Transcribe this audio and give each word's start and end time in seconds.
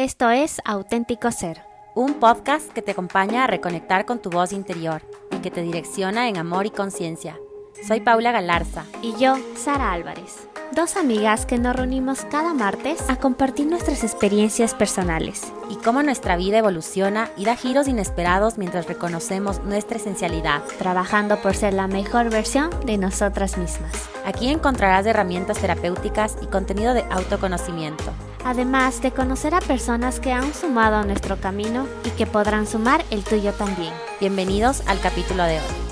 Esto 0.00 0.30
es 0.30 0.62
Auténtico 0.64 1.30
Ser, 1.30 1.60
un 1.94 2.14
podcast 2.14 2.72
que 2.72 2.80
te 2.80 2.92
acompaña 2.92 3.44
a 3.44 3.46
reconectar 3.46 4.06
con 4.06 4.18
tu 4.18 4.30
voz 4.30 4.50
interior 4.50 5.02
y 5.30 5.42
que 5.42 5.50
te 5.50 5.60
direcciona 5.60 6.26
en 6.26 6.38
amor 6.38 6.64
y 6.64 6.70
conciencia. 6.70 7.38
Soy 7.86 8.00
Paula 8.00 8.32
Galarza. 8.32 8.86
Y 9.02 9.14
yo, 9.18 9.36
Sara 9.56 9.92
Álvarez. 9.92 10.48
Dos 10.74 10.96
amigas 10.96 11.44
que 11.44 11.58
nos 11.58 11.76
reunimos 11.76 12.24
cada 12.30 12.54
martes 12.54 13.10
a 13.10 13.16
compartir 13.16 13.66
nuestras 13.66 14.02
experiencias 14.02 14.72
personales. 14.72 15.52
Y 15.68 15.76
cómo 15.76 16.02
nuestra 16.02 16.38
vida 16.38 16.56
evoluciona 16.56 17.28
y 17.36 17.44
da 17.44 17.54
giros 17.54 17.86
inesperados 17.86 18.56
mientras 18.56 18.86
reconocemos 18.86 19.62
nuestra 19.64 19.98
esencialidad. 19.98 20.62
Trabajando 20.78 21.36
por 21.42 21.54
ser 21.54 21.74
la 21.74 21.88
mejor 21.88 22.30
versión 22.30 22.70
de 22.86 22.96
nosotras 22.96 23.58
mismas. 23.58 24.08
Aquí 24.24 24.48
encontrarás 24.48 25.04
herramientas 25.04 25.58
terapéuticas 25.58 26.38
y 26.40 26.46
contenido 26.46 26.94
de 26.94 27.04
autoconocimiento 27.10 28.14
además 28.44 29.02
de 29.02 29.12
conocer 29.12 29.54
a 29.54 29.60
personas 29.60 30.20
que 30.20 30.32
han 30.32 30.54
sumado 30.54 30.96
a 30.96 31.04
nuestro 31.04 31.36
camino 31.40 31.86
y 32.04 32.10
que 32.10 32.26
podrán 32.26 32.66
sumar 32.66 33.04
el 33.10 33.24
tuyo 33.24 33.52
también. 33.52 33.92
Bienvenidos 34.20 34.86
al 34.88 35.00
capítulo 35.00 35.44
de 35.44 35.58
hoy. 35.58 35.90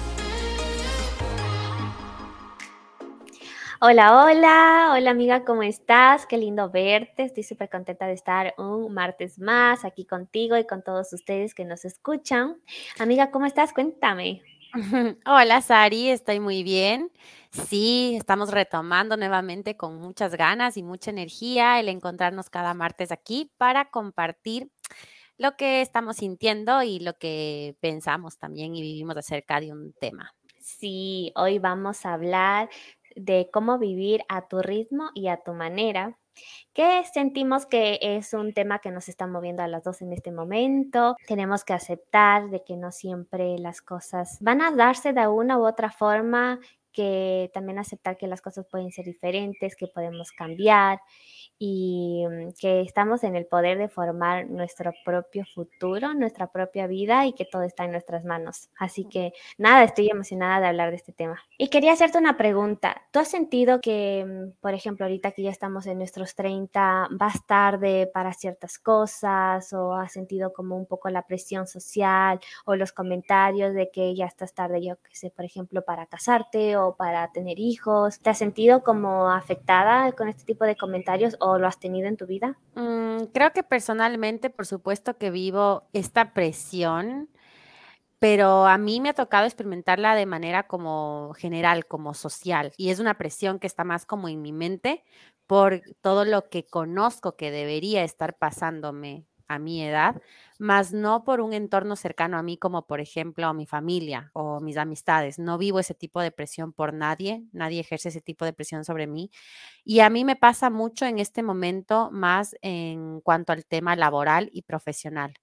Hola, 3.81 4.25
hola, 4.25 4.91
hola 4.93 5.11
amiga, 5.11 5.45
¿cómo 5.45 5.63
estás? 5.63 6.27
Qué 6.27 6.37
lindo 6.37 6.69
verte. 6.69 7.23
Estoy 7.23 7.45
súper 7.45 7.71
contenta 7.71 8.09
de 8.09 8.15
estar 8.15 8.55
un 8.59 8.93
martes 8.93 9.39
más 9.39 9.85
aquí 9.85 10.05
contigo 10.05 10.57
y 10.57 10.67
con 10.67 10.83
todos 10.83 11.13
ustedes 11.13 11.55
que 11.55 11.65
nos 11.65 11.85
escuchan. 11.85 12.57
Amiga, 12.99 13.31
¿cómo 13.31 13.47
estás? 13.47 13.73
Cuéntame. 13.73 14.43
Hola, 15.27 15.61
Sari, 15.61 16.11
estoy 16.11 16.41
muy 16.41 16.65
bien. 16.65 17.13
Sí, 17.51 18.17
estamos 18.17 18.51
retomando 18.51 19.17
nuevamente 19.17 19.77
con 19.77 19.97
muchas 19.97 20.35
ganas 20.35 20.77
y 20.77 20.83
mucha 20.83 21.11
energía 21.11 21.81
el 21.81 21.89
encontrarnos 21.89 22.51
cada 22.51 22.75
martes 22.75 23.11
aquí 23.11 23.51
para 23.57 23.91
compartir 23.91 24.71
lo 25.39 25.57
que 25.57 25.81
estamos 25.81 26.17
sintiendo 26.17 26.83
y 26.83 26.99
lo 26.99 27.15
que 27.15 27.77
pensamos 27.81 28.39
también 28.39 28.75
y 28.75 28.83
vivimos 28.83 29.17
acerca 29.17 29.61
de 29.61 29.73
un 29.73 29.95
tema. 29.95 30.35
Sí, 30.61 31.33
hoy 31.37 31.59
vamos 31.59 32.05
a 32.05 32.13
hablar 32.15 32.69
de 33.17 33.49
cómo 33.53 33.79
vivir 33.79 34.23
a 34.29 34.49
tu 34.49 34.61
ritmo 34.61 35.11
y 35.15 35.29
a 35.29 35.39
tu 35.39 35.55
manera 35.55 36.19
que 36.73 37.03
sentimos 37.13 37.67
que 37.67 37.99
es 38.01 38.33
un 38.33 38.53
tema 38.53 38.79
que 38.79 38.91
nos 38.91 39.09
está 39.09 39.27
moviendo 39.27 39.63
a 39.63 39.69
las 39.69 39.83
dos 39.83 40.03
en 40.03 40.13
este 40.13 40.31
momento. 40.31 41.17
Tenemos 41.27 41.65
que 41.65 41.73
aceptar 41.73 42.51
de 42.51 42.63
que 42.63 42.77
no 42.77 42.93
siempre 42.93 43.59
las 43.59 43.83
cosas 43.83 44.39
van 44.41 44.61
a 44.61 44.71
darse 44.71 45.13
de 45.13 45.27
una 45.27 45.59
u 45.59 45.67
otra 45.67 45.91
forma 45.91 46.61
que 46.93 47.51
también 47.55 47.79
aceptar 47.79 48.17
que 48.17 48.27
las 48.27 48.41
cosas 48.41 48.67
pueden 48.71 48.91
ser 48.93 49.05
diferentes, 49.05 49.77
que 49.77 49.87
podemos 49.87 50.33
cambiar 50.33 51.01
y 51.59 52.25
mm, 52.29 52.53
que 52.59 52.83
estamos 52.83 53.25
en 53.25 53.37
el 53.37 53.47
poder 53.47 53.79
de 53.79 53.89
formar 53.89 54.49
nuestro 54.49 54.93
propio 55.05 55.45
futuro, 55.55 56.15
nuestra 56.15 56.49
propia 56.53 56.87
vida 56.87 57.27
y 57.27 57.33
que 57.33 57.45
todo 57.45 57.63
está 57.63 57.85
en 57.85 57.93
nuestras 57.93 58.25
manos. 58.25 58.71
Así 58.79 59.07
que 59.09 59.33
nada, 59.57 59.85
estoy 59.85 60.09
emocionada 60.09 60.61
de 60.61 60.67
hablar 60.69 60.91
de 60.91 60.97
este 60.97 61.13
tema. 61.13 61.43
Y 61.59 61.69
quería 61.69 61.93
hacerte 61.93 62.19
una 62.19 62.37
pregunta. 62.37 63.03
¿Tú 63.13 63.19
has 63.19 63.29
sentido 63.29 63.81
que, 63.81 64.25
mm, 64.27 64.61
por 64.61 64.75
ejemplo, 64.75 65.05
ahorita 65.05 65.33
que 65.33 65.43
ya 65.43 65.51
estamos 65.51 65.87
en 65.87 65.99
nuestros 65.99 66.35
30, 66.35 67.09
vas 67.11 67.45
tarde 67.47 68.09
para 68.13 68.33
ciertas 68.33 68.79
cosas 68.79 69.73
o 69.73 69.95
has 69.95 70.13
sentido 70.13 70.53
como 70.53 70.77
un 70.77 70.87
poco 70.87 71.09
la 71.11 71.27
presión 71.27 71.67
social 71.67 72.41
o 72.65 72.77
los 72.77 72.93
comentarios 72.93 73.75
de 73.75 73.91
que 73.91 74.15
ya 74.15 74.27
estás 74.27 74.55
tarde, 74.55 74.83
yo 74.85 74.97
que 75.03 75.15
sé, 75.15 75.31
por 75.31 75.45
ejemplo, 75.45 75.85
para 75.85 76.07
casarte 76.07 76.77
o 76.87 76.97
para 76.97 77.31
tener 77.33 77.59
hijos? 77.59 78.19
¿Te 78.21 78.31
has 78.31 78.39
sentido 78.39 78.83
como 78.83 79.31
afectada 79.31 80.13
con 80.13 80.29
este 80.29 80.45
tipo 80.45 80.65
de 80.65 80.77
comentarios 80.77 81.37
lo 81.41 81.67
has 81.67 81.79
tenido 81.79 82.09
en 82.09 82.17
tu 82.17 82.27
vida? 82.27 82.59
Mm, 82.75 83.25
creo 83.33 83.53
que 83.53 83.63
personalmente, 83.63 84.51
por 84.51 84.67
supuesto 84.67 85.17
que 85.17 85.31
vivo 85.31 85.89
esta 85.93 86.33
presión, 86.33 87.29
pero 88.19 88.67
a 88.67 88.79
mí 88.79 89.01
me 89.01 89.11
ha 89.11 89.15
tocado 89.15 89.47
experimentarla 89.47 90.15
de 90.15 90.27
manera 90.27 90.67
como 90.67 91.33
general, 91.37 91.87
como 91.87 92.15
social, 92.15 92.73
y 92.77 92.91
es 92.91 92.99
una 92.99 93.15
presión 93.15 93.59
que 93.59 93.67
está 93.67 93.85
más 93.85 94.07
como 94.07 94.29
en 94.29 94.43
mi 94.43 94.53
mente 94.53 95.05
por 95.47 95.81
todo 96.03 96.25
lo 96.25 96.49
que 96.49 96.67
conozco 96.67 97.37
que 97.37 97.51
debería 97.51 98.05
estar 98.05 98.37
pasándome 98.37 99.25
a 99.47 99.59
mi 99.59 99.83
edad, 99.83 100.21
más 100.59 100.93
no 100.93 101.25
por 101.25 101.41
un 101.41 101.53
entorno 101.53 101.97
cercano 101.97 102.37
a 102.39 102.43
mí 102.43 102.57
como 102.59 102.87
por 102.87 103.01
ejemplo 103.01 103.53
mi 103.55 103.67
familia 103.67 104.31
o 104.35 104.61
mis 104.61 104.77
amistades. 104.77 105.39
No 105.39 105.59
vivo 105.59 105.79
ese 105.81 105.95
tipo 105.95 106.21
de 106.21 106.33
presión 106.33 106.73
por 106.73 106.93
nadie, 106.95 107.45
nadie 107.53 107.81
ejerce 107.81 108.09
ese 108.11 108.21
tipo 108.21 108.45
de 108.45 108.53
presión 108.53 108.85
sobre 108.85 109.07
mí. 109.07 109.31
Y 109.85 110.01
a 110.01 110.11
mí 110.11 110.25
me 110.25 110.37
pasa 110.37 110.71
mucho 110.71 111.07
en 111.07 111.19
este 111.19 111.43
momento 111.43 112.11
más 112.13 112.57
en 112.63 113.21
cuanto 113.21 113.53
al 113.53 113.65
tema 113.67 113.97
laboral 113.97 114.51
y 114.53 114.63
profesional, 114.63 115.35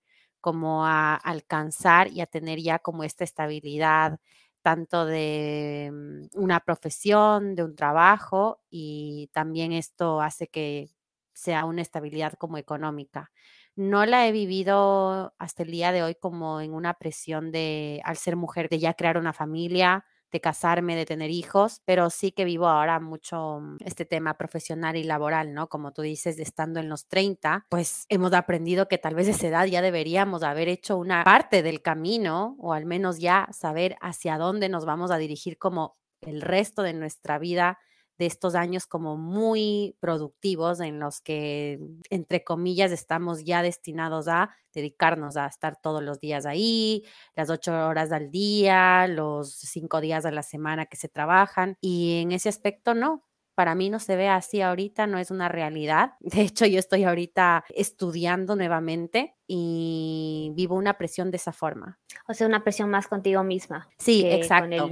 como 0.41 0.85
a 0.85 1.15
alcanzar 1.15 2.09
y 2.09 2.21
a 2.21 2.25
tener 2.27 2.59
ya 2.61 2.79
como 2.79 3.03
esta 3.03 3.23
estabilidad 3.23 4.19
tanto 4.61 5.05
de 5.05 5.91
mm, 5.93 6.39
una 6.41 6.59
profesión, 6.59 7.55
de 7.55 7.63
un 7.63 7.75
trabajo 7.75 8.61
y 8.69 9.29
también 9.33 9.71
esto 9.73 10.21
hace 10.21 10.47
que 10.47 10.89
sea 11.33 11.65
una 11.65 11.81
estabilidad 11.81 12.33
como 12.33 12.57
económica 12.57 13.31
no 13.75 14.05
la 14.05 14.27
he 14.27 14.31
vivido 14.31 15.33
hasta 15.37 15.63
el 15.63 15.71
día 15.71 15.91
de 15.91 16.03
hoy 16.03 16.15
como 16.15 16.61
en 16.61 16.73
una 16.73 16.95
presión 16.95 17.51
de, 17.51 18.01
al 18.03 18.17
ser 18.17 18.35
mujer, 18.35 18.69
de 18.69 18.79
ya 18.79 18.93
crear 18.93 19.17
una 19.17 19.33
familia, 19.33 20.05
de 20.31 20.41
casarme, 20.41 20.97
de 20.97 21.05
tener 21.05 21.31
hijos, 21.31 21.81
pero 21.85 22.09
sí 22.09 22.31
que 22.31 22.43
vivo 22.43 22.67
ahora 22.67 22.99
mucho 22.99 23.59
mm, 23.61 23.77
este 23.85 24.03
tema 24.05 24.33
profesional 24.37 24.97
y 24.97 25.03
laboral, 25.03 25.53
¿no? 25.53 25.67
Como 25.69 25.93
tú 25.93 26.01
dices, 26.01 26.39
estando 26.39 26.79
en 26.79 26.89
los 26.89 27.07
30, 27.07 27.67
pues 27.69 28.05
hemos 28.09 28.33
aprendido 28.33 28.87
que 28.87 28.97
tal 28.97 29.15
vez 29.15 29.27
esa 29.29 29.47
edad 29.47 29.65
ya 29.65 29.81
deberíamos 29.81 30.43
haber 30.43 30.67
hecho 30.67 30.97
una 30.97 31.23
parte 31.23 31.63
del 31.63 31.81
camino 31.81 32.57
o 32.59 32.73
al 32.73 32.85
menos 32.85 33.19
ya 33.19 33.47
saber 33.51 33.95
hacia 34.01 34.37
dónde 34.37 34.67
nos 34.67 34.85
vamos 34.85 35.09
a 35.09 35.17
dirigir 35.17 35.57
como 35.57 35.95
el 36.21 36.41
resto 36.41 36.81
de 36.81 36.93
nuestra 36.93 37.39
vida 37.39 37.79
de 38.17 38.25
estos 38.25 38.55
años 38.55 38.87
como 38.87 39.17
muy 39.17 39.95
productivos 39.99 40.79
en 40.79 40.99
los 40.99 41.21
que, 41.21 41.79
entre 42.09 42.43
comillas, 42.43 42.91
estamos 42.91 43.43
ya 43.43 43.61
destinados 43.61 44.27
a 44.27 44.55
dedicarnos 44.73 45.37
a 45.37 45.47
estar 45.47 45.79
todos 45.81 46.03
los 46.03 46.19
días 46.19 46.45
ahí, 46.45 47.03
las 47.35 47.49
ocho 47.49 47.73
horas 47.73 48.11
al 48.11 48.29
día, 48.29 49.07
los 49.07 49.53
cinco 49.53 50.01
días 50.01 50.25
a 50.25 50.31
la 50.31 50.43
semana 50.43 50.85
que 50.85 50.97
se 50.97 51.09
trabajan. 51.09 51.77
Y 51.81 52.21
en 52.21 52.31
ese 52.31 52.49
aspecto, 52.49 52.93
no. 52.93 53.23
Para 53.55 53.73
mí 53.73 53.89
no 53.89 53.99
se 53.99 54.17
ve 54.17 54.27
así 54.27 54.61
ahorita, 54.61 55.07
no 55.07 55.17
es 55.17 55.31
una 55.31 55.47
realidad. 55.47 56.13
De 56.19 56.41
hecho, 56.41 56.65
yo 56.65 56.77
estoy 56.77 57.05
ahorita 57.05 57.63
estudiando 57.69 58.55
nuevamente 58.57 59.35
y 59.47 60.51
vivo 60.55 60.75
una 60.75 60.97
presión 60.97 61.31
de 61.31 61.37
esa 61.37 61.53
forma. 61.53 61.97
O 62.27 62.33
sea, 62.33 62.47
una 62.47 62.63
presión 62.63 62.89
más 62.89 63.07
contigo 63.07 63.43
misma. 63.43 63.87
Sí, 63.97 64.25
exacto. 64.25 64.89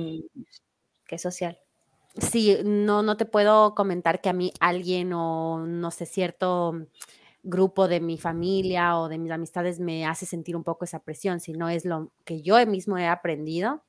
que 1.06 1.18
social 1.18 1.63
sí, 2.18 2.58
no, 2.64 3.02
no 3.04 3.18
te 3.18 3.26
puedo 3.26 3.76
comentar 3.76 4.22
que 4.22 4.30
a 4.30 4.34
mí 4.34 4.54
alguien 4.60 5.14
o 5.14 5.66
no 5.66 5.92
sé, 5.92 6.06
cierto 6.06 6.88
grupo 7.44 7.88
de 7.88 8.00
mi 8.00 8.18
familia 8.18 8.98
o 8.98 9.10
de 9.10 9.18
mis 9.18 9.32
amistades 9.32 9.80
me 9.80 10.06
hace 10.06 10.26
sentir 10.26 10.56
un 10.56 10.64
poco 10.64 10.86
esa 10.86 11.00
presión, 11.00 11.40
sino 11.40 11.70
es 11.70 11.86
lo 11.86 12.12
que 12.24 12.42
yo 12.42 12.66
mismo 12.66 12.98
he 12.98 13.08
aprendido 13.08 13.84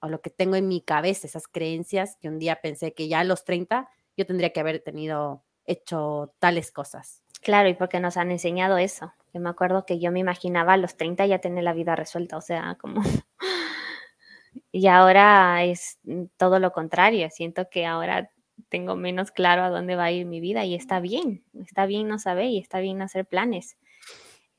o 0.00 0.08
lo 0.08 0.20
que 0.20 0.30
tengo 0.30 0.56
en 0.56 0.68
mi 0.68 0.80
cabeza, 0.80 1.26
esas 1.26 1.48
creencias 1.48 2.16
que 2.20 2.28
un 2.28 2.38
día 2.38 2.60
pensé 2.60 2.92
que 2.92 3.08
ya 3.08 3.20
a 3.20 3.24
los 3.24 3.44
30 3.44 3.88
yo 4.16 4.26
tendría 4.26 4.52
que 4.52 4.60
haber 4.60 4.80
tenido 4.80 5.42
hecho 5.64 6.34
tales 6.38 6.70
cosas. 6.70 7.22
Claro, 7.40 7.68
y 7.68 7.74
porque 7.74 8.00
nos 8.00 8.16
han 8.16 8.30
enseñado 8.30 8.78
eso. 8.78 9.12
Yo 9.32 9.40
me 9.40 9.48
acuerdo 9.48 9.86
que 9.86 9.98
yo 9.98 10.10
me 10.10 10.20
imaginaba 10.20 10.74
a 10.74 10.76
los 10.76 10.96
30 10.96 11.26
ya 11.26 11.40
tener 11.40 11.64
la 11.64 11.72
vida 11.72 11.94
resuelta, 11.96 12.36
o 12.36 12.40
sea, 12.40 12.76
como 12.80 13.02
y 14.72 14.86
ahora 14.88 15.64
es 15.64 15.98
mm, 16.04 16.24
todo 16.36 16.58
lo 16.60 16.72
contrario. 16.72 17.28
Siento 17.30 17.68
que 17.70 17.86
ahora 17.86 18.30
tengo 18.68 18.96
menos 18.96 19.30
claro 19.30 19.62
a 19.64 19.70
dónde 19.70 19.96
va 19.96 20.04
a 20.04 20.12
ir 20.12 20.26
mi 20.26 20.40
vida 20.40 20.64
y 20.64 20.74
está 20.74 21.00
bien, 21.00 21.44
está 21.66 21.86
bien 21.86 22.08
no 22.08 22.18
saber 22.18 22.46
y 22.46 22.58
está 22.58 22.80
bien 22.80 23.02
hacer 23.02 23.26
planes 23.26 23.76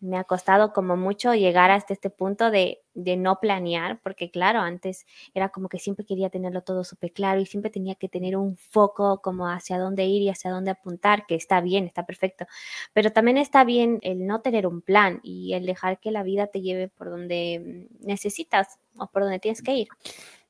me 0.02 0.18
ha 0.18 0.24
costado 0.24 0.72
como 0.72 0.96
mucho 0.96 1.34
llegar 1.34 1.72
hasta 1.72 1.94
este 1.94 2.10
punto 2.10 2.52
de, 2.52 2.82
no 2.96 3.40
planear, 3.40 4.00
porque 4.02 4.30
claro, 4.30 4.60
antes 4.60 5.06
era 5.34 5.50
como 5.50 5.70
que 5.70 5.80
siempre 5.80 6.06
quería 6.06 6.30
tenerlo 6.30 6.62
todo 6.64 6.84
súper 6.84 7.14
claro 7.14 7.40
y 7.40 7.46
siempre 7.46 7.72
tenía 7.72 7.96
que 7.96 8.10
tener 8.10 8.36
un 8.36 8.58
foco 8.58 9.22
como 9.22 9.48
hacia 9.48 9.80
dónde 9.80 10.06
ir 10.06 10.22
y 10.22 10.30
hacia 10.30 10.52
dónde 10.52 10.72
apuntar, 10.72 11.26
que 11.26 11.36
está 11.36 11.62
bien, 11.62 11.86
está 11.86 12.06
perfecto, 12.06 12.46
pero 12.94 13.12
también 13.12 13.38
está 13.38 13.64
bien 13.64 14.00
el 14.02 14.28
no 14.28 14.42
tener 14.42 14.68
un 14.68 14.82
plan 14.82 15.22
y 15.24 15.54
el 15.54 15.66
dejar 15.66 16.00
que 16.00 16.12
la 16.12 16.24
vida 16.24 16.48
te 16.48 16.62
lleve 16.62 16.90
por 16.90 17.10
donde 17.10 17.88
necesitas 18.02 18.80
o 18.98 19.08
por 19.08 19.24
donde 19.24 19.40
tienes 19.40 19.62
que 19.62 19.74
ir. 19.74 19.88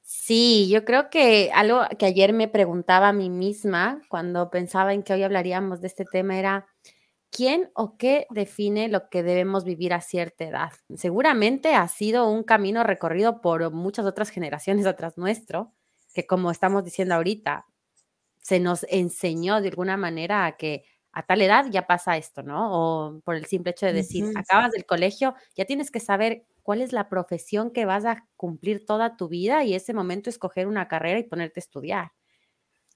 Sí, 0.02 0.68
yo 0.72 0.86
creo 0.86 1.12
que 1.12 1.52
algo 1.54 1.82
que 2.00 2.08
ayer 2.08 2.34
me 2.34 2.48
preguntaba 2.48 3.10
a 3.10 3.14
mí 3.14 3.30
misma 3.30 4.02
cuando 4.10 4.50
pensaba 4.50 4.96
en 4.96 5.04
que 5.04 5.14
hoy 5.14 5.22
hablaríamos 5.22 5.82
de 5.82 5.88
este 5.88 6.04
tema 6.04 6.40
era 6.40 6.68
¿Quién 7.32 7.70
o 7.76 7.96
qué 7.98 8.26
define 8.32 8.88
lo 8.90 9.10
que 9.10 9.22
debemos 9.24 9.64
vivir 9.64 9.94
a 9.94 10.02
cierta 10.02 10.46
edad? 10.46 10.72
Seguramente 10.96 11.76
ha 11.76 11.88
sido 11.88 12.30
un 12.30 12.44
camino 12.44 12.84
recorrido 12.84 13.40
por 13.42 13.72
muchas 13.72 14.06
otras 14.06 14.30
generaciones 14.32 14.86
atrás 14.88 15.18
nuestro, 15.18 15.74
que 16.14 16.26
como 16.26 16.50
estamos 16.52 16.84
diciendo 16.84 17.14
ahorita, 17.16 17.68
se 18.42 18.60
nos 18.60 18.86
enseñó 18.90 19.62
de 19.62 19.70
alguna 19.70 19.98
manera 19.98 20.46
a 20.46 20.58
que 20.58 20.86
a 21.14 21.26
tal 21.26 21.42
edad 21.42 21.66
ya 21.72 21.88
pasa 21.88 22.18
esto, 22.18 22.44
¿no? 22.44 22.70
O 22.74 23.22
por 23.22 23.36
el 23.36 23.46
simple 23.46 23.72
hecho 23.72 23.86
de 23.88 23.94
decir, 23.94 24.26
acabas 24.36 24.72
del 24.72 24.86
colegio, 24.86 25.36
ya 25.56 25.66
tienes 25.66 25.92
que 25.92 26.00
saber 26.02 26.46
cuál 26.64 26.82
es 26.82 26.94
la 26.94 27.10
profesión 27.10 27.72
que 27.72 27.86
vas 27.86 28.06
a 28.06 28.28
cumplir 28.38 28.86
toda 28.86 29.18
tu 29.18 29.30
vida 29.30 29.64
y 29.66 29.76
ese 29.76 29.94
momento 29.94 30.30
escoger 30.30 30.68
una 30.68 30.88
carrera 30.88 31.20
y 31.20 31.24
ponerte 31.24 31.60
a 31.60 31.64
estudiar. 31.64 32.12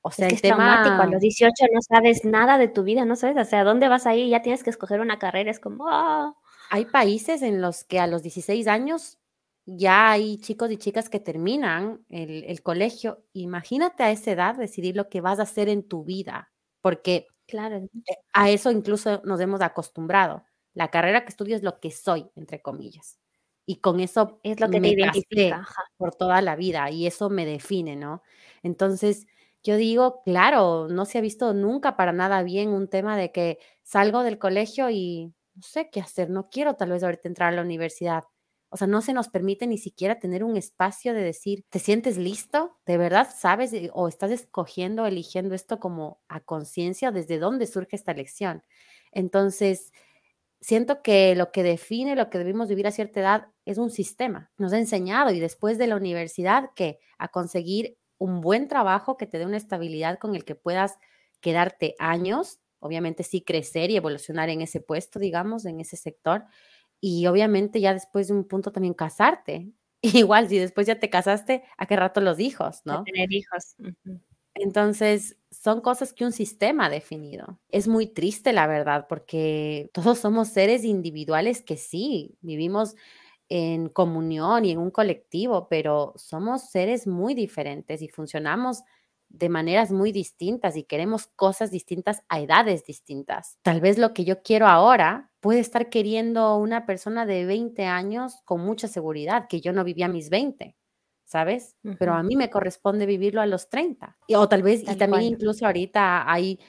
O 0.04 0.12
sea, 0.12 0.28
es 0.28 0.34
el 0.34 0.42
tema... 0.42 1.02
A 1.02 1.08
los 1.08 1.20
18 1.20 1.52
no 1.74 1.82
sabes 1.82 2.24
nada 2.24 2.60
de 2.60 2.68
tu 2.68 2.84
vida, 2.84 3.06
no 3.06 3.16
sabes 3.16 3.36
o 3.38 3.50
sea, 3.50 3.64
dónde 3.64 3.88
vas 3.88 4.06
a 4.06 4.16
ir, 4.16 4.30
ya 4.30 4.44
tienes 4.44 4.64
que 4.64 4.70
escoger 4.70 5.00
una 5.00 5.18
carrera, 5.18 5.50
es 5.50 5.60
como... 5.60 5.88
¡ah! 5.90 6.36
Hay 6.70 6.86
países 6.86 7.42
en 7.42 7.62
los 7.62 7.84
que 7.84 8.00
a 8.00 8.08
los 8.08 8.22
16 8.22 8.68
años 8.68 9.18
ya 9.66 10.12
hay 10.12 10.38
chicos 10.38 10.70
y 10.72 10.78
chicas 10.78 11.10
que 11.10 11.20
terminan 11.20 12.06
el, 12.10 12.44
el 12.44 12.62
colegio. 12.62 13.24
Imagínate 13.34 14.04
a 14.04 14.12
esa 14.12 14.32
edad 14.32 14.56
decidir 14.56 14.96
lo 14.96 15.10
que 15.10 15.22
vas 15.22 15.40
a 15.40 15.44
hacer 15.44 15.70
en 15.70 15.88
tu 15.88 16.04
vida, 16.04 16.52
porque 16.82 17.28
Claro. 17.48 17.78
Eh, 17.78 17.90
a 18.34 18.50
eso 18.50 18.72
incluso 18.72 19.22
nos 19.26 19.40
hemos 19.40 19.62
acostumbrado. 19.62 20.44
La 20.74 20.90
carrera 20.90 21.24
que 21.24 21.30
estudio 21.30 21.56
es 21.56 21.64
lo 21.64 21.80
que 21.80 21.92
soy, 21.92 22.30
entre 22.36 22.62
comillas. 22.62 23.20
Y 23.66 23.78
con 23.78 24.00
eso 24.00 24.40
es 24.44 24.60
lo 24.60 24.70
que 24.70 24.82
me 24.82 24.90
te 24.90 24.96
identifica 24.96 25.66
por 25.98 26.16
toda 26.16 26.42
la 26.42 26.56
vida 26.56 26.90
y 26.92 27.08
eso 27.08 27.30
me 27.30 27.46
define, 27.46 27.96
¿no? 27.96 28.22
Entonces, 28.62 29.26
yo 29.64 29.78
digo, 29.78 30.22
claro, 30.26 30.88
no 30.90 31.06
se 31.06 31.18
ha 31.18 31.22
visto 31.22 31.54
nunca 31.54 31.96
para 31.98 32.12
nada 32.14 32.44
bien 32.44 32.70
un 32.70 32.88
tema 32.90 33.18
de 33.18 33.32
que 33.32 33.60
salgo 33.84 34.24
del 34.24 34.40
colegio 34.40 34.90
y 34.90 35.34
no 35.56 35.62
sé 35.64 35.90
qué 35.92 36.02
hacer, 36.02 36.30
no 36.30 36.50
quiero 36.50 36.76
tal 36.76 36.92
vez 36.92 37.04
ahorita 37.04 37.28
entrar 37.28 37.54
a 37.54 37.56
la 37.56 37.62
universidad. 37.62 38.24
O 38.70 38.78
sea, 38.78 38.88
no 38.88 39.02
se 39.04 39.14
nos 39.14 39.30
permite 39.30 39.68
ni 39.68 39.78
siquiera 39.78 40.18
tener 40.20 40.44
un 40.44 40.58
espacio 40.58 41.14
de 41.14 41.22
decir, 41.22 41.64
¿te 41.70 41.78
sientes 41.80 42.18
listo? 42.18 42.78
¿De 42.88 42.98
verdad 42.98 43.28
sabes 43.36 43.72
o 43.94 44.08
estás 44.08 44.32
escogiendo, 44.32 45.06
eligiendo 45.06 45.54
esto 45.54 45.80
como 45.80 46.22
a 46.28 46.40
conciencia? 46.42 47.12
¿Desde 47.12 47.38
dónde 47.38 47.68
surge 47.68 47.96
esta 47.96 48.12
elección? 48.12 48.64
Entonces, 49.12 49.92
siento 50.62 51.02
que 51.04 51.36
lo 51.36 51.52
que 51.52 51.64
define 51.64 52.16
lo 52.16 52.30
que 52.30 52.38
debemos 52.40 52.70
vivir 52.70 52.88
a 52.88 52.92
cierta 52.92 53.20
edad 53.20 53.48
es 53.66 53.78
un 53.78 53.92
sistema. 53.92 54.52
Nos 54.58 54.74
ha 54.74 54.80
enseñado 54.80 55.32
y 55.32 55.40
después 55.40 55.78
de 55.78 55.88
la 55.88 55.96
universidad 55.98 56.70
que 56.76 57.00
a 57.18 57.28
conseguir 57.30 57.98
un 58.18 58.42
buen 58.42 58.68
trabajo 58.68 59.18
que 59.18 59.28
te 59.28 59.38
dé 59.40 59.46
una 59.46 59.58
estabilidad 59.58 60.20
con 60.20 60.36
el 60.36 60.46
que 60.46 60.56
puedas 60.56 60.98
quedarte 61.42 61.96
años, 62.00 62.60
obviamente 62.80 63.24
sí 63.24 63.42
crecer 63.42 63.92
y 63.92 63.98
evolucionar 63.98 64.50
en 64.50 64.62
ese 64.62 64.80
puesto, 64.82 65.20
digamos, 65.20 65.66
en 65.66 65.80
ese 65.80 65.98
sector, 65.98 66.46
y 67.02 67.28
obviamente 67.28 67.82
ya 67.82 67.94
después 67.94 68.28
de 68.30 68.34
un 68.34 68.48
punto 68.48 68.72
también 68.72 68.94
casarte. 68.94 69.72
Igual, 70.02 70.50
si 70.50 70.58
después 70.58 70.88
ya 70.88 71.00
te 71.00 71.10
casaste, 71.10 71.64
¿a 71.78 71.86
qué 71.86 71.96
rato 71.96 72.22
los 72.22 72.40
hijos, 72.40 72.82
no? 72.86 73.04
tener 73.04 73.32
hijos. 73.32 73.76
Entonces, 74.56 75.38
son 75.50 75.82
cosas 75.82 76.14
que 76.14 76.26
un 76.26 76.32
sistema 76.32 76.86
ha 76.86 76.90
definido. 76.90 77.60
Es 77.70 77.88
muy 77.88 78.08
triste, 78.08 78.54
la 78.54 78.68
verdad, 78.68 79.08
porque 79.10 79.90
todos 79.94 80.20
somos 80.20 80.50
seres 80.50 80.84
individuales 80.84 81.62
que 81.62 81.78
sí, 81.78 82.38
vivimos 82.42 82.96
en 83.56 83.88
comunión 83.90 84.66
y 84.66 84.72
en 84.72 84.80
un 84.80 84.90
colectivo, 84.90 85.68
pero 85.70 86.14
somos 86.16 86.72
seres 86.72 87.06
muy 87.06 87.36
diferentes 87.36 88.02
y 88.02 88.08
funcionamos 88.08 88.82
de 89.30 89.48
maneras 89.48 89.92
muy 89.92 90.12
distintas 90.12 90.76
y 90.76 90.86
queremos 90.86 91.28
cosas 91.28 91.70
distintas 91.70 92.24
a 92.30 92.40
edades 92.40 92.84
distintas. 92.84 93.60
Tal 93.62 93.80
vez 93.80 94.00
lo 94.00 94.12
que 94.16 94.26
yo 94.26 94.42
quiero 94.42 94.66
ahora 94.66 95.32
puede 95.40 95.60
estar 95.60 95.92
queriendo 95.92 96.58
una 96.58 96.88
persona 96.88 97.28
de 97.28 97.46
20 97.46 97.86
años 97.86 98.42
con 98.44 98.60
mucha 98.62 98.88
seguridad, 98.88 99.46
que 99.48 99.62
yo 99.62 99.72
no 99.72 99.84
vivía 99.84 100.08
a 100.08 100.10
mis 100.10 100.32
20, 100.32 100.76
¿sabes? 101.24 101.76
Pero 102.00 102.16
a 102.16 102.24
mí 102.24 102.36
me 102.36 102.50
corresponde 102.50 103.06
vivirlo 103.06 103.40
a 103.40 103.46
los 103.46 103.70
30. 103.70 104.18
Y, 104.26 104.34
o 104.34 104.50
tal 104.50 104.64
vez, 104.64 104.82
y 104.82 104.96
también 104.96 105.22
incluso 105.22 105.68
ahorita 105.68 106.32
hay 106.32 106.60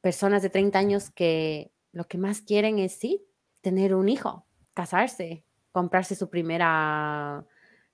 personas 0.00 0.42
de 0.42 0.48
30 0.48 0.78
años 0.78 1.10
que 1.10 1.70
lo 1.92 2.04
que 2.04 2.16
más 2.16 2.40
quieren 2.40 2.78
es, 2.78 2.94
sí, 2.94 3.26
tener 3.60 3.94
un 3.94 4.08
hijo, 4.08 4.46
casarse, 4.72 5.44
comprarse 5.74 6.14
su 6.14 6.30
primera 6.30 7.44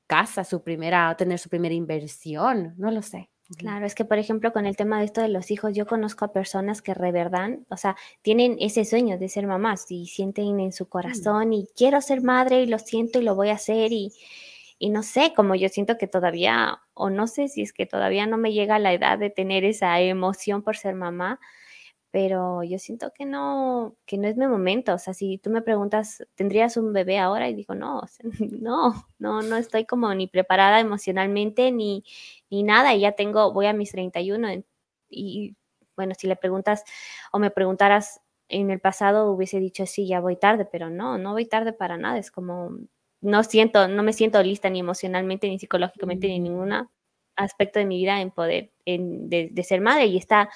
casa, 0.06 0.44
su 0.44 0.62
primera, 0.62 1.17
tener 1.17 1.38
su 1.38 1.49
primera 1.49 1.75
inversión, 1.75 2.75
no 2.77 2.91
lo 2.91 3.00
sé. 3.00 3.31
Claro, 3.56 3.87
es 3.87 3.94
que 3.94 4.05
por 4.05 4.19
ejemplo 4.19 4.53
con 4.53 4.67
el 4.67 4.77
tema 4.77 4.99
de 4.99 5.06
esto 5.06 5.23
de 5.23 5.29
los 5.29 5.50
hijos, 5.50 5.75
yo 5.75 5.87
conozco 5.87 6.27
a 6.27 6.32
personas 6.32 6.82
que 6.82 6.93
reverdan, 6.93 7.67
o 7.71 7.77
sea, 7.79 7.97
tienen 8.21 8.56
ese 8.61 8.85
sueño 8.85 9.19
de 9.19 9.29
ser 9.29 9.47
mamás 9.47 9.91
y 9.91 10.06
sienten 10.06 10.61
en 10.61 10.73
su 10.73 10.85
mm. 10.85 10.88
corazón 10.88 11.53
y 11.55 11.69
quiero 11.75 12.03
ser 12.03 12.23
madre 12.23 12.62
y 12.62 12.67
lo 12.67 12.79
siento 12.79 13.19
y 13.19 13.23
lo 13.23 13.35
voy 13.35 13.49
a 13.49 13.55
hacer 13.55 13.93
y, 13.93 14.12
y 14.79 14.91
no 14.91 15.03
sé, 15.03 15.33
como 15.35 15.55
yo 15.55 15.71
siento 15.71 15.97
que 15.97 16.06
todavía, 16.06 16.81
o 16.93 17.09
no 17.09 17.26
sé 17.26 17.49
si 17.49 17.62
es 17.62 17.73
que 17.73 17.87
todavía 17.87 18.26
no 18.26 18.37
me 18.37 18.53
llega 18.53 18.79
la 18.79 18.93
edad 18.93 19.19
de 19.19 19.31
tener 19.31 19.65
esa 19.65 19.99
emoción 20.00 20.62
por 20.62 20.76
ser 20.76 20.94
mamá, 20.94 21.41
pero 22.11 22.62
yo 22.65 22.79
siento 22.79 23.12
que 23.12 23.25
no, 23.25 23.97
que 24.07 24.19
no 24.19 24.29
es 24.29 24.37
mi 24.37 24.47
momento. 24.47 24.95
O 24.95 24.99
sea, 24.99 25.15
si 25.15 25.39
tú 25.39 25.51
me 25.51 25.62
preguntas, 25.62 26.27
¿tendrías 26.35 26.77
un 26.77 26.93
bebé 26.93 27.19
ahora? 27.19 27.49
Y 27.49 27.55
digo, 27.55 27.75
no, 27.75 28.03
no, 28.61 29.07
no, 29.19 29.43
no 29.43 29.57
estoy 29.57 29.85
como 29.87 30.12
ni 30.15 30.27
preparada 30.27 30.81
emocionalmente 30.81 31.71
ni, 31.73 32.05
ni 32.51 32.62
nada. 32.62 32.95
Y 32.95 33.01
ya 33.01 33.12
tengo, 33.12 33.53
voy 33.53 33.67
a 33.67 33.73
mis 33.73 33.93
31 33.93 34.65
y 35.09 35.57
bueno, 35.97 36.15
si 36.17 36.27
le 36.27 36.37
preguntas 36.37 36.85
o 37.33 37.39
me 37.39 37.51
preguntaras 37.51 38.21
en 38.49 38.71
el 38.71 38.81
pasado 38.81 39.31
hubiese 39.33 39.61
dicho, 39.61 39.87
sí, 39.87 40.07
ya 40.09 40.21
voy 40.21 40.37
tarde, 40.37 40.65
pero 40.65 40.91
no, 40.91 41.19
no 41.19 41.33
voy 41.33 41.47
tarde 41.47 41.73
para 41.73 41.97
nada. 41.97 42.19
Es 42.19 42.31
como, 42.31 42.71
no 43.21 43.45
siento, 43.45 43.87
no 43.89 44.03
me 44.03 44.12
siento 44.12 44.43
lista 44.43 44.71
ni 44.71 44.81
emocionalmente, 44.81 45.49
ni 45.49 45.59
psicológicamente, 45.59 46.27
ni 46.29 46.37
en 46.37 46.43
ningún 46.45 46.73
aspecto 47.37 47.79
de 47.79 47.85
mi 47.87 47.99
vida 47.99 48.21
en 48.21 48.31
poder, 48.31 48.73
en, 48.85 49.29
de, 49.29 49.49
de 49.53 49.62
ser 49.65 49.81
madre 49.81 50.07
y 50.07 50.17
está, 50.17 50.51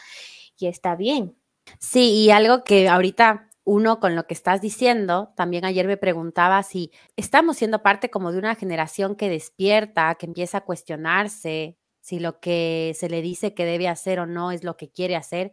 y 0.58 0.66
está 0.66 0.96
bien. 0.96 1.36
Sí, 1.78 2.12
y 2.24 2.30
algo 2.30 2.64
que 2.64 2.88
ahorita 2.88 3.48
uno 3.64 3.98
con 3.98 4.14
lo 4.14 4.26
que 4.26 4.34
estás 4.34 4.60
diciendo, 4.60 5.32
también 5.36 5.64
ayer 5.64 5.86
me 5.86 5.96
preguntaba 5.96 6.62
si 6.62 6.92
estamos 7.16 7.56
siendo 7.56 7.82
parte 7.82 8.10
como 8.10 8.32
de 8.32 8.38
una 8.38 8.54
generación 8.54 9.16
que 9.16 9.30
despierta, 9.30 10.14
que 10.16 10.26
empieza 10.26 10.58
a 10.58 10.64
cuestionarse 10.64 11.78
si 12.00 12.20
lo 12.20 12.38
que 12.40 12.92
se 12.94 13.08
le 13.08 13.22
dice 13.22 13.54
que 13.54 13.64
debe 13.64 13.88
hacer 13.88 14.20
o 14.20 14.26
no 14.26 14.50
es 14.52 14.62
lo 14.64 14.76
que 14.76 14.90
quiere 14.90 15.16
hacer. 15.16 15.52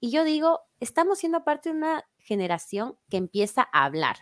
Y 0.00 0.10
yo 0.10 0.24
digo, 0.24 0.62
estamos 0.80 1.18
siendo 1.18 1.44
parte 1.44 1.70
de 1.70 1.76
una 1.76 2.04
generación 2.18 2.98
que 3.08 3.16
empieza 3.18 3.68
a 3.72 3.84
hablar, 3.84 4.16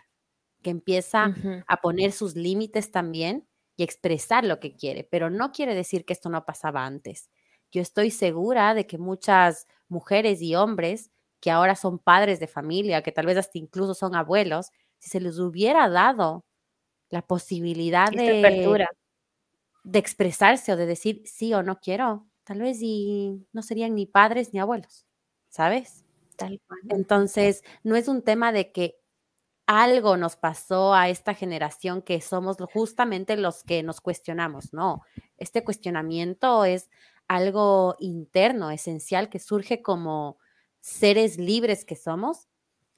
que 0.61 0.69
empieza 0.69 1.33
a 1.67 1.77
poner 1.81 2.11
sus 2.11 2.35
límites 2.35 2.91
también 2.91 3.47
y 3.75 3.83
expresar 3.83 4.45
lo 4.45 4.59
que 4.59 4.75
quiere, 4.75 5.03
pero 5.03 5.31
no 5.31 5.51
quiere 5.51 5.73
decir 5.75 6.05
que 6.05 6.13
esto 6.13 6.29
no 6.29 6.45
pasaba 6.45 6.85
antes. 6.85 7.31
Yo 7.71 7.81
estoy 7.81 8.11
segura 8.11 8.75
de 8.75 8.85
que 8.85 8.99
muchas 8.99 9.67
mujeres 9.89 10.41
y 10.43 10.55
hombres 10.55 11.09
que 11.43 11.51
ahora 11.51 11.75
son 11.75 11.99
padres 11.99 12.39
de 12.39 12.47
familia, 12.47 13.01
que 13.01 13.11
tal 13.11 13.25
vez 13.25 13.35
hasta 13.37 13.57
incluso 13.57 13.93
son 13.93 14.15
abuelos, 14.15 14.71
si 14.97 15.09
se 15.09 15.19
les 15.19 15.39
hubiera 15.39 15.89
dado 15.89 16.45
la 17.09 17.21
posibilidad 17.21 18.09
de, 18.09 18.87
de 19.83 19.99
expresarse 19.99 20.71
o 20.71 20.77
de 20.77 20.85
decir 20.85 21.21
sí 21.25 21.53
o 21.53 21.61
no 21.61 21.81
quiero, 21.81 22.25
tal 22.45 22.61
vez 22.61 22.77
y 22.81 23.45
no 23.51 23.61
serían 23.61 23.93
ni 23.93 24.05
padres 24.05 24.53
ni 24.53 24.61
abuelos, 24.61 25.05
¿sabes? 25.49 26.05
Tal 26.37 26.61
Entonces, 26.87 27.61
no 27.83 27.97
es 27.97 28.07
un 28.07 28.21
tema 28.21 28.53
de 28.53 28.71
que 28.71 28.95
algo 29.67 30.15
nos 30.15 30.37
pasó 30.37 30.93
a 30.93 31.09
esta 31.09 31.33
generación 31.33 32.01
que 32.03 32.21
somos 32.21 32.55
justamente 32.73 33.35
los 33.35 33.65
que 33.65 33.83
nos 33.83 33.99
cuestionamos, 33.99 34.71
no. 34.71 35.01
Este 35.37 35.65
cuestionamiento 35.65 36.63
es 36.63 36.89
algo 37.27 37.97
interno, 37.99 38.71
esencial, 38.71 39.27
que 39.27 39.39
surge 39.39 39.81
como 39.81 40.37
seres 40.83 41.37
libres 41.37 41.85
que 41.85 41.95
somos, 41.95 42.49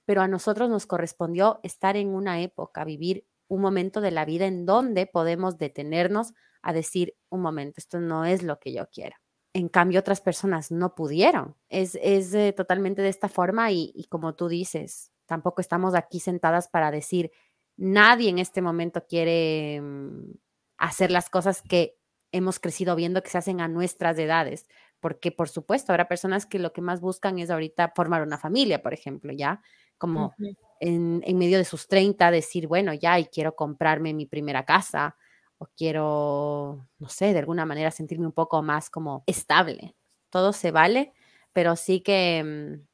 pero 0.06 0.22
a 0.22 0.27
nosotros 0.27 0.70
nos 0.72 0.88
correspondió 0.88 1.60
estar 1.62 1.96
en 1.96 2.10
una 2.10 2.42
época, 2.42 2.84
vivir 2.84 3.27
un 3.48 3.62
momento 3.62 4.01
de 4.01 4.10
la 4.10 4.25
vida 4.25 4.48
en 4.48 4.65
donde 4.65 5.06
podemos 5.06 5.60
detenernos 5.60 6.34
a 6.63 6.74
decir, 6.74 7.15
un 7.30 7.42
momento, 7.42 7.75
esto 7.77 8.00
no 8.00 8.25
es 8.25 8.42
lo 8.42 8.60
que 8.60 8.74
yo 8.74 8.89
quiero. 8.89 9.15
En 9.54 9.70
cambio, 9.70 10.00
otras 10.00 10.20
personas 10.20 10.72
no 10.72 10.96
pudieron. 10.96 11.56
Es, 11.70 11.98
es 12.01 12.34
eh, 12.34 12.54
totalmente 12.54 13.04
de 13.04 13.10
esta 13.10 13.30
forma 13.30 13.72
y, 13.72 13.92
y 13.94 14.06
como 14.06 14.34
tú 14.34 14.48
dices, 14.48 15.12
tampoco 15.27 15.62
estamos 15.62 15.94
aquí 15.94 16.20
sentadas 16.20 16.68
para 16.68 16.89
decir, 16.89 17.32
nadie 17.77 18.30
en 18.30 18.39
este 18.39 18.63
momento 18.63 19.06
quiere 19.06 19.80
mm, 19.80 20.32
hacer 20.77 21.12
las 21.12 21.30
cosas 21.30 21.62
que 21.62 22.00
hemos 22.32 22.60
crecido 22.60 22.96
viendo 22.96 23.22
que 23.22 23.30
se 23.30 23.38
hacen 23.38 23.62
a 23.62 23.68
nuestras 23.68 24.18
edades 24.18 24.65
porque 25.05 25.31
por 25.31 25.50
supuesto 25.50 25.91
habrá 25.91 26.07
personas 26.07 26.47
que 26.47 26.57
lo 26.57 26.74
que 26.74 26.81
más 26.81 27.00
buscan 27.00 27.38
es 27.38 27.51
ahorita 27.51 27.93
formar 27.95 28.24
una 28.24 28.39
familia, 28.39 28.81
por 28.81 28.91
ejemplo, 28.91 29.31
ya 29.31 29.62
como 30.00 30.33
en, 30.79 31.19
medio 31.38 31.59
de 31.59 31.63
sus 31.63 31.88
30 31.88 32.31
decir, 32.31 32.65
bueno, 32.65 32.91
ya 32.91 33.19
y 33.19 33.25
quiero 33.25 33.55
comprarme 33.55 34.15
mi 34.15 34.25
primera 34.25 34.65
casa 34.65 35.15
o 35.59 35.67
quiero, 35.77 36.88
no 36.97 37.07
sé, 37.07 37.33
de 37.33 37.38
alguna 37.38 37.67
manera 37.67 37.91
sentirme 37.91 38.25
un 38.25 38.31
poco 38.31 38.63
más 38.63 38.89
como 38.89 39.24
estable. 39.27 39.95
Todo 40.31 40.53
se 40.53 40.71
vale, 40.71 41.13
pero 41.53 41.75
sí 41.75 42.01
que 42.01 42.43
mm, 42.43 42.88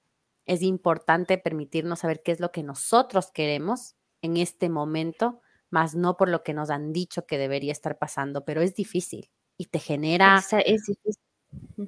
es 0.48 0.64
importante 0.64 1.38
permitirnos 1.38 2.00
saber 2.00 2.24
qué 2.24 2.34
es 2.34 2.42
lo 2.42 2.52
que 2.52 2.62
nosotros 2.62 3.32
queremos 3.32 3.96
en 4.22 4.36
este 4.36 4.68
momento, 4.68 5.40
más 5.70 5.96
no 5.96 6.18
por 6.18 6.28
lo 6.28 6.44
que 6.44 6.54
nos 6.54 6.72
han 6.72 6.92
dicho 6.92 7.26
que 7.26 7.38
debería 7.38 7.72
estar 7.72 7.98
pasando, 7.98 8.44
pero 8.44 8.60
es 8.62 8.76
difícil 8.76 9.32
y 9.56 9.68
te 9.68 9.80
genera... 9.80 10.44
es 10.66 10.86
difícil 10.86 11.16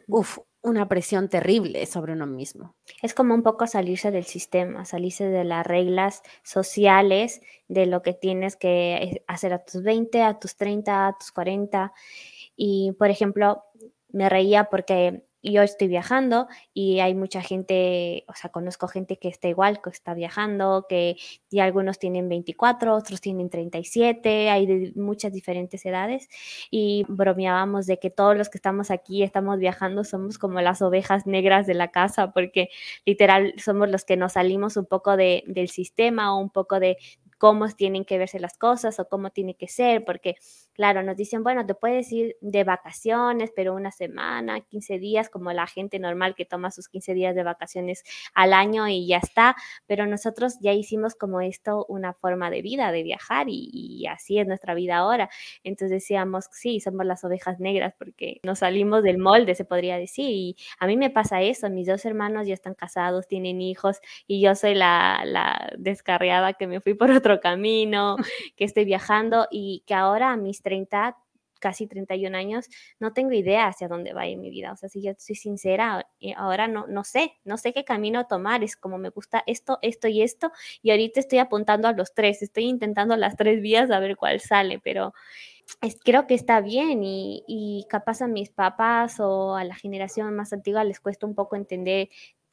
Uf, 0.07 0.39
una 0.61 0.87
presión 0.87 1.29
terrible 1.29 1.85
sobre 1.85 2.13
uno 2.13 2.25
mismo. 2.25 2.75
Es 3.01 3.13
como 3.13 3.33
un 3.33 3.43
poco 3.43 3.67
salirse 3.67 4.11
del 4.11 4.23
sistema, 4.23 4.85
salirse 4.85 5.27
de 5.27 5.43
las 5.43 5.65
reglas 5.67 6.23
sociales, 6.43 7.41
de 7.67 7.85
lo 7.85 8.01
que 8.01 8.13
tienes 8.13 8.55
que 8.55 8.93
eh, 8.95 9.23
hacer 9.27 9.53
a 9.53 9.63
tus 9.63 9.83
20, 9.83 10.21
a 10.21 10.39
tus 10.39 10.55
30, 10.55 11.07
a 11.07 11.17
tus 11.17 11.31
40. 11.31 11.93
Y, 12.55 12.93
por 12.97 13.09
ejemplo, 13.09 13.63
me 14.09 14.29
reía 14.29 14.65
porque 14.65 15.25
yo 15.51 15.61
estoy 15.61 15.89
viajando 15.89 16.47
y 16.73 17.01
hay 17.01 17.13
mucha 17.15 17.41
gente, 17.41 18.23
o 18.27 18.33
sea, 18.33 18.49
conozco 18.49 18.87
gente 18.87 19.17
que 19.17 19.27
está 19.27 19.49
igual, 19.49 19.81
que 19.81 19.89
está 19.89 20.13
viajando, 20.13 20.85
que 20.87 21.17
y 21.49 21.59
algunos 21.59 21.99
tienen 21.99 22.29
24, 22.29 22.95
otros 22.95 23.19
tienen 23.19 23.49
37, 23.49 24.49
hay 24.49 24.65
de 24.65 24.93
muchas 24.95 25.33
diferentes 25.33 25.85
edades 25.85 26.29
y 26.71 27.05
bromeábamos 27.09 27.85
de 27.85 27.99
que 27.99 28.09
todos 28.09 28.37
los 28.37 28.49
que 28.49 28.57
estamos 28.57 28.89
aquí, 28.89 29.23
estamos 29.23 29.59
viajando, 29.59 30.03
somos 30.03 30.37
como 30.37 30.61
las 30.61 30.81
ovejas 30.81 31.27
negras 31.27 31.67
de 31.67 31.73
la 31.73 31.91
casa 31.91 32.31
porque 32.31 32.69
literal 33.05 33.53
somos 33.57 33.89
los 33.89 34.05
que 34.05 34.17
nos 34.17 34.33
salimos 34.33 34.77
un 34.77 34.85
poco 34.85 35.17
de, 35.17 35.43
del 35.47 35.69
sistema 35.69 36.35
o 36.35 36.39
un 36.39 36.49
poco 36.49 36.79
de, 36.79 36.97
cómo 37.37 37.67
tienen 37.69 38.05
que 38.05 38.17
verse 38.17 38.39
las 38.39 38.57
cosas 38.57 38.99
o 38.99 39.07
cómo 39.07 39.29
tiene 39.29 39.55
que 39.55 39.67
ser, 39.67 40.05
porque 40.05 40.35
claro, 40.73 41.03
nos 41.03 41.15
dicen, 41.15 41.43
bueno, 41.43 41.65
te 41.65 41.75
puedes 41.75 42.11
ir 42.11 42.35
de 42.41 42.63
vacaciones, 42.63 43.51
pero 43.55 43.73
una 43.73 43.91
semana, 43.91 44.61
15 44.61 44.99
días, 44.99 45.29
como 45.29 45.51
la 45.53 45.67
gente 45.67 45.99
normal 45.99 46.35
que 46.35 46.45
toma 46.45 46.71
sus 46.71 46.87
15 46.89 47.13
días 47.13 47.35
de 47.35 47.43
vacaciones 47.43 48.03
al 48.33 48.53
año 48.53 48.87
y 48.87 49.07
ya 49.07 49.17
está, 49.17 49.55
pero 49.85 50.07
nosotros 50.07 50.57
ya 50.61 50.73
hicimos 50.73 51.15
como 51.15 51.41
esto 51.41 51.85
una 51.87 52.13
forma 52.13 52.49
de 52.49 52.61
vida, 52.61 52.91
de 52.91 53.03
viajar 53.03 53.47
y, 53.49 54.05
así 54.07 54.39
es 54.39 54.47
nuestra 54.47 54.73
vida 54.73 54.97
ahora. 54.97 55.29
Entonces 55.63 55.91
decíamos, 55.91 56.45
sí, 56.51 56.79
somos 56.79 57.05
las 57.05 57.23
ovejas 57.23 57.59
negras 57.59 57.93
porque 57.97 58.39
nos 58.43 58.59
salimos 58.59 59.03
del 59.03 59.17
molde, 59.17 59.55
se 59.55 59.65
podría 59.65 59.97
decir, 59.97 60.29
y 60.29 60.55
a 60.79 60.87
mí 60.87 60.97
me 60.97 61.09
pasa 61.09 61.41
eso, 61.41 61.69
mis 61.69 61.87
dos 61.87 62.05
hermanos 62.05 62.47
ya 62.47 62.53
están 62.53 62.73
casados, 62.73 63.27
tienen 63.27 63.61
hijos 63.61 63.99
y 64.27 64.41
yo 64.41 64.55
soy 64.55 64.75
la, 64.75 65.21
la 65.25 65.71
descarriada 65.77 66.53
que 66.53 66.67
me 66.67 66.81
fui 66.81 66.93
por 66.95 67.11
otro 67.11 67.32
camino, 67.39 68.17
que 68.55 68.65
estoy 68.65 68.85
viajando 68.85 69.47
y 69.51 69.83
que 69.85 69.93
ahora 69.93 70.31
a 70.31 70.37
mis 70.37 70.61
30, 70.61 71.17
casi 71.59 71.87
31 71.87 72.37
años, 72.37 72.69
no 72.99 73.13
tengo 73.13 73.31
idea 73.31 73.67
hacia 73.67 73.87
dónde 73.87 74.13
va 74.13 74.23
mi 74.23 74.49
vida. 74.49 74.73
O 74.73 74.75
sea, 74.75 74.89
si 74.89 75.01
yo 75.01 75.13
soy 75.17 75.35
sincera, 75.35 76.07
eh, 76.19 76.33
ahora 76.35 76.67
no, 76.67 76.87
no 76.87 77.03
sé, 77.03 77.33
no 77.45 77.57
sé 77.57 77.73
qué 77.73 77.85
camino 77.85 78.27
tomar. 78.27 78.63
Es 78.63 78.75
como 78.75 78.97
me 78.97 79.09
gusta 79.09 79.43
esto, 79.47 79.79
esto 79.81 80.07
y 80.07 80.21
esto. 80.21 80.51
Y 80.81 80.91
ahorita 80.91 81.19
estoy 81.19 81.39
apuntando 81.39 81.87
a 81.87 81.93
los 81.93 82.13
tres, 82.13 82.41
estoy 82.41 82.65
intentando 82.65 83.15
las 83.15 83.37
tres 83.37 83.61
vías 83.61 83.89
a 83.91 83.99
ver 83.99 84.17
cuál 84.17 84.41
sale, 84.41 84.79
pero 84.79 85.13
creo 86.03 86.27
que 86.27 86.33
está 86.33 86.61
bien 86.61 87.03
y, 87.03 87.43
y, 87.47 87.85
capaz 87.89 88.21
a 88.21 88.27
mis 88.27 88.49
papás 88.49 89.19
o 89.19 89.55
a 89.55 89.63
la 89.63 89.75
generación 89.75 90.35
más 90.35 90.53
antigua 90.53 90.83
les 90.83 90.99
cuesta 90.99 91.25
un 91.25 91.35
poco 91.35 91.55
entender 91.55 92.09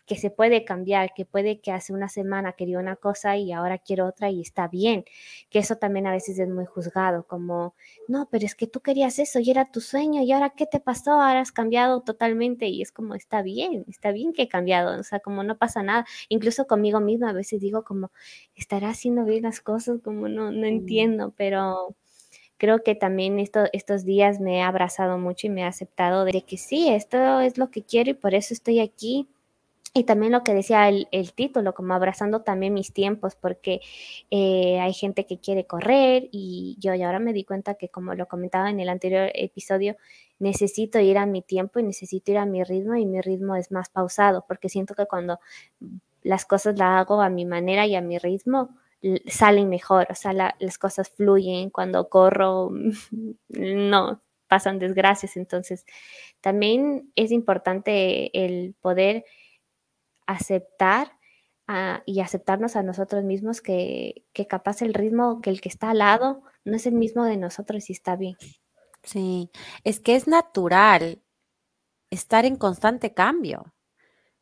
que 0.07 0.17
se 0.17 0.31
puede 0.31 0.65
cambiar, 0.65 1.13
que 1.15 1.25
puede 1.25 1.61
que 1.61 1.73
hace 1.73 1.93
una 1.93 2.09
semana 2.09 2.53
quería 2.53 2.79
una 2.79 2.97
cosa 2.97 3.37
y 3.37 3.53
ahora 3.53 3.79
quiero 3.79 4.07
otra 4.07 4.31
y 4.31 4.41
está 4.41 4.69
bien, 4.69 5.05
que 5.51 5.59
eso 5.59 5.77
también 5.77 6.07
a 6.07 6.13
veces 6.13 6.39
es 6.39 6.49
muy 6.49 6.67
juzgado, 6.67 7.27
como, 7.27 7.75
no, 8.09 8.29
pero 8.31 8.47
es 8.47 8.55
que 8.55 8.67
tú 8.67 8.81
querías 8.81 9.19
eso 9.19 9.39
y 9.39 9.51
era 9.51 9.71
tu 9.71 9.81
sueño 9.81 10.23
y 10.23 10.33
ahora 10.33 10.51
qué 10.51 10.67
te 10.67 10.81
pasó, 10.81 11.13
ahora 11.13 11.41
has 11.41 11.53
cambiado 11.53 12.03
totalmente 12.03 12.67
y 12.67 12.83
es 12.83 12.93
como, 12.93 13.15
está 13.15 13.43
bien, 13.43 13.85
está 13.89 14.13
bien 14.13 14.33
que 14.33 14.43
he 14.43 14.49
cambiado, 14.49 14.99
o 14.99 15.03
sea, 15.05 15.21
como 15.21 15.43
no 15.45 15.59
pasa 15.59 15.83
nada, 15.83 16.07
incluso 16.29 16.67
conmigo 16.67 17.01
misma 17.01 17.31
a 17.31 17.33
veces 17.33 17.61
digo 17.61 17.85
como, 17.85 18.11
estará 18.55 18.91
haciendo 18.91 19.25
bien 19.25 19.45
las 19.45 19.61
cosas, 19.61 20.01
como 20.03 20.29
no, 20.29 20.51
no 20.51 20.67
entiendo, 20.67 21.33
pero 21.37 21.97
creo 22.61 22.83
que 22.83 22.95
también 22.95 23.39
esto, 23.39 23.65
estos 23.73 24.05
días 24.05 24.39
me 24.39 24.59
he 24.59 24.63
abrazado 24.63 25.19
mucho 25.19 25.47
y 25.47 25.51
me 25.51 25.63
he 25.63 25.65
aceptado 25.65 26.25
de 26.27 26.43
que 26.43 26.59
sí, 26.59 26.91
esto 26.91 27.41
es 27.41 27.59
lo 27.59 27.71
que 27.71 27.83
quiero 27.83 28.11
y 28.11 28.15
por 28.15 28.35
eso 28.35 28.53
estoy 28.55 28.81
aquí 28.81 29.29
y 29.93 30.05
también 30.05 30.31
lo 30.33 30.45
que 30.45 30.55
decía 30.55 30.89
el, 30.89 31.33
título, 31.35 31.75
como 31.75 31.95
abrazando 31.95 32.43
también 32.43 32.75
mis 32.75 32.93
tiempos, 32.93 33.35
porque 33.35 33.81
eh, 34.31 34.79
hay 34.81 34.93
gente 34.93 35.27
que 35.27 35.41
quiere 35.41 35.67
correr 35.67 36.29
y 36.31 36.77
yo 36.79 36.95
y 36.95 37.03
ahora 37.03 37.19
me 37.19 37.33
di 37.33 37.45
cuenta 37.45 37.75
que 37.75 37.89
como 37.89 38.15
lo 38.15 38.29
comentaba 38.29 38.71
en 38.71 38.79
el 38.79 38.89
anterior 38.89 39.31
episodio, 39.35 39.97
necesito 40.39 41.01
ir 41.01 41.19
a 41.19 41.27
mi 41.27 41.43
tiempo 41.43 41.81
y 41.81 41.83
necesito 41.83 42.31
ir 42.31 42.39
a 42.39 42.47
mi 42.47 42.63
ritmo 42.63 42.95
y 42.95 43.05
mi 43.05 43.21
ritmo 43.21 43.57
es 43.57 43.73
más 43.73 43.89
pausado, 43.89 44.45
porque 44.47 44.69
siento 44.69 44.95
que 44.95 45.07
cuando 45.07 45.41
las 46.23 46.45
cosas 46.47 46.79
las 46.79 47.01
hago 47.01 47.21
a 47.21 47.29
mi 47.29 47.45
manera 47.45 47.87
y 47.87 47.97
a 47.97 48.01
mi 48.01 48.19
ritmo, 48.19 48.71
salen 49.27 49.69
mejor, 49.69 50.07
o 50.11 50.15
sea, 50.15 50.33
las 50.33 50.79
cosas 50.79 51.09
fluyen, 51.09 51.71
cuando 51.71 52.09
corro, 52.09 52.71
no, 53.49 54.23
pasan 54.47 54.79
desgracias, 54.79 55.37
entonces 55.37 55.85
también 56.41 57.11
es 57.17 57.33
importante 57.33 58.31
el 58.45 58.75
poder 58.81 59.25
aceptar 60.33 61.17
y 62.05 62.21
aceptarnos 62.21 62.75
a 62.75 62.83
nosotros 62.83 63.23
mismos 63.23 63.61
que, 63.61 64.25
que 64.33 64.49
capaz 64.49 64.83
el 64.83 64.93
ritmo 64.93 65.41
que 65.41 65.51
el 65.51 65.61
que 65.61 65.69
está 65.69 65.91
al 65.91 65.99
lado 65.99 66.43
no 66.65 66.75
es 66.75 66.87
el 66.87 66.95
mismo 66.95 67.25
de 67.25 67.37
nosotros 67.37 67.89
y 67.91 67.93
está 67.93 68.17
bien. 68.17 68.37
Sí, 69.05 69.51
es 69.85 70.01
que 70.01 70.17
es 70.17 70.27
natural 70.27 71.23
estar 72.11 72.45
en 72.45 72.57
constante 72.57 73.15
cambio. 73.15 73.73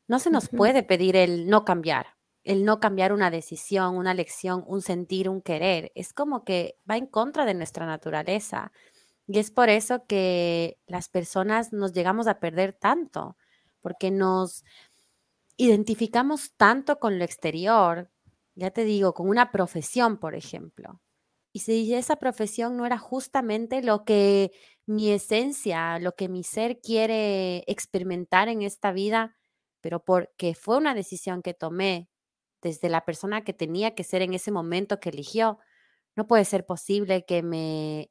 No 0.08 0.18
se 0.18 0.30
nos 0.30 0.48
puede 0.48 0.82
pedir 0.82 1.16
el 1.16 1.48
no 1.48 1.64
cambiar, 1.66 2.16
el 2.44 2.64
no 2.64 2.80
cambiar 2.80 3.12
una 3.12 3.30
decisión, 3.30 3.96
una 3.96 4.14
lección, 4.14 4.64
un 4.66 4.80
sentir, 4.80 5.28
un 5.28 5.42
querer. 5.42 5.92
Es 5.94 6.14
como 6.14 6.44
que 6.44 6.78
va 6.90 6.96
en 6.96 7.06
contra 7.06 7.44
de 7.44 7.54
nuestra 7.54 7.84
naturaleza. 7.84 8.72
Y 9.26 9.38
es 9.38 9.50
por 9.50 9.68
eso 9.68 10.06
que 10.06 10.78
las 10.86 11.10
personas 11.10 11.74
nos 11.74 11.92
llegamos 11.92 12.26
a 12.26 12.40
perder 12.40 12.72
tanto, 12.72 13.36
porque 13.82 14.10
nos 14.10 14.64
identificamos 15.58 16.54
tanto 16.56 16.98
con 17.00 17.18
lo 17.18 17.24
exterior, 17.24 18.10
ya 18.54 18.70
te 18.70 18.84
digo, 18.84 19.12
con 19.14 19.28
una 19.28 19.52
profesión, 19.52 20.18
por 20.18 20.34
ejemplo. 20.34 21.02
Y 21.52 21.60
si 21.60 21.94
esa 21.94 22.16
profesión 22.16 22.76
no 22.76 22.86
era 22.86 22.98
justamente 22.98 23.82
lo 23.82 24.04
que 24.04 24.52
mi 24.86 25.10
esencia, 25.10 25.98
lo 25.98 26.14
que 26.14 26.28
mi 26.28 26.44
ser 26.44 26.80
quiere 26.80 27.64
experimentar 27.66 28.48
en 28.48 28.62
esta 28.62 28.92
vida, 28.92 29.36
pero 29.80 30.04
porque 30.04 30.54
fue 30.54 30.76
una 30.78 30.94
decisión 30.94 31.42
que 31.42 31.54
tomé 31.54 32.08
desde 32.62 32.88
la 32.88 33.04
persona 33.04 33.44
que 33.44 33.52
tenía 33.54 33.94
que 33.94 34.04
ser 34.04 34.22
en 34.22 34.34
ese 34.34 34.52
momento 34.52 35.00
que 35.00 35.10
eligió, 35.10 35.58
no 36.16 36.26
puede 36.28 36.44
ser 36.44 36.66
posible 36.66 37.24
que 37.26 37.42
me 37.42 38.10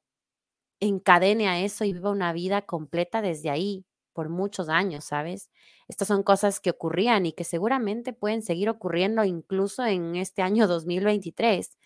encadene 0.79 1.47
a 1.49 1.61
eso 1.61 1.85
y 1.85 1.93
viva 1.93 2.11
una 2.11 2.33
vida 2.33 2.63
completa 2.63 3.21
desde 3.21 3.49
ahí 3.49 3.85
por 4.17 4.29
muchos 4.29 4.67
años, 4.67 5.05
¿sabes? 5.05 5.51
Estas 5.87 6.07
son 6.07 6.23
cosas 6.23 6.59
que 6.59 6.71
ocurrían 6.71 7.27
y 7.27 7.33
que 7.33 7.43
seguramente 7.43 8.13
pueden 8.13 8.41
seguir 8.41 8.67
ocurriendo 8.67 9.23
incluso 9.23 9.85
en 9.85 10.15
este 10.15 10.41
año 10.41 10.65
2023. 10.67 11.77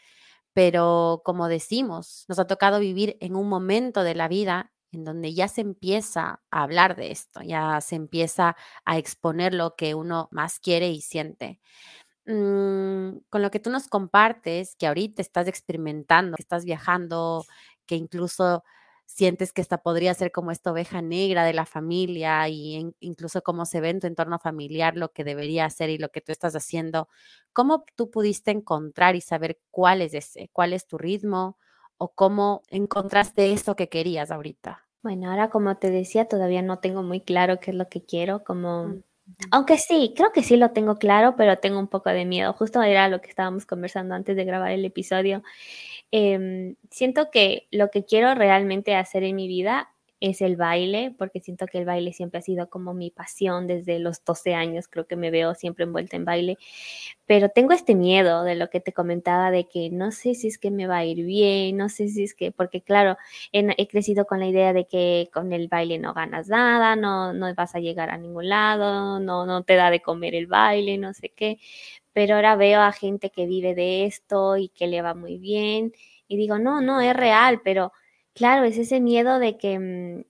Pero 0.53 1.21
como 1.25 1.50
decimos, 1.50 2.23
nos 2.29 2.39
ha 2.39 2.47
tocado 2.47 2.79
vivir 2.79 3.17
en 3.19 3.35
un 3.35 3.50
momento 3.50 4.03
de 4.03 4.15
la 4.15 4.29
vida 4.29 4.71
en 4.93 5.03
donde 5.03 5.33
ya 5.33 5.50
se 5.50 5.59
empieza 5.61 6.41
a 6.51 6.63
hablar 6.63 6.95
de 6.95 7.11
esto, 7.11 7.41
ya 7.41 7.81
se 7.81 7.95
empieza 7.95 8.55
a 8.85 8.97
exponer 8.97 9.53
lo 9.53 9.75
que 9.75 9.93
uno 9.93 10.29
más 10.31 10.59
quiere 10.59 10.89
y 10.89 11.01
siente. 11.01 11.59
Mm, 12.27 13.19
con 13.29 13.41
lo 13.41 13.51
que 13.51 13.59
tú 13.59 13.69
nos 13.71 13.88
compartes, 13.88 14.75
que 14.77 14.88
ahorita 14.88 15.21
estás 15.21 15.47
experimentando, 15.47 16.38
que 16.38 16.43
estás 16.43 16.65
viajando, 16.65 17.45
que 17.85 17.95
incluso 17.95 18.63
sientes 19.13 19.51
que 19.51 19.62
esta 19.62 19.80
podría 19.80 20.13
ser 20.13 20.32
como 20.32 20.51
esta 20.51 20.72
oveja 20.72 21.01
negra 21.01 21.44
de 21.44 21.53
la 21.53 21.65
familia 21.65 22.48
y 22.48 22.94
incluso 23.01 23.41
cómo 23.41 23.65
se 23.65 23.82
ve 23.82 23.89
en 23.89 24.00
tu 24.00 24.08
entorno 24.08 24.39
familiar 24.39 24.96
lo 24.96 25.12
que 25.12 25.25
debería 25.25 25.65
hacer 25.65 25.89
y 25.89 25.98
lo 25.98 26.10
que 26.10 26.22
tú 26.22 26.32
estás 26.32 26.56
haciendo, 26.56 27.10
¿cómo 27.51 27.84
tú 27.96 28.10
pudiste 28.10 28.51
encontrar 28.51 29.15
y 29.15 29.22
saber 29.22 29.60
cuál 29.70 30.01
es 30.01 30.13
ese, 30.13 30.50
cuál 30.53 30.72
es 30.72 30.88
tu 30.88 30.98
ritmo 30.98 31.58
o 31.98 32.13
cómo 32.13 32.62
encontraste 32.70 33.51
eso 33.51 33.75
que 33.75 33.89
querías 33.89 34.32
ahorita? 34.32 34.88
Bueno, 35.03 35.30
ahora 35.30 35.50
como 35.50 35.75
te 35.77 35.91
decía, 35.91 36.27
todavía 36.27 36.62
no 36.62 36.80
tengo 36.80 37.03
muy 37.03 37.20
claro 37.22 37.60
qué 37.60 37.72
es 37.72 37.77
lo 37.77 37.89
que 37.89 38.06
quiero, 38.06 38.44
como... 38.44 38.96
Aunque 39.51 39.77
sí, 39.77 40.13
creo 40.15 40.31
que 40.31 40.43
sí 40.43 40.57
lo 40.57 40.71
tengo 40.71 40.97
claro, 40.97 41.35
pero 41.35 41.57
tengo 41.57 41.79
un 41.79 41.88
poco 41.88 42.09
de 42.09 42.25
miedo. 42.25 42.53
Justo 42.53 42.81
era 42.81 43.07
lo 43.09 43.21
que 43.21 43.29
estábamos 43.29 43.65
conversando 43.65 44.15
antes 44.15 44.35
de 44.35 44.45
grabar 44.45 44.71
el 44.71 44.85
episodio. 44.85 45.43
Em, 46.11 46.75
siento 46.89 47.31
que 47.31 47.67
lo 47.71 47.89
que 47.91 48.05
quiero 48.05 48.35
realmente 48.35 48.95
hacer 48.95 49.23
en 49.23 49.35
mi 49.38 49.47
vida 49.47 49.90
es 50.21 50.41
el 50.41 50.55
baile, 50.55 51.13
porque 51.17 51.41
siento 51.41 51.65
que 51.65 51.79
el 51.79 51.85
baile 51.85 52.13
siempre 52.13 52.39
ha 52.39 52.41
sido 52.43 52.69
como 52.69 52.93
mi 52.93 53.09
pasión 53.09 53.65
desde 53.65 53.99
los 53.99 54.23
12 54.23 54.53
años, 54.53 54.87
creo 54.87 55.07
que 55.07 55.15
me 55.15 55.31
veo 55.31 55.55
siempre 55.55 55.83
envuelta 55.83 56.15
en 56.15 56.25
baile, 56.25 56.57
pero 57.25 57.49
tengo 57.49 57.73
este 57.73 57.95
miedo 57.95 58.43
de 58.43 58.55
lo 58.55 58.69
que 58.69 58.79
te 58.79 58.93
comentaba, 58.93 59.51
de 59.51 59.67
que 59.67 59.89
no 59.89 60.11
sé 60.11 60.35
si 60.35 60.47
es 60.47 60.59
que 60.59 60.69
me 60.71 60.85
va 60.87 60.97
a 60.97 61.05
ir 61.05 61.25
bien, 61.25 61.75
no 61.75 61.89
sé 61.89 62.07
si 62.07 62.23
es 62.23 62.35
que, 62.35 62.51
porque 62.51 62.81
claro, 62.81 63.17
he, 63.51 63.87
crecido 63.87 64.25
con 64.25 64.39
la 64.39 64.47
idea 64.47 64.73
de 64.73 64.85
que 64.85 65.29
con 65.33 65.53
el 65.53 65.67
baile 65.67 65.97
no 65.97 66.13
ganas 66.13 66.47
nada, 66.47 66.95
no, 66.95 67.33
no 67.33 67.53
vas 67.55 67.75
a 67.75 67.79
llegar 67.79 68.11
a 68.11 68.17
ningún 68.17 68.47
lado, 68.47 69.19
no, 69.19 69.45
no 69.47 69.63
te 69.63 69.75
da 69.75 69.89
de 69.89 70.01
comer 70.01 70.35
el 70.35 70.47
baile, 70.47 70.97
no 70.99 71.13
sé 71.15 71.29
qué, 71.29 71.59
pero 72.13 72.35
ahora 72.35 72.55
veo 72.55 72.81
a 72.81 72.91
gente 72.91 73.31
que 73.31 73.47
vive 73.47 73.75
de 73.75 74.05
esto 74.05 74.57
y 74.57 74.69
que 74.69 74.87
le 74.87 75.01
va 75.01 75.15
muy 75.15 75.37
bien 75.39 75.93
y 76.27 76.37
digo, 76.37 76.59
no, 76.59 76.79
no, 76.81 77.01
es 77.01 77.15
real, 77.15 77.61
pero 77.63 77.91
claro, 78.33 78.65
es 78.65 78.77
ese 78.77 79.00
miedo 79.01 79.39
de 79.39 79.57
que 79.57 79.79
mm, 79.79 80.23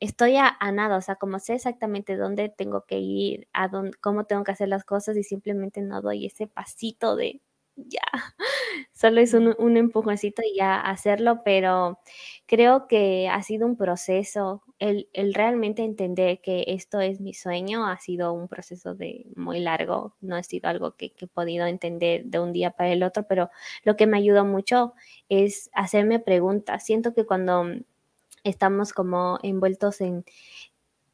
estoy 0.00 0.36
a, 0.36 0.56
nada, 0.72 0.96
o 0.96 1.00
sea, 1.02 1.16
como 1.16 1.38
sé 1.38 1.54
exactamente 1.54 2.16
dónde 2.16 2.48
tengo 2.50 2.84
que 2.86 2.98
ir, 2.98 3.48
a 3.52 3.68
dónde, 3.68 3.96
cómo 4.00 4.24
tengo 4.24 4.44
que 4.44 4.52
hacer 4.52 4.68
las 4.68 4.84
cosas 4.84 5.16
y 5.16 5.22
simplemente 5.24 5.80
no 5.82 6.02
doy 6.02 6.26
ese 6.26 6.46
pasito 6.46 7.16
de 7.16 7.40
ya, 7.76 8.00
solo 8.94 9.20
es 9.20 9.34
un, 9.34 9.54
un 9.58 9.76
empujoncito 9.76 10.42
y 10.44 10.56
ya 10.56 10.80
hacerlo, 10.80 11.42
pero 11.44 11.98
creo 12.46 12.88
que 12.88 13.28
ha 13.28 13.42
sido 13.42 13.66
un 13.66 13.76
proceso, 13.76 14.62
el, 14.78 15.08
el, 15.12 15.34
realmente 15.34 15.82
entender 15.82 16.40
que 16.40 16.64
esto 16.68 17.00
es 17.00 17.20
mi 17.20 17.34
sueño 17.34 17.86
ha 17.86 17.98
sido 17.98 18.32
un 18.32 18.48
proceso 18.48 18.94
de 18.94 19.26
muy 19.36 19.60
largo, 19.60 20.14
no 20.20 20.36
ha 20.36 20.42
sido 20.42 20.68
algo 20.68 20.96
que, 20.96 21.12
que 21.12 21.24
he 21.24 21.28
podido 21.28 21.66
entender 21.66 22.24
de 22.26 22.38
un 22.40 22.52
día 22.52 22.70
para 22.72 22.92
el 22.92 23.02
otro, 23.02 23.26
pero 23.28 23.50
lo 23.84 23.96
que 23.96 24.06
me 24.06 24.18
ayudó 24.18 24.44
mucho 24.44 24.94
es 25.28 25.70
hacerme 25.72 26.18
preguntas. 26.18 26.84
Siento 26.84 27.14
que 27.14 27.24
cuando 27.26 27.64
estamos 28.44 28.92
como 28.92 29.38
envueltos 29.42 30.00
en, 30.00 30.24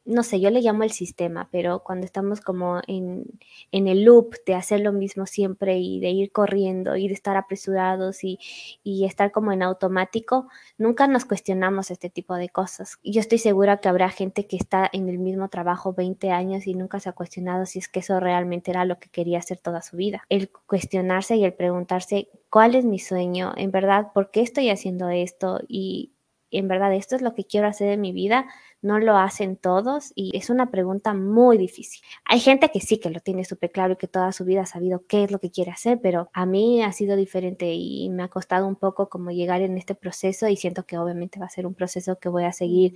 no 0.05 0.25
sé, 0.25 0.41
yo 0.41 0.51
le 0.51 0.61
llamo 0.61 0.83
el 0.83 0.91
sistema, 0.91 1.49
pero 1.53 1.85
cuando 1.85 2.07
estamos 2.07 2.41
como 2.41 2.81
en, 2.89 3.25
en, 3.71 3.87
el 3.87 4.03
loop 4.03 4.35
de 4.45 4.55
hacer 4.55 4.81
lo 4.81 4.93
mismo 4.93 5.27
siempre 5.27 5.79
y 5.79 6.01
de 6.01 6.11
ir 6.11 6.33
corriendo 6.33 6.97
y 6.97 7.07
de 7.07 7.15
estar 7.15 7.37
apresurados 7.37 8.25
y, 8.25 8.39
y, 8.83 9.05
estar 9.05 9.31
como 9.31 9.53
en 9.53 9.63
automático, 9.63 10.49
nunca 10.77 11.07
nos 11.07 11.25
cuestionamos 11.25 11.93
este 11.93 12.11
tipo 12.11 12.35
de 12.35 12.49
cosas. 12.49 12.99
Yo 13.05 13.21
estoy 13.21 13.39
segura 13.39 13.79
que 13.79 13.89
habrá 13.89 14.09
gente 14.11 14.47
que 14.47 14.57
está 14.57 14.91
en 14.93 15.09
el 15.09 15.19
mismo 15.19 15.49
trabajo 15.49 15.93
20 15.93 16.31
años 16.31 16.67
y 16.67 16.75
nunca 16.75 16.99
se 16.99 17.09
ha 17.09 17.13
cuestionado 17.13 17.65
si 17.67 17.79
es 17.79 17.89
que 17.89 18.01
eso 18.01 18.19
realmente 18.19 18.73
era 18.73 18.85
lo 18.85 18.99
que 18.99 19.09
quería 19.09 19.39
hacer 19.39 19.59
toda 19.59 19.83
su 19.83 19.97
vida. 19.97 20.25
El 20.29 20.51
cuestionarse 20.51 21.37
y 21.37 21.45
el 21.45 21.55
preguntarse, 21.55 22.29
¿cuál 22.51 22.75
es 22.75 22.85
mi 22.85 22.99
sueño? 22.99 23.53
En 23.57 23.71
verdad, 23.71 24.09
¿por 24.13 24.33
qué 24.33 24.41
estoy 24.41 24.71
haciendo 24.71 25.11
esto? 25.11 25.61
Y 25.69 26.13
en 26.53 26.69
verdad, 26.69 26.95
esto 26.95 27.17
es 27.17 27.23
lo 27.23 27.35
que 27.35 27.45
quiero 27.45 27.67
hacer 27.67 27.89
en 27.89 28.01
mi 28.01 28.13
vida 28.13 28.47
no 28.83 28.99
lo 28.99 29.17
hacen 29.17 29.57
todos 29.57 30.13
y 30.15 30.37
es 30.37 30.51
una 30.51 30.71
pregunta 30.71 31.15
muy 31.15 31.57
difícil. 31.57 32.03
Hay 32.25 32.41
gente 32.41 32.71
que 32.71 32.81
sí 32.81 32.99
que 32.99 33.11
lo 33.11 33.21
tiene 33.21 33.45
súper 33.45 33.71
claro 33.71 33.95
y 33.95 33.97
que 33.97 34.09
toda 34.09 34.33
su 34.33 34.45
vida 34.45 34.63
ha 34.63 34.67
sabido 34.67 35.05
qué 35.07 35.25
es 35.25 35.31
lo 35.31 35.39
que 35.39 35.51
quiere 35.51 35.71
hacer, 35.71 36.01
pero 36.03 36.31
a 36.33 36.47
mí 36.47 36.83
ha 36.83 36.93
sido 36.93 37.17
diferente 37.17 37.73
y 37.73 38.11
me 38.11 38.25
ha 38.25 38.29
costado 38.29 38.67
un 38.67 38.77
poco 38.77 39.09
como 39.09 39.31
llegar 39.31 39.63
en 39.63 39.79
este 39.79 39.95
proceso 39.95 40.49
y 40.49 40.57
siento 40.57 40.85
que 40.85 40.99
obviamente 40.99 41.39
va 41.39 41.47
a 41.47 41.51
ser 41.51 41.67
un 41.67 41.75
proceso 41.75 42.19
que 42.19 42.29
voy 42.29 42.45
a 42.45 42.53
seguir 42.53 42.95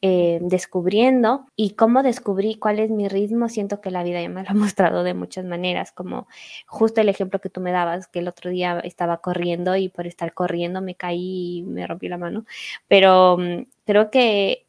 eh, 0.00 0.38
descubriendo. 0.42 1.46
Y 1.54 1.70
cómo 1.74 2.02
descubrí 2.02 2.56
cuál 2.56 2.78
es 2.78 2.90
mi 2.90 3.08
ritmo, 3.08 3.48
siento 3.48 3.80
que 3.80 3.90
la 3.90 4.02
vida 4.02 4.22
ya 4.22 4.28
me 4.28 4.42
lo 4.42 4.48
ha 4.50 4.54
mostrado 4.54 5.02
de 5.04 5.14
muchas 5.14 5.44
maneras, 5.44 5.92
como 5.92 6.26
justo 6.66 7.00
el 7.00 7.08
ejemplo 7.08 7.40
que 7.40 7.50
tú 7.50 7.60
me 7.60 7.72
dabas, 7.72 8.08
que 8.08 8.20
el 8.20 8.28
otro 8.28 8.50
día 8.50 8.80
estaba 8.80 9.18
corriendo 9.18 9.76
y 9.76 9.88
por 9.88 10.06
estar 10.06 10.32
corriendo 10.34 10.80
me 10.80 10.94
caí 10.94 11.58
y 11.58 11.62
me 11.62 11.86
rompí 11.86 12.08
la 12.08 12.18
mano, 12.18 12.44
pero 12.88 13.36
mm, 13.38 13.64
creo 13.84 14.10
que 14.10 14.65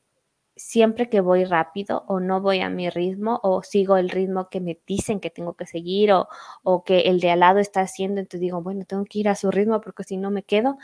siempre 0.57 1.09
que 1.09 1.21
voy 1.21 1.45
rápido 1.45 2.03
o 2.07 2.19
no 2.19 2.41
voy 2.41 2.61
a 2.61 2.69
mi 2.69 2.89
ritmo 2.89 3.39
o 3.43 3.63
sigo 3.63 3.97
el 3.97 4.09
ritmo 4.09 4.49
que 4.49 4.59
me 4.59 4.79
dicen 4.85 5.19
que 5.19 5.29
tengo 5.29 5.53
que 5.53 5.65
seguir 5.65 6.11
o, 6.11 6.27
o 6.63 6.83
que 6.83 7.01
el 7.01 7.19
de 7.19 7.31
al 7.31 7.41
lado 7.41 7.59
está 7.59 7.81
haciendo, 7.81 8.19
entonces 8.19 8.41
digo, 8.41 8.61
bueno, 8.61 8.85
tengo 8.85 9.05
que 9.05 9.19
ir 9.19 9.29
a 9.29 9.35
su 9.35 9.51
ritmo 9.51 9.81
porque 9.81 10.03
si 10.03 10.17
no 10.17 10.31
me 10.31 10.43
quedo, 10.43 10.77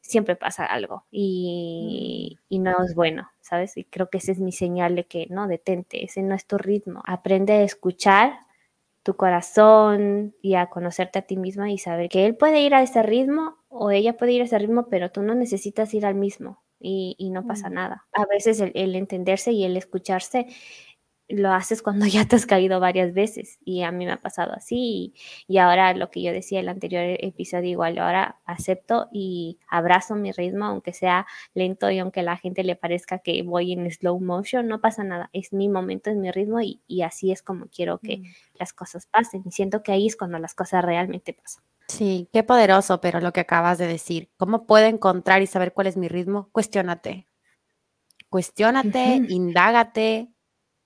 siempre 0.00 0.36
pasa 0.36 0.64
algo 0.66 1.04
y, 1.10 2.38
y, 2.48 2.58
no 2.58 2.82
es 2.84 2.94
bueno, 2.94 3.30
¿sabes? 3.40 3.76
Y 3.76 3.84
creo 3.84 4.10
que 4.10 4.18
esa 4.18 4.32
es 4.32 4.40
mi 4.40 4.52
señal 4.52 4.96
de 4.96 5.04
que 5.04 5.26
no, 5.30 5.46
detente, 5.48 6.04
ese 6.04 6.22
no 6.22 6.34
es 6.34 6.46
tu 6.46 6.58
ritmo. 6.58 7.02
Aprende 7.06 7.54
a 7.54 7.62
escuchar 7.62 8.32
tu 9.02 9.16
corazón 9.16 10.34
y 10.42 10.54
a 10.54 10.66
conocerte 10.66 11.18
a 11.20 11.22
ti 11.22 11.36
misma 11.36 11.70
y 11.70 11.78
saber 11.78 12.08
que 12.08 12.26
él 12.26 12.36
puede 12.36 12.60
ir 12.60 12.74
a 12.74 12.82
ese 12.82 13.02
ritmo 13.02 13.56
o 13.68 13.90
ella 13.90 14.16
puede 14.16 14.32
ir 14.32 14.42
a 14.42 14.44
ese 14.44 14.58
ritmo, 14.58 14.88
pero 14.88 15.10
tú 15.10 15.22
no 15.22 15.34
necesitas 15.34 15.94
ir 15.94 16.06
al 16.06 16.14
mismo 16.14 16.61
y, 16.82 17.30
no 17.30 17.46
pasa 17.46 17.70
nada. 17.70 18.06
A 18.12 18.26
veces 18.26 18.60
el, 18.60 18.94
entenderse 18.94 19.52
y 19.52 19.64
el 19.64 19.76
escucharse 19.76 20.46
lo 21.28 21.52
haces 21.52 21.82
cuando 21.82 22.04
ya 22.06 22.26
te 22.26 22.36
has 22.36 22.46
caído 22.46 22.80
varias 22.80 23.14
veces 23.14 23.58
y 23.64 23.82
a 23.82 23.92
mí 23.92 24.04
me 24.04 24.12
ha 24.12 24.20
pasado 24.20 24.52
así 24.52 25.14
y, 25.46 25.58
ahora 25.58 25.94
lo 25.94 26.10
que 26.10 26.22
yo 26.22 26.32
decía 26.32 26.58
en 26.58 26.64
el 26.64 26.68
anterior 26.70 27.04
episodio 27.20 27.70
igual 27.70 27.98
ahora 27.98 28.40
acepto 28.44 29.08
y 29.12 29.58
abrazo 29.68 30.14
mi 30.14 30.32
ritmo 30.32 30.66
aunque 30.66 30.92
sea 30.92 31.26
lento 31.54 31.90
y 31.90 32.00
aunque 32.00 32.20
a 32.20 32.24
la 32.24 32.36
gente 32.36 32.64
le 32.64 32.76
parezca 32.76 33.20
que 33.20 33.42
voy 33.42 33.72
en 33.72 33.90
slow 33.90 34.20
motion 34.20 34.66
no 34.66 34.80
pasa 34.80 35.04
nada 35.04 35.30
es 35.32 35.52
mi 35.52 35.68
momento 35.68 36.10
es 36.10 36.16
mi 36.16 36.30
ritmo 36.30 36.60
y, 36.60 37.02
así 37.02 37.32
es 37.32 37.42
como 37.42 37.66
quiero 37.68 37.98
que 37.98 38.18
mm. 38.18 38.24
las 38.58 38.72
cosas 38.72 39.06
pasen 39.06 39.42
y 39.46 39.52
siento 39.52 39.82
que 39.82 39.92
ahí 39.92 40.06
es 40.06 40.16
cuando 40.16 40.38
las 40.38 40.54
cosas 40.54 40.84
realmente 40.84 41.32
pasan 41.32 41.64
Sí, 41.92 42.30
qué 42.32 42.42
poderoso, 42.42 43.02
pero 43.02 43.20
lo 43.20 43.32
que 43.34 43.40
acabas 43.40 43.76
de 43.76 43.86
decir, 43.86 44.30
¿cómo 44.38 44.66
puedo 44.66 44.86
encontrar 44.86 45.42
y 45.42 45.46
saber 45.46 45.74
cuál 45.74 45.88
es 45.88 45.98
mi 45.98 46.08
ritmo? 46.08 46.48
Cuestiónate. 46.50 47.28
Cuestiónate, 48.30 49.20
indágate, 49.28 50.32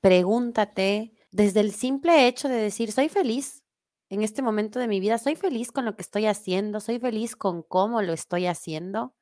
pregúntate. 0.01 1.13
Desde 1.31 1.61
el 1.61 1.73
simple 1.73 2.27
hecho 2.27 2.49
de 2.49 2.57
decir, 2.57 2.91
soy 2.91 3.09
feliz 3.09 3.63
en 4.09 4.23
este 4.23 4.43
momento 4.43 4.81
de 4.81 4.89
mi 4.89 4.99
vida, 4.99 5.19
soy 5.19 5.37
feliz 5.37 5.71
con 5.71 5.85
lo 5.85 5.95
que 5.95 6.03
estoy 6.03 6.27
haciendo, 6.27 6.81
soy 6.81 6.99
feliz 6.99 7.37
con 7.37 7.63
cómo 7.63 8.03
lo 8.03 8.13
estoy 8.13 8.47
haciendo. 8.47 9.15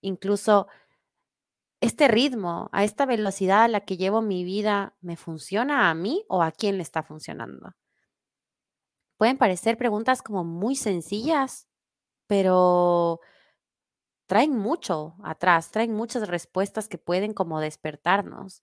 Incluso 0.00 0.66
este 1.82 2.08
ritmo, 2.08 2.70
a 2.72 2.84
esta 2.84 3.04
velocidad 3.04 3.64
a 3.64 3.68
la 3.68 3.80
que 3.82 3.98
llevo 3.98 4.22
mi 4.22 4.44
vida, 4.44 4.96
¿me 5.02 5.16
funciona 5.16 5.90
a 5.90 5.94
mí 5.94 6.24
o 6.28 6.42
a 6.42 6.52
quién 6.52 6.78
le 6.78 6.82
está 6.82 7.02
funcionando? 7.02 7.74
Pueden 9.16 9.38
parecer 9.38 9.78
preguntas 9.78 10.22
como 10.22 10.44
muy 10.44 10.76
sencillas, 10.76 11.66
pero 12.26 13.20
traen 14.26 14.56
mucho 14.56 15.14
atrás, 15.24 15.70
traen 15.70 15.92
muchas 15.92 16.28
respuestas 16.28 16.88
que 16.88 16.98
pueden 16.98 17.32
como 17.32 17.60
despertarnos. 17.60 18.62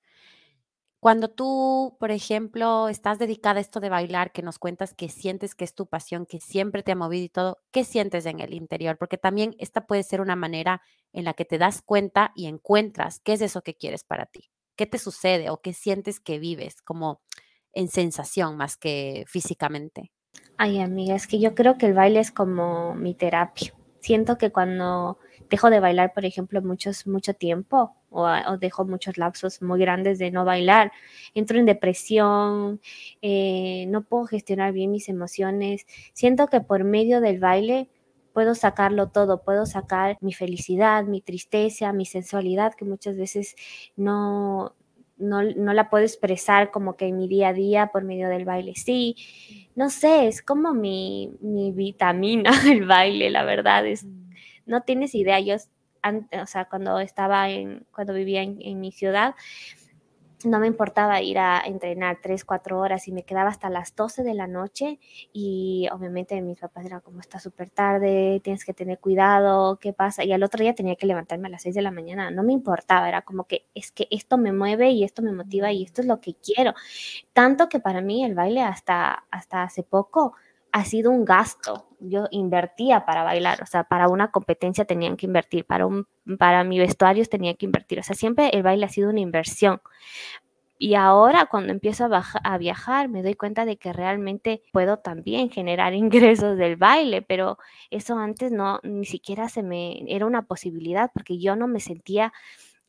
Cuando 0.99 1.29
tú, 1.29 1.97
por 1.99 2.11
ejemplo, 2.11 2.87
estás 2.87 3.19
dedicada 3.19 3.57
a 3.57 3.61
esto 3.61 3.81
de 3.81 3.89
bailar, 3.89 4.31
que 4.31 4.41
nos 4.41 4.57
cuentas 4.57 4.93
que 4.93 5.09
sientes 5.09 5.53
que 5.53 5.65
es 5.65 5.75
tu 5.75 5.85
pasión, 5.87 6.25
que 6.25 6.39
siempre 6.39 6.81
te 6.81 6.93
ha 6.93 6.95
movido 6.95 7.25
y 7.25 7.29
todo, 7.29 7.61
¿qué 7.71 7.83
sientes 7.83 8.25
en 8.25 8.39
el 8.39 8.53
interior? 8.53 8.97
Porque 8.97 9.17
también 9.17 9.53
esta 9.59 9.85
puede 9.85 10.03
ser 10.03 10.21
una 10.21 10.37
manera 10.37 10.81
en 11.11 11.25
la 11.25 11.33
que 11.33 11.43
te 11.43 11.57
das 11.57 11.81
cuenta 11.81 12.31
y 12.35 12.45
encuentras 12.47 13.19
qué 13.19 13.33
es 13.33 13.41
eso 13.41 13.61
que 13.63 13.75
quieres 13.75 14.05
para 14.05 14.27
ti, 14.27 14.49
qué 14.77 14.85
te 14.85 14.97
sucede 14.97 15.49
o 15.49 15.61
qué 15.61 15.73
sientes 15.73 16.21
que 16.21 16.39
vives, 16.39 16.81
como 16.81 17.21
en 17.73 17.89
sensación 17.89 18.55
más 18.55 18.77
que 18.77 19.25
físicamente. 19.27 20.11
Ay, 20.58 20.80
amiga, 20.80 21.15
es 21.15 21.28
que 21.28 21.39
yo 21.39 21.56
creo 21.56 21.78
que 21.78 21.88
el 21.88 21.93
baile 21.93 22.19
es 22.19 22.32
como 22.32 22.96
mi 22.96 23.13
terapia. 23.13 23.74
Siento 24.00 24.38
que 24.38 24.52
cuando 24.52 25.17
dejo 25.50 25.69
de 25.69 25.80
bailar, 25.80 26.13
por 26.13 26.26
ejemplo, 26.26 26.62
muchos, 26.62 27.08
mucho 27.08 27.34
tiempo 27.34 27.96
o, 28.10 28.28
dejo 28.58 28.86
muchos 28.86 29.17
lapsos 29.17 29.62
muy 29.62 29.80
grandes 29.80 30.19
de 30.19 30.32
no 30.32 30.46
bailar, 30.46 30.91
entro 31.34 31.58
en 31.58 31.65
depresión, 31.65 32.80
eh, 33.22 33.86
no 33.89 34.04
puedo 34.04 34.26
gestionar 34.26 34.74
bien 34.74 34.91
mis 34.91 35.10
emociones. 35.10 35.86
Siento 36.13 36.48
que 36.48 36.62
por 36.62 36.84
medio 36.84 37.22
del 37.22 37.39
baile 37.39 37.89
puedo 38.34 38.56
sacarlo 38.56 39.10
todo, 39.10 39.43
puedo 39.43 39.65
sacar 39.65 40.17
mi 40.22 40.34
felicidad, 40.34 41.04
mi 41.06 41.22
tristeza, 41.22 41.93
mi 41.93 42.06
sensualidad, 42.06 42.74
que 42.74 42.86
muchas 42.86 43.17
veces 43.17 43.56
no, 43.96 44.76
no, 45.17 45.43
no 45.43 45.73
la 45.73 45.89
puedo 45.89 46.04
expresar 46.04 46.71
como 46.71 46.95
que 46.95 47.08
en 47.08 47.17
mi 47.17 47.28
día 47.28 47.49
a 47.49 47.54
día 47.54 47.88
por 47.88 48.04
medio 48.04 48.30
del 48.30 48.45
baile. 48.45 48.73
Sí, 48.76 49.15
no 49.76 49.89
sé, 49.89 50.28
es 50.28 50.41
como 50.41 50.73
mi, 50.73 51.32
mi 51.41 51.71
vitamina 51.71 52.52
el 52.69 52.86
baile, 52.86 53.30
la 53.30 53.43
verdad, 53.43 53.86
es, 53.86 54.06
no 54.65 54.82
tienes 54.82 55.15
idea, 55.15 55.39
yo, 55.39 55.56
o 55.56 56.45
sea, 56.45 56.65
cuando 56.65 56.99
estaba 56.99 57.49
en, 57.49 57.86
cuando 57.93 58.13
vivía 58.13 58.41
en 58.41 58.80
mi 58.80 58.91
ciudad, 58.91 59.36
no 60.45 60.60
me 60.60 60.67
importaba 60.67 61.21
ir 61.21 61.39
a 61.39 61.62
entrenar 61.65 62.19
tres, 62.21 62.45
cuatro 62.45 62.79
horas 62.79 63.08
y 63.08 63.12
me 63.12 63.23
quedaba 63.23 63.49
hasta 63.49 63.69
las 63.69 63.95
12 63.95 64.23
de 64.23 64.34
la 64.34 64.47
noche 64.47 64.99
y 65.32 65.88
obviamente 65.91 66.39
mis 66.41 66.60
papás 66.60 66.86
eran 66.86 67.01
como 67.01 67.19
está 67.19 67.39
súper 67.39 67.69
tarde, 67.69 68.41
tienes 68.43 68.65
que 68.65 68.73
tener 68.73 68.99
cuidado, 68.99 69.77
¿qué 69.79 69.93
pasa? 69.93 70.23
Y 70.23 70.32
al 70.32 70.43
otro 70.43 70.62
día 70.62 70.75
tenía 70.75 70.95
que 70.95 71.08
levantarme 71.08 71.47
a 71.47 71.51
las 71.51 71.63
6 71.63 71.75
de 71.75 71.82
la 71.82 71.91
mañana, 71.91 72.32
no 72.32 72.43
me 72.43 72.53
importaba, 72.53 73.08
era 73.08 73.21
como 73.21 73.45
que 73.45 73.65
es 73.73 73.91
que 73.91 74.08
esto 74.12 74.38
me 74.38 74.51
mueve 74.51 74.91
y 74.91 75.03
esto 75.03 75.21
me 75.21 75.32
motiva 75.32 75.71
y 75.71 75.84
esto 75.84 76.01
es 76.01 76.08
lo 76.08 76.19
que 76.21 76.36
quiero. 76.36 76.73
Tanto 77.34 77.69
que 77.69 77.79
para 77.79 78.01
mí 78.01 78.23
el 78.23 78.36
baile 78.36 78.62
hasta, 78.62 79.25
hasta 79.32 79.63
hace 79.63 79.84
poco 79.84 80.34
ha 80.71 80.86
sido 80.86 81.12
un 81.12 81.23
gasto. 81.23 81.86
Yo 82.03 82.27
invertía 82.31 83.05
para 83.05 83.23
bailar, 83.23 83.61
o 83.61 83.65
sea, 83.65 83.83
para 83.83 84.07
una 84.07 84.31
competencia 84.31 84.85
tenían 84.85 85.17
que 85.17 85.25
invertir, 85.25 85.65
para, 85.65 85.85
un, 85.85 86.07
para 86.37 86.63
mi 86.63 86.79
vestuario 86.79 87.25
tenía 87.25 87.53
que 87.55 87.65
invertir, 87.65 87.99
o 87.99 88.03
sea, 88.03 88.15
siempre 88.15 88.49
el 88.53 88.63
baile 88.63 88.85
ha 88.85 88.89
sido 88.89 89.09
una 89.09 89.19
inversión. 89.21 89.81
Y 90.79 90.95
ahora 90.95 91.45
cuando 91.45 91.71
empiezo 91.71 92.05
a, 92.05 92.25
a, 92.43 92.57
viajar 92.57 93.07
me 93.07 93.23
doy 93.23 93.35
cuenta 93.35 93.63
de 93.63 93.77
que 93.77 93.93
realmente 93.93 94.63
puedo 94.73 94.97
también 94.97 95.49
generar 95.49 95.93
ingresos 95.93 96.57
del 96.57 96.75
baile, 96.75 97.21
pero 97.21 97.57
eso 97.89 98.17
antes 98.17 98.51
no, 98.51 98.79
ni 98.83 99.05
siquiera 99.05 99.49
se 99.49 99.63
me, 99.63 100.03
era 100.07 100.25
una 100.25 100.43
posibilidad 100.45 101.11
porque 101.13 101.39
yo 101.39 101.55
no 101.55 101.67
me 101.67 101.79
sentía 101.79 102.33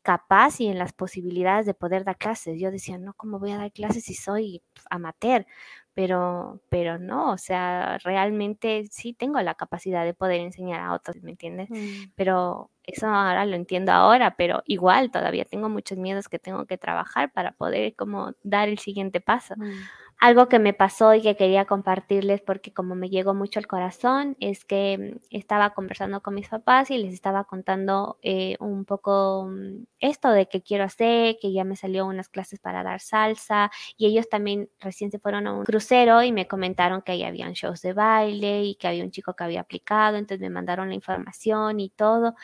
capaz 0.04 0.60
y 0.60 0.68
en 0.68 0.78
las 0.78 0.92
posibilidades 0.92 1.66
de 1.66 1.74
poder 1.74 2.04
dar 2.04 2.18
clases. 2.18 2.60
Yo 2.60 2.70
decía, 2.70 2.98
no, 2.98 3.14
¿cómo 3.14 3.40
voy 3.40 3.52
a 3.52 3.58
dar 3.58 3.72
clases 3.72 4.04
si 4.04 4.14
soy 4.14 4.62
amateur? 4.90 5.46
Pero, 5.94 6.60
pero 6.70 6.98
no, 6.98 7.32
o 7.32 7.38
sea, 7.38 7.98
realmente 7.98 8.84
sí 8.90 9.14
tengo 9.14 9.40
la 9.40 9.54
capacidad 9.54 10.04
de 10.04 10.12
poder 10.12 10.40
enseñar 10.40 10.80
a 10.80 10.92
otros, 10.92 11.22
¿me 11.22 11.30
entiendes? 11.30 11.70
Mm. 11.70 12.12
Pero 12.16 12.70
eso 12.82 13.06
ahora 13.06 13.46
lo 13.46 13.54
entiendo 13.56 13.92
ahora, 13.92 14.36
pero 14.36 14.62
igual 14.66 15.10
todavía 15.10 15.44
tengo 15.44 15.68
muchos 15.68 15.96
miedos 15.96 16.28
que 16.28 16.38
tengo 16.40 16.66
que 16.66 16.78
trabajar 16.78 17.32
para 17.32 17.52
poder 17.52 17.94
como 17.96 18.32
dar 18.42 18.68
el 18.68 18.78
siguiente 18.78 19.20
paso. 19.20 19.54
Mm. 19.56 19.88
Algo 20.24 20.48
que 20.48 20.58
me 20.58 20.72
pasó 20.72 21.12
y 21.12 21.20
que 21.20 21.36
quería 21.36 21.66
compartirles 21.66 22.40
porque 22.40 22.72
como 22.72 22.94
me 22.94 23.10
llegó 23.10 23.34
mucho 23.34 23.58
al 23.58 23.66
corazón 23.66 24.38
es 24.40 24.64
que 24.64 25.18
mm, 25.20 25.36
estaba 25.36 25.74
conversando 25.74 26.22
con 26.22 26.32
mis 26.32 26.48
papás 26.48 26.90
y 26.90 26.96
les 26.96 27.12
estaba 27.12 27.44
contando 27.44 28.16
eh, 28.22 28.56
un 28.58 28.86
poco 28.86 29.46
mm, 29.50 29.84
esto 30.00 30.30
de 30.30 30.48
que 30.48 30.62
quiero 30.62 30.84
hacer, 30.84 31.36
que 31.42 31.52
ya 31.52 31.64
me 31.64 31.76
salió 31.76 32.06
unas 32.06 32.30
clases 32.30 32.58
para 32.58 32.82
dar 32.82 33.00
salsa 33.00 33.70
y 33.98 34.06
ellos 34.06 34.30
también 34.30 34.70
recién 34.80 35.10
se 35.10 35.18
fueron 35.18 35.46
a 35.46 35.52
un 35.52 35.64
crucero 35.64 36.22
y 36.22 36.32
me 36.32 36.48
comentaron 36.48 37.02
que 37.02 37.12
ahí 37.12 37.22
habían 37.22 37.52
shows 37.52 37.82
de 37.82 37.92
baile 37.92 38.64
y 38.64 38.76
que 38.76 38.88
había 38.88 39.04
un 39.04 39.10
chico 39.10 39.36
que 39.36 39.44
había 39.44 39.60
aplicado, 39.60 40.16
entonces 40.16 40.40
me 40.40 40.48
mandaron 40.48 40.88
la 40.88 40.94
información 40.94 41.80
y 41.80 41.90
todo 41.90 42.34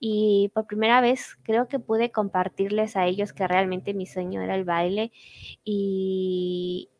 y 0.00 0.50
por 0.54 0.66
primera 0.66 1.00
vez 1.00 1.38
creo 1.44 1.66
que 1.68 1.78
pude 1.78 2.12
compartirles 2.12 2.94
a 2.96 3.06
ellos 3.06 3.32
que 3.32 3.48
realmente 3.48 3.94
mi 3.94 4.04
sueño 4.04 4.42
era 4.42 4.54
el 4.54 4.64
baile 4.64 5.12
y, 5.64 6.90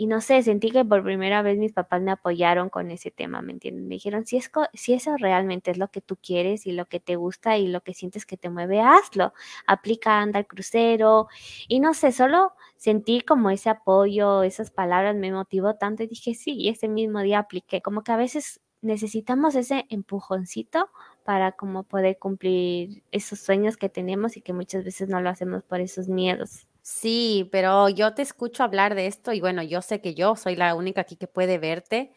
y 0.00 0.06
no 0.06 0.20
sé, 0.20 0.44
sentí 0.44 0.70
que 0.70 0.84
por 0.84 1.02
primera 1.02 1.42
vez 1.42 1.58
mis 1.58 1.72
papás 1.72 2.00
me 2.00 2.12
apoyaron 2.12 2.70
con 2.70 2.92
ese 2.92 3.10
tema, 3.10 3.42
¿me 3.42 3.50
entienden? 3.52 3.88
Me 3.88 3.96
dijeron, 3.96 4.24
si, 4.26 4.36
es 4.36 4.48
si 4.72 4.94
eso 4.94 5.16
realmente 5.16 5.72
es 5.72 5.76
lo 5.76 5.88
que 5.90 6.00
tú 6.00 6.16
quieres 6.16 6.66
y 6.66 6.72
lo 6.72 6.86
que 6.86 7.00
te 7.00 7.16
gusta 7.16 7.58
y 7.58 7.66
lo 7.66 7.80
que 7.82 7.94
sientes 7.94 8.24
que 8.24 8.36
te 8.36 8.48
mueve, 8.48 8.80
hazlo. 8.80 9.32
Aplica, 9.66 10.20
anda 10.20 10.38
al 10.38 10.46
crucero. 10.46 11.26
Y 11.66 11.80
no 11.80 11.94
sé, 11.94 12.12
solo 12.12 12.52
sentí 12.76 13.22
como 13.22 13.50
ese 13.50 13.70
apoyo, 13.70 14.44
esas 14.44 14.70
palabras 14.70 15.16
me 15.16 15.32
motivó 15.32 15.74
tanto 15.74 16.04
y 16.04 16.06
dije, 16.06 16.32
sí, 16.34 16.52
y 16.54 16.68
ese 16.68 16.86
mismo 16.86 17.20
día 17.22 17.40
apliqué. 17.40 17.82
Como 17.82 18.04
que 18.04 18.12
a 18.12 18.16
veces 18.16 18.60
necesitamos 18.82 19.56
ese 19.56 19.84
empujoncito 19.88 20.90
para 21.24 21.52
como 21.52 21.82
poder 21.82 22.18
cumplir 22.20 23.02
esos 23.10 23.40
sueños 23.40 23.76
que 23.76 23.88
tenemos 23.88 24.36
y 24.36 24.42
que 24.42 24.52
muchas 24.52 24.84
veces 24.84 25.08
no 25.08 25.20
lo 25.20 25.28
hacemos 25.28 25.64
por 25.64 25.80
esos 25.80 26.08
miedos. 26.08 26.68
Sí, 26.90 27.46
pero 27.52 27.90
yo 27.90 28.14
te 28.14 28.22
escucho 28.22 28.64
hablar 28.64 28.94
de 28.94 29.08
esto 29.08 29.34
y 29.34 29.42
bueno, 29.42 29.62
yo 29.62 29.82
sé 29.82 30.00
que 30.00 30.14
yo 30.14 30.36
soy 30.36 30.56
la 30.56 30.74
única 30.74 31.02
aquí 31.02 31.16
que 31.16 31.26
puede 31.26 31.58
verte, 31.58 32.14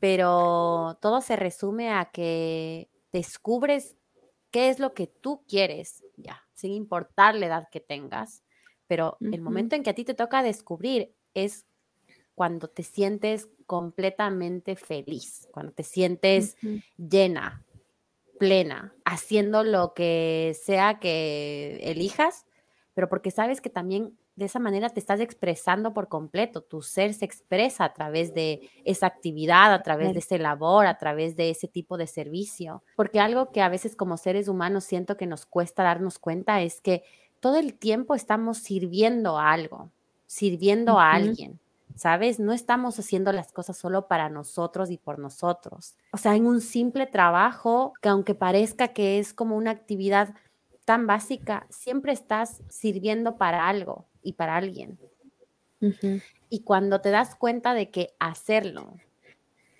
pero 0.00 0.98
todo 1.00 1.20
se 1.20 1.36
resume 1.36 1.90
a 1.90 2.06
que 2.06 2.90
descubres 3.12 3.96
qué 4.50 4.70
es 4.70 4.80
lo 4.80 4.92
que 4.92 5.06
tú 5.06 5.44
quieres, 5.46 6.02
ya, 6.16 6.42
sin 6.52 6.72
importar 6.72 7.36
la 7.36 7.46
edad 7.46 7.68
que 7.70 7.78
tengas, 7.78 8.42
pero 8.88 9.18
el 9.20 9.40
momento 9.40 9.76
en 9.76 9.84
que 9.84 9.90
a 9.90 9.94
ti 9.94 10.04
te 10.04 10.14
toca 10.14 10.42
descubrir 10.42 11.14
es 11.34 11.64
cuando 12.34 12.66
te 12.66 12.82
sientes 12.82 13.48
completamente 13.66 14.74
feliz, 14.74 15.46
cuando 15.52 15.70
te 15.70 15.84
sientes 15.84 16.56
llena, 16.96 17.64
plena, 18.40 18.96
haciendo 19.04 19.62
lo 19.62 19.94
que 19.94 20.56
sea 20.60 20.98
que 20.98 21.78
elijas 21.84 22.47
pero 22.98 23.08
porque 23.08 23.30
sabes 23.30 23.60
que 23.60 23.70
también 23.70 24.18
de 24.34 24.46
esa 24.46 24.58
manera 24.58 24.90
te 24.90 24.98
estás 24.98 25.20
expresando 25.20 25.94
por 25.94 26.08
completo, 26.08 26.62
tu 26.62 26.82
ser 26.82 27.14
se 27.14 27.24
expresa 27.24 27.84
a 27.84 27.94
través 27.94 28.34
de 28.34 28.70
esa 28.84 29.06
actividad, 29.06 29.72
a 29.72 29.84
través 29.84 30.14
de 30.14 30.18
ese 30.18 30.36
labor, 30.36 30.84
a 30.84 30.98
través 30.98 31.36
de 31.36 31.50
ese 31.50 31.68
tipo 31.68 31.96
de 31.96 32.08
servicio. 32.08 32.82
Porque 32.96 33.20
algo 33.20 33.52
que 33.52 33.62
a 33.62 33.68
veces 33.68 33.94
como 33.94 34.16
seres 34.16 34.48
humanos 34.48 34.82
siento 34.82 35.16
que 35.16 35.26
nos 35.26 35.46
cuesta 35.46 35.84
darnos 35.84 36.18
cuenta 36.18 36.60
es 36.60 36.80
que 36.80 37.04
todo 37.38 37.56
el 37.58 37.74
tiempo 37.74 38.16
estamos 38.16 38.58
sirviendo 38.58 39.38
a 39.38 39.52
algo, 39.52 39.92
sirviendo 40.26 40.98
a 40.98 41.12
alguien. 41.12 41.60
¿Sabes? 41.94 42.38
No 42.38 42.52
estamos 42.52 42.96
haciendo 42.98 43.32
las 43.32 43.50
cosas 43.50 43.76
solo 43.76 44.06
para 44.06 44.28
nosotros 44.28 44.88
y 44.90 44.98
por 44.98 45.18
nosotros. 45.18 45.96
O 46.12 46.16
sea, 46.16 46.36
en 46.36 46.46
un 46.46 46.60
simple 46.60 47.06
trabajo 47.06 47.92
que 48.00 48.08
aunque 48.08 48.36
parezca 48.36 48.88
que 48.88 49.18
es 49.18 49.34
como 49.34 49.56
una 49.56 49.72
actividad 49.72 50.32
tan 50.88 51.06
básica, 51.06 51.66
siempre 51.68 52.14
estás 52.14 52.62
sirviendo 52.70 53.36
para 53.36 53.68
algo 53.68 54.06
y 54.22 54.32
para 54.32 54.56
alguien. 54.56 54.98
Y 56.48 56.62
cuando 56.62 57.02
te 57.02 57.10
das 57.10 57.36
cuenta 57.36 57.74
de 57.74 57.90
que 57.90 58.14
hacerlo 58.18 58.94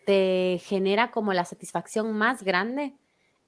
te 0.04 0.60
genera 0.62 1.10
como 1.10 1.32
la 1.32 1.46
satisfacción 1.46 2.12
más 2.12 2.42
grande, 2.42 2.94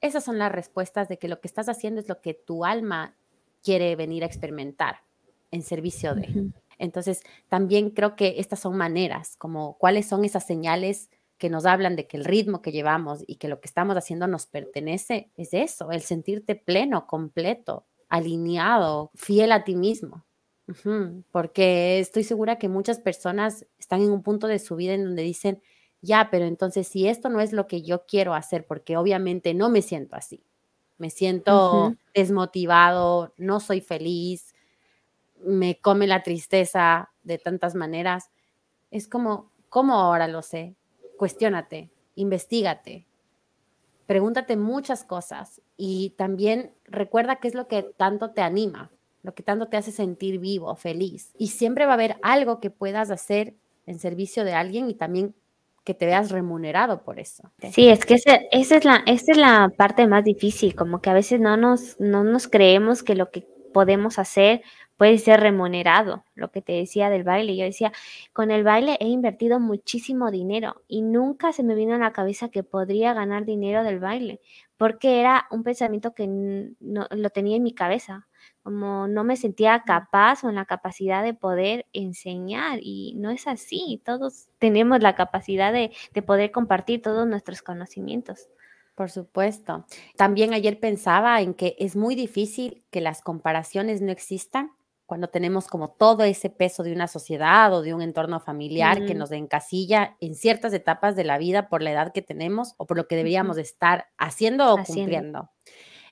esas 0.01 0.25
son 0.25 0.39
las 0.39 0.51
respuestas 0.51 1.11
de 1.11 1.19
que 1.19 1.29
lo 1.29 1.43
que 1.43 1.49
estás 1.49 1.69
haciendo 1.69 2.01
es 2.01 2.09
lo 2.09 2.23
que 2.23 2.33
tu 2.33 2.65
alma 2.65 3.15
quiere 3.63 3.95
venir 3.95 4.23
a 4.23 4.27
experimentar 4.27 5.03
en 5.51 5.63
servicio 5.63 6.15
de. 6.15 6.53
Entonces, 6.79 7.23
también 7.51 7.91
creo 7.91 8.17
que 8.17 8.37
estas 8.39 8.61
son 8.61 8.75
maneras, 8.75 9.37
como 9.37 9.77
cuáles 9.77 10.09
son 10.09 10.25
esas 10.25 10.47
señales 10.47 11.11
que 11.41 11.51
nos 11.51 11.65
hablan 11.65 11.97
de 11.97 12.07
que 12.07 12.19
el 12.19 12.25
ritmo 12.27 12.61
que 12.61 12.71
llevamos 12.71 13.25
y 13.27 13.37
que 13.37 13.49
lo 13.49 13.61
que 13.61 13.67
estamos 13.67 13.97
haciendo 13.97 14.29
nos 14.29 14.47
pertenece, 14.47 15.31
es 15.37 15.55
eso, 15.55 15.91
el 15.91 16.03
sentirte 16.03 16.55
pleno, 16.55 17.07
completo, 17.07 17.87
alineado, 18.11 19.11
fiel 19.15 19.51
a 19.51 19.65
ti 19.65 19.75
mismo. 19.75 20.25
Porque 21.33 21.99
estoy 21.99 22.23
segura 22.23 22.59
que 22.59 22.69
muchas 22.69 23.01
personas 23.01 23.67
están 23.79 24.03
en 24.03 24.11
un 24.11 24.23
punto 24.23 24.47
de 24.47 24.59
su 24.59 24.77
vida 24.77 24.93
en 24.93 25.05
donde 25.05 25.23
dicen, 25.23 25.63
ya, 26.03 26.29
pero 26.31 26.45
entonces 26.45 26.87
si 26.87 27.09
esto 27.09 27.31
no 27.31 27.41
es 27.41 27.53
lo 27.53 27.67
que 27.67 27.83
yo 27.83 28.05
quiero 28.07 28.35
hacer, 28.35 28.67
porque 28.67 28.99
obviamente 28.99 29.55
no 29.55 29.71
me 29.71 29.81
siento 29.81 30.17
así, 30.17 30.45
me 30.99 31.09
siento 31.09 31.97
desmotivado, 32.15 33.33
no 33.39 33.61
soy 33.61 33.81
feliz, 33.81 34.55
me 35.43 35.81
come 35.81 36.07
la 36.07 36.23
tristeza 36.23 37.11
de 37.23 37.39
tantas 37.39 37.75
maneras, 37.75 38.31
es 38.91 39.09
como, 39.09 39.51
¿cómo 39.71 39.95
ahora 39.95 40.29
lo 40.29 40.43
sé? 40.43 40.77
Cuestiónate, 41.21 41.91
investigate, 42.15 43.05
pregúntate 44.07 44.57
muchas 44.57 45.05
cosas 45.05 45.61
y 45.77 46.15
también 46.17 46.73
recuerda 46.87 47.37
qué 47.37 47.49
es 47.49 47.55
lo 47.55 47.69
que 47.69 47.83
tanto 47.83 48.31
te 48.31 48.41
anima, 48.41 48.91
lo 49.23 49.35
que 49.35 49.43
tanto 49.43 49.67
te 49.67 49.77
hace 49.77 49.93
sentir 49.93 50.39
vivo, 50.39 50.75
feliz. 50.77 51.35
Y 51.37 51.49
siempre 51.49 51.85
va 51.85 51.91
a 51.91 51.97
haber 51.97 52.17
algo 52.23 52.59
que 52.59 52.71
puedas 52.71 53.11
hacer 53.11 53.53
en 53.85 53.99
servicio 53.99 54.45
de 54.45 54.55
alguien 54.55 54.89
y 54.89 54.95
también 54.95 55.35
que 55.85 55.93
te 55.93 56.07
veas 56.07 56.31
remunerado 56.31 57.03
por 57.03 57.19
eso. 57.19 57.51
Sí, 57.71 57.91
es 57.91 58.07
que 58.07 58.15
esa, 58.15 58.37
es, 58.51 58.85
la, 58.87 59.03
esa 59.05 59.33
es 59.33 59.37
la 59.37 59.71
parte 59.77 60.07
más 60.07 60.25
difícil, 60.25 60.75
como 60.75 61.03
que 61.03 61.11
a 61.11 61.15
veces 61.15 61.39
no 61.39 61.59
nos, 61.59 62.01
no 62.01 62.25
nos 62.25 62.49
creemos 62.49 63.03
que 63.03 63.15
lo 63.15 63.31
que 63.31 63.47
podemos 63.75 64.19
hacer 64.19 64.63
puede 65.01 65.17
ser 65.17 65.41
remunerado, 65.41 66.27
lo 66.35 66.51
que 66.51 66.61
te 66.61 66.75
decía 66.75 67.09
del 67.09 67.25
baile. 67.25 67.57
Yo 67.57 67.65
decía, 67.65 67.91
con 68.35 68.51
el 68.51 68.65
baile 68.65 68.99
he 69.01 69.09
invertido 69.09 69.59
muchísimo 69.59 70.31
dinero 70.31 70.83
y 70.89 71.01
nunca 71.01 71.55
se 71.55 71.63
me 71.63 71.75
vino 71.75 71.95
a 71.95 71.99
la 71.99 72.13
cabeza 72.13 72.51
que 72.51 72.65
podría 72.65 73.15
ganar 73.15 73.47
dinero 73.47 73.83
del 73.83 73.99
baile, 73.99 74.43
porque 74.77 75.19
era 75.19 75.47
un 75.51 75.63
pensamiento 75.63 76.13
que 76.13 76.27
no, 76.27 77.07
lo 77.13 77.31
tenía 77.31 77.57
en 77.57 77.63
mi 77.63 77.73
cabeza, 77.73 78.29
como 78.63 79.09
no 79.09 79.25
me 79.25 79.37
sentía 79.37 79.85
capaz 79.87 80.45
o 80.45 80.51
en 80.51 80.57
la 80.57 80.67
capacidad 80.67 81.25
de 81.25 81.33
poder 81.33 81.87
enseñar 81.95 82.79
y 82.83 83.15
no 83.17 83.31
es 83.31 83.47
así, 83.47 84.03
todos 84.05 84.51
tenemos 84.59 85.01
la 85.01 85.15
capacidad 85.15 85.73
de, 85.73 85.93
de 86.13 86.21
poder 86.21 86.51
compartir 86.51 87.01
todos 87.01 87.27
nuestros 87.27 87.63
conocimientos. 87.63 88.51
Por 88.97 89.11
supuesto. 89.11 89.87
También 90.19 90.53
ayer 90.53 90.79
pensaba 90.79 91.41
en 91.41 91.55
que 91.55 91.75
es 91.79 91.97
muy 91.97 92.15
difícil 92.17 92.83
que 92.91 93.01
las 93.01 93.23
comparaciones 93.23 94.03
no 94.03 94.13
existan 94.13 94.73
cuando 95.11 95.27
tenemos 95.27 95.67
como 95.67 95.91
todo 95.91 96.23
ese 96.23 96.51
peso 96.51 96.85
de 96.85 96.93
una 96.93 97.09
sociedad 97.09 97.75
o 97.75 97.83
de 97.83 97.95
un 97.95 98.01
entorno 98.01 98.39
familiar 98.39 99.05
que 99.07 99.17
nos 99.17 99.33
encasilla 99.33 100.17
en 100.21 100.37
ciertas 100.37 100.73
etapas 100.73 101.17
de 101.17 101.25
la 101.25 101.37
vida 101.37 101.69
por 101.69 101.83
la 101.83 101.91
edad 101.91 102.13
que 102.13 102.23
tenemos 102.23 102.75
o 102.77 102.87
por 102.87 102.97
lo 102.97 103.09
que 103.09 103.17
deberíamos 103.17 103.59
estar 103.59 104.07
haciendo 104.19 104.73
o 104.73 104.85
cumpliendo. 104.85 105.51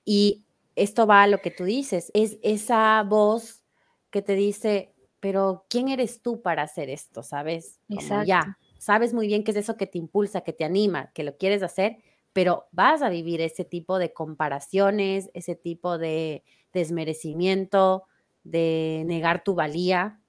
Y 0.04 0.46
esto 0.74 1.06
va 1.06 1.22
a 1.22 1.28
lo 1.28 1.38
que 1.38 1.52
tú 1.52 1.62
dices, 1.62 2.10
es 2.12 2.38
esa 2.42 3.00
voz 3.04 3.62
que 4.10 4.20
te 4.20 4.34
dice, 4.34 4.92
pero 5.20 5.64
¿quién 5.70 5.90
eres 5.90 6.20
tú 6.20 6.42
para 6.42 6.62
hacer 6.62 6.90
esto? 6.90 7.22
¿Sabes? 7.22 7.78
ya, 8.26 8.58
sabes 8.78 9.14
muy 9.14 9.28
bien 9.28 9.44
qué 9.44 9.52
es 9.52 9.58
eso 9.58 9.76
que 9.76 9.86
te 9.86 9.98
impulsa, 9.98 10.40
que 10.40 10.52
te 10.52 10.64
anima, 10.64 11.12
que 11.12 11.22
lo 11.22 11.36
quieres 11.36 11.62
hacer, 11.62 11.98
pero 12.32 12.66
vas 12.72 13.02
a 13.02 13.10
vivir 13.10 13.42
ese 13.42 13.64
tipo 13.64 14.00
de 14.00 14.12
comparaciones, 14.12 15.30
ese 15.34 15.54
tipo 15.54 15.98
de 15.98 16.42
desmerecimiento, 16.72 18.08
de 18.44 19.04
negar 19.06 19.44
tu 19.44 19.54
valía 19.54 20.20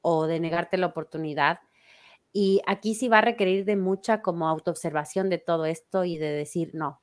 o 0.00 0.26
de 0.26 0.40
negarte 0.40 0.78
la 0.78 0.86
oportunidad. 0.86 1.60
Y 2.32 2.60
aquí 2.66 2.94
sí 2.94 3.08
va 3.08 3.18
a 3.18 3.22
requerir 3.22 3.64
de 3.64 3.76
mucha 3.76 4.22
como 4.22 4.48
autoobservación 4.48 5.28
de 5.30 5.38
todo 5.38 5.66
esto 5.66 6.04
y 6.04 6.18
de 6.18 6.30
decir, 6.30 6.70
no, 6.74 7.00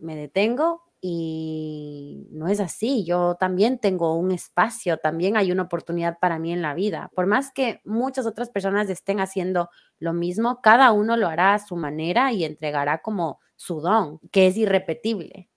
me 0.00 0.16
detengo 0.16 0.82
y 1.00 2.28
no 2.30 2.48
es 2.48 2.60
así. 2.60 3.04
Yo 3.04 3.36
también 3.38 3.78
tengo 3.78 4.14
un 4.14 4.30
espacio, 4.32 4.98
también 4.98 5.36
hay 5.36 5.52
una 5.52 5.64
oportunidad 5.64 6.18
para 6.20 6.38
mí 6.38 6.52
en 6.52 6.62
la 6.62 6.74
vida. 6.74 7.10
Por 7.14 7.26
más 7.26 7.52
que 7.52 7.80
muchas 7.84 8.24
otras 8.24 8.50
personas 8.50 8.88
estén 8.88 9.20
haciendo 9.20 9.68
lo 9.98 10.12
mismo, 10.12 10.60
cada 10.62 10.92
uno 10.92 11.16
lo 11.16 11.28
hará 11.28 11.54
a 11.54 11.58
su 11.58 11.76
manera 11.76 12.32
y 12.32 12.44
entregará 12.44 13.02
como 13.02 13.40
su 13.56 13.80
don, 13.80 14.20
que 14.30 14.46
es 14.46 14.56
irrepetible 14.56 15.48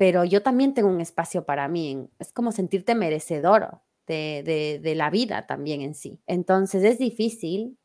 pero 0.00 0.24
yo 0.24 0.42
también 0.42 0.72
tengo 0.72 0.88
un 0.88 1.02
espacio 1.02 1.44
para 1.44 1.68
mí. 1.68 2.08
Es 2.18 2.32
como 2.32 2.52
sentirte 2.52 2.94
merecedor 2.94 3.82
de, 4.06 4.80
de, 4.82 4.94
la 4.94 5.10
vida 5.10 5.46
también 5.46 5.82
en 5.82 5.94
sí. 5.94 6.22
Entonces 6.26 6.84
es 6.84 6.98
difícil, 6.98 7.76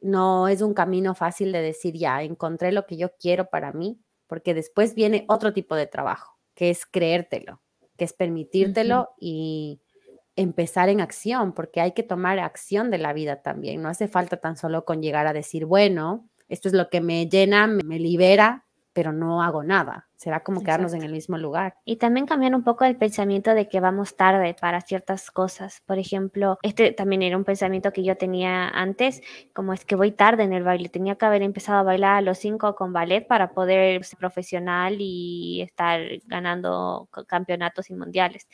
no 0.00 0.48
es 0.48 0.62
un 0.62 0.72
camino 0.72 1.14
fácil 1.14 1.52
de 1.52 1.60
decir, 1.60 1.98
ya, 1.98 2.22
encontré 2.22 2.72
lo 2.72 2.86
que 2.86 2.96
yo 2.96 3.14
quiero 3.18 3.50
para 3.50 3.74
mí, 3.74 4.00
porque 4.26 4.54
después 4.54 4.94
viene 4.94 5.26
otro 5.28 5.52
tipo 5.52 5.74
de 5.74 5.86
trabajo, 5.86 6.38
que 6.54 6.70
es 6.70 6.86
creértelo, 6.86 7.60
que 7.98 8.06
es 8.06 8.14
permitírtelo 8.14 9.10
y 9.20 9.82
empezar 10.36 10.88
en 10.88 11.02
acción, 11.02 11.52
porque 11.52 11.82
hay 11.82 11.92
que 11.92 12.02
tomar 12.02 12.38
acción 12.38 12.90
de 12.90 12.96
la 12.96 13.12
vida 13.12 13.42
también. 13.42 13.82
No 13.82 13.90
hace 13.90 14.08
falta 14.08 14.38
tan 14.38 14.56
solo 14.56 14.86
con 14.86 15.02
llegar 15.02 15.26
a 15.26 15.34
decir, 15.34 15.66
bueno, 15.66 16.26
esto 16.48 16.68
es 16.68 16.74
lo 16.74 16.88
que 16.88 17.02
me 17.02 17.28
llena, 17.28 17.66
me 17.66 17.98
libera, 17.98 18.64
pero 18.94 19.12
no 19.12 19.42
hago 19.42 19.62
nada. 19.62 20.09
Será 20.20 20.40
como 20.40 20.62
quedarnos 20.62 20.92
en 20.92 21.00
el 21.02 21.12
mismo 21.12 21.38
lugar. 21.38 21.76
Y 21.86 21.96
también 21.96 22.26
cambiar 22.26 22.54
un 22.54 22.62
poco 22.62 22.84
el 22.84 22.94
pensamiento 22.98 23.54
de 23.54 23.70
que 23.70 23.80
vamos 23.80 24.16
tarde 24.16 24.54
para 24.60 24.82
ciertas 24.82 25.30
cosas. 25.30 25.80
Por 25.86 25.98
ejemplo, 25.98 26.58
este 26.62 26.92
también 26.92 27.22
era 27.22 27.38
un 27.38 27.44
pensamiento 27.44 27.90
que 27.90 28.04
yo 28.04 28.18
tenía 28.18 28.68
antes, 28.68 29.22
como 29.54 29.72
es 29.72 29.86
que 29.86 29.96
voy 29.96 30.12
tarde 30.12 30.42
en 30.42 30.52
el 30.52 30.62
baile. 30.62 30.90
Tenía 30.90 31.14
que 31.14 31.24
haber 31.24 31.40
empezado 31.40 31.78
a 31.78 31.84
bailar 31.84 32.16
a 32.16 32.20
los 32.20 32.36
cinco 32.36 32.74
con 32.74 32.92
ballet 32.92 33.26
para 33.26 33.54
poder 33.54 34.04
ser 34.04 34.18
profesional 34.18 34.96
y 35.00 35.62
estar 35.62 36.02
ganando 36.26 37.08
campeonatos 37.26 37.88
y 37.88 37.94
mundiales. 37.94 38.46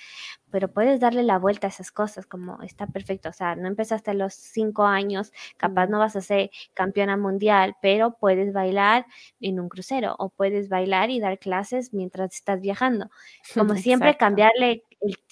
Pero 0.52 0.72
puedes 0.72 1.00
darle 1.00 1.24
la 1.24 1.38
vuelta 1.40 1.66
a 1.66 1.70
esas 1.70 1.90
cosas, 1.90 2.26
como 2.26 2.62
está 2.62 2.86
perfecto. 2.86 3.28
O 3.30 3.32
sea, 3.32 3.56
no 3.56 3.66
empezaste 3.66 4.12
a 4.12 4.14
los 4.14 4.34
cinco 4.34 4.84
años, 4.84 5.32
capaz 5.56 5.88
no 5.88 5.98
vas 5.98 6.14
a 6.14 6.20
ser 6.20 6.50
campeona 6.74 7.16
mundial, 7.16 7.74
pero 7.82 8.16
puedes 8.20 8.52
bailar 8.52 9.04
en 9.40 9.58
un 9.58 9.68
crucero 9.68 10.14
o 10.20 10.28
puedes 10.28 10.68
bailar 10.68 11.10
y 11.10 11.18
dar 11.18 11.40
clases 11.40 11.55
mientras 11.92 12.34
estás 12.34 12.60
viajando. 12.60 13.10
Como 13.54 13.74
siempre, 13.76 14.16
cambiarle, 14.16 14.84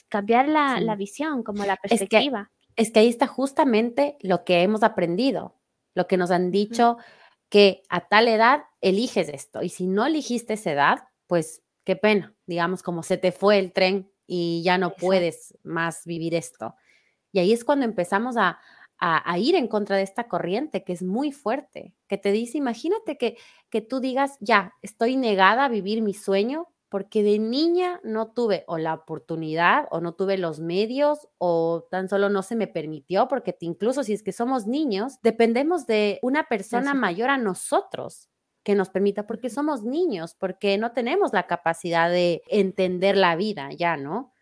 cambiar 0.09 0.49
la, 0.49 0.95
visión, 0.97 1.43
como 1.43 1.65
la 1.65 1.77
perspectiva. 1.77 2.51
Es 2.77 2.91
que, 2.91 3.01
ahí 3.01 3.09
está 3.09 3.27
justamente 3.27 4.17
lo 4.21 4.45
que 4.45 4.63
hemos 4.63 4.83
aprendido, 4.83 5.57
lo 5.95 6.07
que 6.07 6.17
nos 6.17 6.31
han 6.31 6.51
dicho, 6.51 6.99
que 7.49 7.83
a 7.89 8.09
tal 8.09 8.29
edad 8.29 8.65
eliges 8.81 9.29
esto 9.29 9.63
y 9.63 9.69
si 9.69 9.87
no 9.87 10.07
elegiste 10.07 10.55
esa 10.55 10.73
edad, 10.73 10.99
pues 11.27 11.63
qué 11.85 11.97
pena, 11.97 12.35
digamos, 12.47 12.83
como 12.83 13.03
se 13.03 13.17
te 13.17 13.31
fue 13.31 13.59
el 13.59 13.73
tren 13.73 14.11
y 14.27 14.63
ya 14.65 14.79
no 14.79 14.95
puedes 14.95 15.57
más 15.63 16.05
vivir 16.05 16.35
esto. 16.35 16.75
Y 17.33 17.41
ahí 17.41 17.53
es 17.53 17.65
cuando 17.65 17.85
empezamos 17.85 18.37
a, 18.37 18.61
a, 19.07 19.39
ir 19.39 19.55
en 19.55 19.69
contra 19.69 19.97
de 19.97 20.03
esta 20.03 20.29
corriente 20.29 20.83
que 20.83 20.95
es 20.95 21.03
muy 21.03 21.31
fuerte, 21.31 21.95
que 22.09 22.17
te 22.17 22.33
dice, 22.33 22.57
imagínate 22.57 23.19
que, 23.19 23.37
que 23.69 23.83
tú 23.83 24.01
digas, 24.01 24.39
ya, 24.41 24.73
estoy 24.81 25.17
negada 25.17 25.67
a 25.67 25.69
vivir 25.69 26.01
mi 26.01 26.15
sueño 26.15 26.69
porque 26.89 27.23
de 27.23 27.39
niña 27.39 28.01
no 28.03 28.29
tuve 28.29 28.65
o 28.67 28.79
la 28.79 28.95
oportunidad 28.95 29.89
o 29.91 30.01
no 30.01 30.15
tuve 30.15 30.39
los 30.39 30.61
medios 30.61 31.29
o 31.39 31.87
tan 31.91 32.09
solo 32.09 32.31
no 32.31 32.43
se 32.43 32.57
me 32.57 32.67
permitió, 32.67 33.29
porque 33.29 33.55
incluso 33.61 34.05
si 34.05 34.15
es 34.15 34.23
que 34.23 34.33
somos 34.33 34.67
niños, 34.67 35.19
dependemos 35.23 35.87
de 35.87 36.19
una 36.23 36.45
persona 36.45 36.95
mayor 36.95 37.31
a 37.31 37.37
nosotros 37.37 38.31
que 38.63 38.75
nos 38.75 38.89
permita, 38.89 39.27
porque 39.27 39.51
somos 39.51 39.83
niños, 39.83 40.35
porque 40.39 40.79
no 40.79 40.93
tenemos 40.93 41.33
la 41.33 41.47
capacidad 41.47 42.09
de 42.09 42.43
entender 42.49 43.17
la 43.17 43.37
vida 43.37 43.71
ya, 43.77 43.97
¿no? 43.97 44.34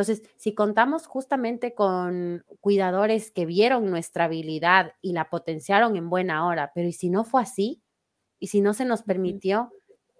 Entonces, 0.00 0.26
si 0.38 0.54
contamos 0.54 1.06
justamente 1.06 1.74
con 1.74 2.42
cuidadores 2.60 3.30
que 3.30 3.44
vieron 3.44 3.90
nuestra 3.90 4.24
habilidad 4.24 4.94
y 5.02 5.12
la 5.12 5.28
potenciaron 5.28 5.94
en 5.94 6.08
buena 6.08 6.46
hora, 6.46 6.72
pero 6.74 6.88
¿y 6.88 6.92
si 6.94 7.10
no 7.10 7.22
fue 7.22 7.42
así? 7.42 7.82
¿Y 8.38 8.46
si 8.46 8.62
no 8.62 8.72
se 8.72 8.86
nos 8.86 9.02
permitió? 9.02 9.70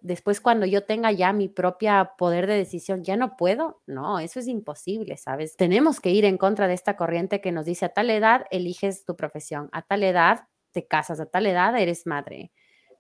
Después, 0.03 0.43
cuando 0.43 0.67
yo 0.67 0.85
tenga 0.85 1.13
ya 1.13 1.33
mi 1.33 1.49
propia 1.49 2.13
poder 2.19 2.47
de 2.47 2.57
decisión, 2.57 3.05
¿ya 3.05 3.17
no 3.17 3.39
puedo? 3.39 3.81
No, 3.87 4.19
eso 4.19 4.39
es 4.39 4.49
imposible, 4.49 5.17
¿sabes? 5.17 5.57
Tenemos 5.57 5.99
que 5.99 6.11
ir 6.11 6.27
en 6.27 6.37
contra 6.37 6.69
de 6.69 6.75
esta 6.75 6.99
corriente 6.99 7.41
que 7.41 7.51
nos 7.51 7.65
dice 7.65 7.87
a 7.87 7.95
tal 7.95 8.11
edad 8.11 8.45
eliges 8.51 9.07
tu 9.07 9.17
profesión, 9.17 9.71
a 9.73 9.81
tal 9.81 10.03
edad 10.03 10.41
te 10.73 10.87
casas, 10.87 11.21
a 11.21 11.27
tal 11.27 11.47
edad 11.47 11.75
eres 11.79 12.07
madre 12.07 12.53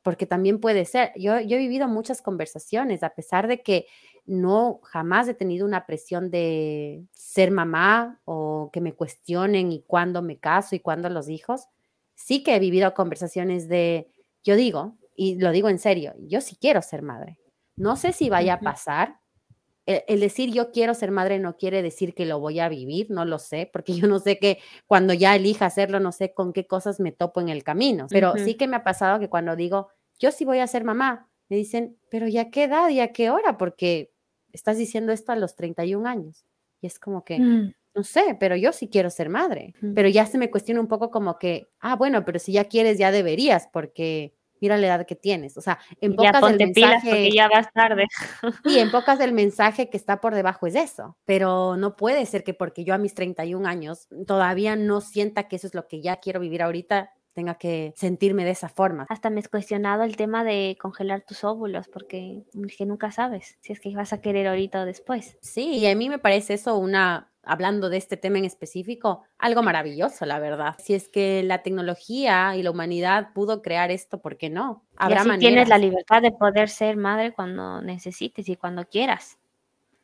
porque 0.02 0.26
también 0.26 0.60
puede 0.60 0.84
ser. 0.84 1.12
Yo, 1.16 1.40
yo, 1.40 1.56
he 1.56 1.60
vivido 1.60 1.88
muchas 1.88 2.22
conversaciones, 2.22 3.02
a 3.02 3.10
pesar 3.10 3.46
de 3.48 3.62
que 3.62 3.86
no 4.26 4.80
jamás 4.84 5.28
he 5.28 5.34
tenido 5.34 5.66
una 5.66 5.86
presión 5.86 6.30
de 6.30 7.04
ser 7.12 7.50
mamá 7.50 8.20
o 8.24 8.70
que 8.72 8.80
me 8.80 8.94
cuestionen 8.94 9.72
y 9.72 9.82
cuándo 9.82 10.22
me 10.22 10.38
caso 10.38 10.74
y 10.74 10.80
cuándo 10.80 11.08
los 11.08 11.28
hijos. 11.28 11.66
Sí 12.14 12.42
que 12.42 12.54
he 12.54 12.58
vivido 12.58 12.92
conversaciones 12.94 13.68
de, 13.68 14.10
yo 14.42 14.56
digo, 14.56 14.96
y 15.16 15.38
lo 15.38 15.50
digo 15.50 15.68
en 15.68 15.78
serio, 15.78 16.14
yo 16.18 16.40
sí 16.40 16.56
quiero 16.60 16.82
ser 16.82 17.02
madre. 17.02 17.38
No 17.76 17.96
sé 17.96 18.12
si 18.12 18.28
vaya 18.28 18.54
a 18.54 18.60
pasar. 18.60 19.18
El, 19.86 20.02
el, 20.06 20.20
decir 20.20 20.52
yo 20.52 20.70
quiero 20.70 20.94
ser 20.94 21.10
madre 21.10 21.38
no 21.38 21.56
quiere 21.56 21.82
decir 21.82 22.14
que 22.14 22.26
lo 22.26 22.38
voy 22.38 22.60
a 22.60 22.68
vivir, 22.68 23.10
no 23.10 23.24
lo 23.24 23.38
sé, 23.38 23.68
porque 23.72 23.94
yo 23.94 24.06
no 24.06 24.18
sé 24.18 24.38
que 24.38 24.58
cuando 24.86 25.14
ya 25.14 25.34
elija 25.34 25.66
hacerlo, 25.66 25.98
no 26.00 26.12
sé 26.12 26.34
con 26.34 26.52
qué 26.52 26.66
cosas 26.66 27.00
me 27.00 27.12
topo 27.12 27.40
en 27.40 27.48
el 27.48 27.64
camino, 27.64 28.06
pero 28.10 28.34
sí 28.36 28.54
que 28.54 28.68
me 28.68 28.76
ha 28.76 28.84
pasado 28.84 29.18
que 29.18 29.30
cuando 29.30 29.56
digo 29.56 29.88
yo 30.20 30.30
sí 30.30 30.44
voy 30.44 30.58
a 30.58 30.66
ser 30.66 30.84
mamá, 30.84 31.29
me 31.50 31.56
dicen, 31.56 31.98
pero 32.10 32.28
¿ya 32.28 32.50
qué 32.50 32.64
edad 32.64 32.88
y 32.88 33.00
a 33.00 33.12
qué 33.12 33.28
hora? 33.28 33.58
Porque 33.58 34.12
estás 34.52 34.78
diciendo 34.78 35.12
esto 35.12 35.32
a 35.32 35.36
los 35.36 35.56
31 35.56 36.08
años. 36.08 36.46
Y 36.80 36.86
es 36.86 36.98
como 36.98 37.24
que, 37.24 37.38
mm. 37.40 37.74
no 37.94 38.04
sé, 38.04 38.36
pero 38.38 38.56
yo 38.56 38.72
sí 38.72 38.88
quiero 38.88 39.10
ser 39.10 39.28
madre. 39.28 39.74
Pero 39.94 40.08
ya 40.08 40.24
se 40.26 40.38
me 40.38 40.50
cuestiona 40.50 40.80
un 40.80 40.86
poco 40.86 41.10
como 41.10 41.38
que, 41.38 41.68
ah, 41.80 41.96
bueno, 41.96 42.24
pero 42.24 42.38
si 42.38 42.52
ya 42.52 42.64
quieres, 42.64 42.98
ya 42.98 43.10
deberías, 43.10 43.68
porque 43.72 44.32
mira 44.60 44.78
la 44.78 44.86
edad 44.86 45.06
que 45.06 45.16
tienes. 45.16 45.56
O 45.56 45.60
sea, 45.60 45.80
en 46.00 46.14
pocas 46.14 46.40
del 46.40 46.56
mensaje. 46.56 47.30
ya 47.32 47.48
vas 47.48 47.72
tarde. 47.72 48.06
Y 48.64 48.78
en 48.78 48.92
pocas 48.92 49.18
del 49.18 49.32
mensaje 49.32 49.90
que 49.90 49.96
está 49.96 50.20
por 50.20 50.34
debajo 50.34 50.68
es 50.68 50.76
eso. 50.76 51.16
Pero 51.24 51.76
no 51.76 51.96
puede 51.96 52.26
ser 52.26 52.44
que 52.44 52.54
porque 52.54 52.84
yo 52.84 52.94
a 52.94 52.98
mis 52.98 53.14
31 53.14 53.68
años 53.68 54.08
todavía 54.24 54.76
no 54.76 55.00
sienta 55.00 55.48
que 55.48 55.56
eso 55.56 55.66
es 55.66 55.74
lo 55.74 55.88
que 55.88 56.00
ya 56.00 56.16
quiero 56.16 56.38
vivir 56.38 56.62
ahorita, 56.62 57.10
tenga 57.32 57.54
que 57.54 57.92
sentirme 57.96 58.44
de 58.44 58.50
esa 58.50 58.68
forma. 58.68 59.06
Hasta 59.08 59.30
me 59.30 59.40
he 59.40 59.44
cuestionado 59.44 60.02
el 60.02 60.16
tema 60.16 60.44
de 60.44 60.76
congelar 60.80 61.22
tus 61.22 61.44
óvulos, 61.44 61.88
porque 61.88 62.44
que 62.76 62.86
nunca 62.86 63.10
sabes 63.12 63.58
si 63.60 63.72
es 63.72 63.80
que 63.80 63.94
vas 63.94 64.12
a 64.12 64.20
querer 64.20 64.48
ahorita 64.48 64.82
o 64.82 64.84
después. 64.84 65.36
Sí, 65.40 65.78
y 65.78 65.86
a 65.86 65.94
mí 65.94 66.08
me 66.08 66.18
parece 66.18 66.54
eso 66.54 66.76
una, 66.76 67.32
hablando 67.42 67.88
de 67.88 67.96
este 67.96 68.16
tema 68.16 68.38
en 68.38 68.44
específico, 68.44 69.22
algo 69.38 69.62
maravilloso, 69.62 70.26
la 70.26 70.38
verdad. 70.38 70.76
Si 70.78 70.94
es 70.94 71.08
que 71.08 71.42
la 71.42 71.62
tecnología 71.62 72.56
y 72.56 72.62
la 72.62 72.70
humanidad 72.70 73.32
pudo 73.32 73.62
crear 73.62 73.90
esto, 73.90 74.20
¿por 74.20 74.36
qué 74.36 74.50
no? 74.50 74.84
Habrá 74.96 75.24
y 75.24 75.38
tienes 75.38 75.68
la 75.68 75.78
libertad 75.78 76.22
de 76.22 76.32
poder 76.32 76.68
ser 76.68 76.96
madre 76.96 77.32
cuando 77.32 77.80
necesites 77.82 78.48
y 78.48 78.56
cuando 78.56 78.84
quieras. 78.86 79.38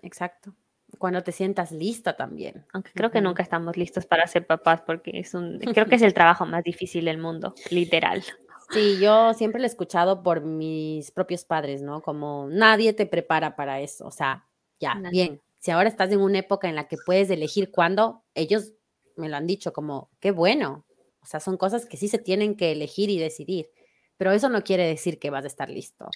Exacto 0.02 0.54
cuando 0.98 1.22
te 1.22 1.32
sientas 1.32 1.72
lista 1.72 2.16
también. 2.16 2.66
Aunque 2.72 2.90
creo 2.94 3.10
que 3.10 3.20
nunca 3.20 3.42
estamos 3.42 3.76
listos 3.76 4.06
para 4.06 4.26
ser 4.26 4.46
papás 4.46 4.82
porque 4.82 5.12
es 5.14 5.34
un, 5.34 5.58
creo 5.74 5.86
que 5.86 5.96
es 5.96 6.02
el 6.02 6.14
trabajo 6.14 6.46
más 6.46 6.64
difícil 6.64 7.04
del 7.04 7.18
mundo, 7.18 7.54
literal. 7.70 8.22
Sí, 8.70 8.98
yo 9.00 9.32
siempre 9.34 9.60
lo 9.60 9.66
he 9.66 9.68
escuchado 9.68 10.22
por 10.22 10.40
mis 10.40 11.10
propios 11.12 11.44
padres, 11.44 11.82
¿no? 11.82 12.02
Como 12.02 12.48
nadie 12.50 12.92
te 12.92 13.06
prepara 13.06 13.54
para 13.54 13.80
eso, 13.80 14.06
o 14.06 14.10
sea, 14.10 14.48
ya, 14.80 15.00
bien, 15.10 15.40
si 15.58 15.70
ahora 15.70 15.88
estás 15.88 16.10
en 16.10 16.20
una 16.20 16.38
época 16.38 16.68
en 16.68 16.74
la 16.74 16.88
que 16.88 16.96
puedes 17.04 17.30
elegir 17.30 17.70
cuándo, 17.70 18.24
ellos 18.34 18.72
me 19.16 19.28
lo 19.28 19.36
han 19.36 19.46
dicho 19.46 19.72
como, 19.72 20.10
qué 20.20 20.30
bueno, 20.30 20.84
o 21.22 21.26
sea, 21.26 21.40
son 21.40 21.56
cosas 21.56 21.86
que 21.86 21.96
sí 21.96 22.08
se 22.08 22.18
tienen 22.18 22.56
que 22.56 22.72
elegir 22.72 23.08
y 23.10 23.18
decidir, 23.18 23.70
pero 24.16 24.32
eso 24.32 24.48
no 24.48 24.62
quiere 24.62 24.86
decir 24.86 25.18
que 25.18 25.30
vas 25.30 25.44
a 25.44 25.48
estar 25.48 25.70
listo. 25.70 26.08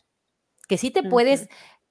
Que 0.68 0.78
sí 0.78 0.90
te 0.90 1.02
puedes 1.02 1.48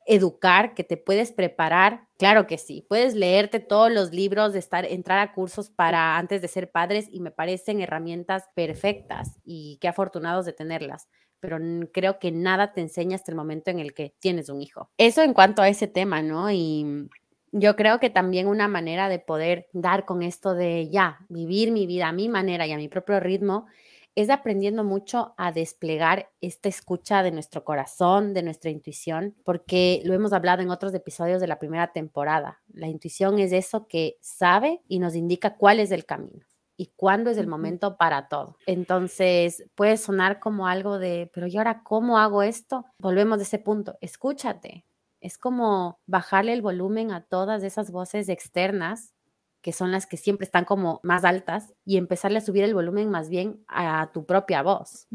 educar, 0.10 0.74
que 0.74 0.84
te 0.84 0.98
puedes 0.98 1.32
preparar, 1.32 2.08
claro 2.17 2.48
que 2.48 2.58
sí. 2.58 2.84
Puedes 2.89 3.13
leerte 3.13 3.60
todos 3.60 3.91
los 3.91 4.12
libros, 4.12 4.54
de 4.54 4.60
estar, 4.60 4.84
entrar 4.86 5.19
a 5.19 5.34
cursos 5.34 5.69
para 5.69 6.17
antes 6.17 6.41
de 6.41 6.48
ser 6.48 6.72
padres 6.72 7.08
y 7.12 7.19
me 7.22 7.30
parecen 7.30 7.80
herramientas 7.80 8.45
perfectas 8.56 9.38
y 9.45 9.78
qué 9.80 9.88
afortunados 9.88 10.48
de 10.48 10.54
tenerlas. 10.54 11.08
Pero 11.39 11.60
creo 11.93 12.17
que 12.17 12.32
nada 12.32 12.74
te 12.74 12.82
enseña 12.82 13.15
hasta 13.15 13.32
el 13.32 13.38
momento 13.38 13.69
en 13.69 13.80
el 13.80 13.93
que 13.93 14.15
tienes 14.19 14.50
un 14.50 14.63
hijo. 14.63 14.89
Eso 14.98 15.22
en 15.22 15.34
cuanto 15.34 15.62
a 15.62 15.69
ese 15.69 15.88
tema, 15.88 16.24
¿no? 16.24 16.50
Y 16.52 17.08
yo 17.52 17.76
creo 17.76 18.00
que 18.00 18.10
también 18.10 18.48
una 18.48 18.67
manera 18.67 19.10
de 19.10 19.19
poder 19.19 19.67
dar 19.74 20.06
con 20.06 20.24
esto 20.24 20.56
de 20.56 20.89
ya, 20.89 21.19
vivir 21.30 21.72
mi 21.72 21.86
vida 21.86 22.08
a 22.08 22.13
mi 22.13 22.30
manera 22.30 22.65
y 22.65 22.72
a 22.72 22.78
mi 22.78 22.88
propio 22.88 23.19
ritmo 23.19 23.67
es 24.15 24.30
aprendiendo 24.30 24.84
mucho 24.84 25.34
a 25.38 25.52
desplegar 25.52 26.30
esta 26.41 26.69
escucha 26.69 27.24
de 27.24 27.32
nuestro 27.32 27.63
corazón, 27.63 28.34
de 28.34 28.43
nuestra 28.43 28.69
intuición, 28.69 29.36
porque 29.43 30.02
lo 30.04 30.13
hemos 30.13 30.34
hablado 30.34 30.62
en 30.62 30.72
otros 30.72 30.93
episodios 30.93 31.41
de 31.41 31.48
la 31.48 31.60
primera 31.60 31.91
temporada. 31.91 32.62
La 32.74 32.88
intuición 32.88 33.39
es 33.39 33.52
eso 33.52 33.88
que 33.88 34.17
sabe 34.22 34.82
y 34.88 35.00
nos 35.00 35.15
indica 35.15 35.56
cuál 35.56 35.80
es 35.80 35.91
el 35.91 36.06
camino 36.06 36.45
y 36.76 36.93
cuándo 36.95 37.30
es 37.30 37.38
el 37.38 37.48
momento 37.48 37.98
para 37.98 38.30
todo. 38.30 38.56
Entonces 38.65 39.65
puede 39.76 39.98
sonar 39.98 40.39
como 40.39 40.65
algo 40.65 40.98
de, 40.98 41.30
pero 41.34 41.48
¿y 41.48 41.58
ahora 41.58 41.84
cómo 41.84 42.17
hago 42.17 42.41
esto? 42.41 42.86
Volvemos 43.00 43.39
a 43.39 43.43
ese 43.43 43.60
punto, 43.60 43.98
escúchate. 44.00 44.86
Es 45.19 45.38
como 45.38 46.00
bajarle 46.06 46.54
el 46.54 46.62
volumen 46.62 47.12
a 47.12 47.26
todas 47.26 47.63
esas 47.63 47.91
voces 47.91 48.30
externas 48.30 49.13
que 49.62 49.74
son 49.74 49.91
las 49.91 50.08
que 50.08 50.17
siempre 50.17 50.45
están 50.45 50.65
como 50.65 51.00
más 51.04 51.24
altas, 51.26 51.74
y 51.86 51.98
empezarle 51.98 52.39
a 52.39 52.41
subir 52.41 52.63
el 52.63 52.74
volumen 52.74 53.10
más 53.10 53.30
bien 53.30 53.63
a 53.67 54.12
tu 54.13 54.26
propia 54.26 54.62
voz. 54.62 55.08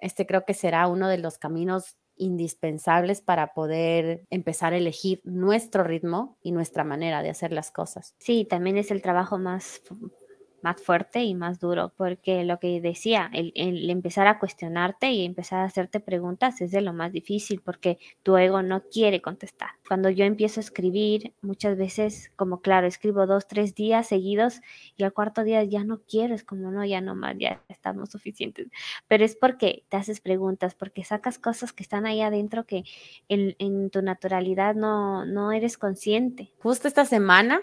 Este 0.00 0.26
creo 0.26 0.44
que 0.44 0.54
será 0.54 0.86
uno 0.86 1.08
de 1.08 1.18
los 1.18 1.38
caminos 1.38 1.96
indispensables 2.16 3.22
para 3.22 3.54
poder 3.54 4.26
empezar 4.28 4.74
a 4.74 4.76
elegir 4.76 5.22
nuestro 5.24 5.84
ritmo 5.84 6.36
y 6.42 6.52
nuestra 6.52 6.84
manera 6.84 7.22
de 7.22 7.30
hacer 7.30 7.52
las 7.52 7.70
cosas. 7.70 8.14
Sí, 8.18 8.44
también 8.44 8.76
es 8.76 8.90
el 8.90 9.00
trabajo 9.00 9.38
más 9.38 9.80
más 10.62 10.80
fuerte 10.82 11.22
y 11.22 11.34
más 11.34 11.60
duro, 11.60 11.92
porque 11.96 12.44
lo 12.44 12.58
que 12.58 12.80
decía, 12.80 13.30
el, 13.32 13.88
empezar 13.90 14.26
a 14.26 14.38
cuestionarte 14.38 15.10
y 15.10 15.24
empezar 15.24 15.60
a 15.60 15.64
hacerte 15.64 16.00
preguntas 16.00 16.60
es 16.60 16.70
de 16.70 16.80
lo 16.80 16.92
más 16.92 17.12
difícil, 17.12 17.60
porque 17.60 17.98
tu 18.22 18.36
ego 18.36 18.62
no 18.62 18.82
quiere 18.82 19.20
contestar. 19.20 19.70
Cuando 19.86 20.10
yo 20.10 20.24
empiezo 20.24 20.60
a 20.60 20.62
escribir, 20.62 21.34
muchas 21.42 21.76
veces, 21.76 22.32
como 22.36 22.60
claro, 22.60 22.86
escribo 22.86 23.26
dos, 23.26 23.46
tres 23.46 23.74
días 23.74 24.08
seguidos 24.08 24.60
y 24.96 25.04
al 25.04 25.12
cuarto 25.12 25.44
día 25.44 25.62
ya 25.64 25.84
no 25.84 26.02
quiero, 26.02 26.34
es 26.34 26.44
como 26.44 26.70
no, 26.70 26.84
ya 26.84 27.00
no 27.00 27.14
más, 27.14 27.36
ya 27.38 27.62
estamos 27.68 28.10
suficientes. 28.10 28.68
Pero 29.08 29.24
es 29.24 29.36
porque 29.36 29.84
te 29.88 29.96
haces 29.96 30.20
preguntas, 30.20 30.74
porque 30.74 31.04
sacas 31.04 31.38
cosas 31.38 31.72
que 31.72 31.82
están 31.82 32.06
ahí 32.06 32.20
adentro 32.20 32.66
que 32.66 32.84
en, 33.28 33.56
en 33.58 33.90
tu 33.90 34.02
naturalidad 34.02 34.74
no, 34.74 35.24
no 35.24 35.52
eres 35.52 35.78
consciente. 35.78 36.52
Justo 36.58 36.88
esta 36.88 37.04
semana 37.04 37.60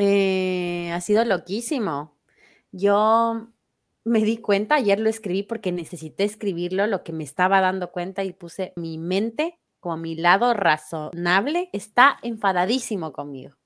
eh, 0.00 0.90
ha 0.92 1.00
sido 1.00 1.24
loquísimo. 1.24 2.16
Yo 2.72 3.48
me 4.04 4.20
di 4.20 4.38
cuenta, 4.38 4.76
ayer 4.76 4.98
lo 4.98 5.08
escribí 5.08 5.42
porque 5.42 5.72
necesité 5.72 6.24
escribirlo, 6.24 6.86
lo 6.86 7.04
que 7.04 7.12
me 7.12 7.24
estaba 7.24 7.60
dando 7.60 7.92
cuenta 7.92 8.24
y 8.24 8.32
puse 8.32 8.72
mi 8.76 8.98
mente 8.98 9.58
como 9.80 9.96
mi 9.96 10.14
lado 10.14 10.52
razonable 10.54 11.70
está 11.72 12.18
enfadadísimo 12.22 13.12
conmigo. 13.12 13.56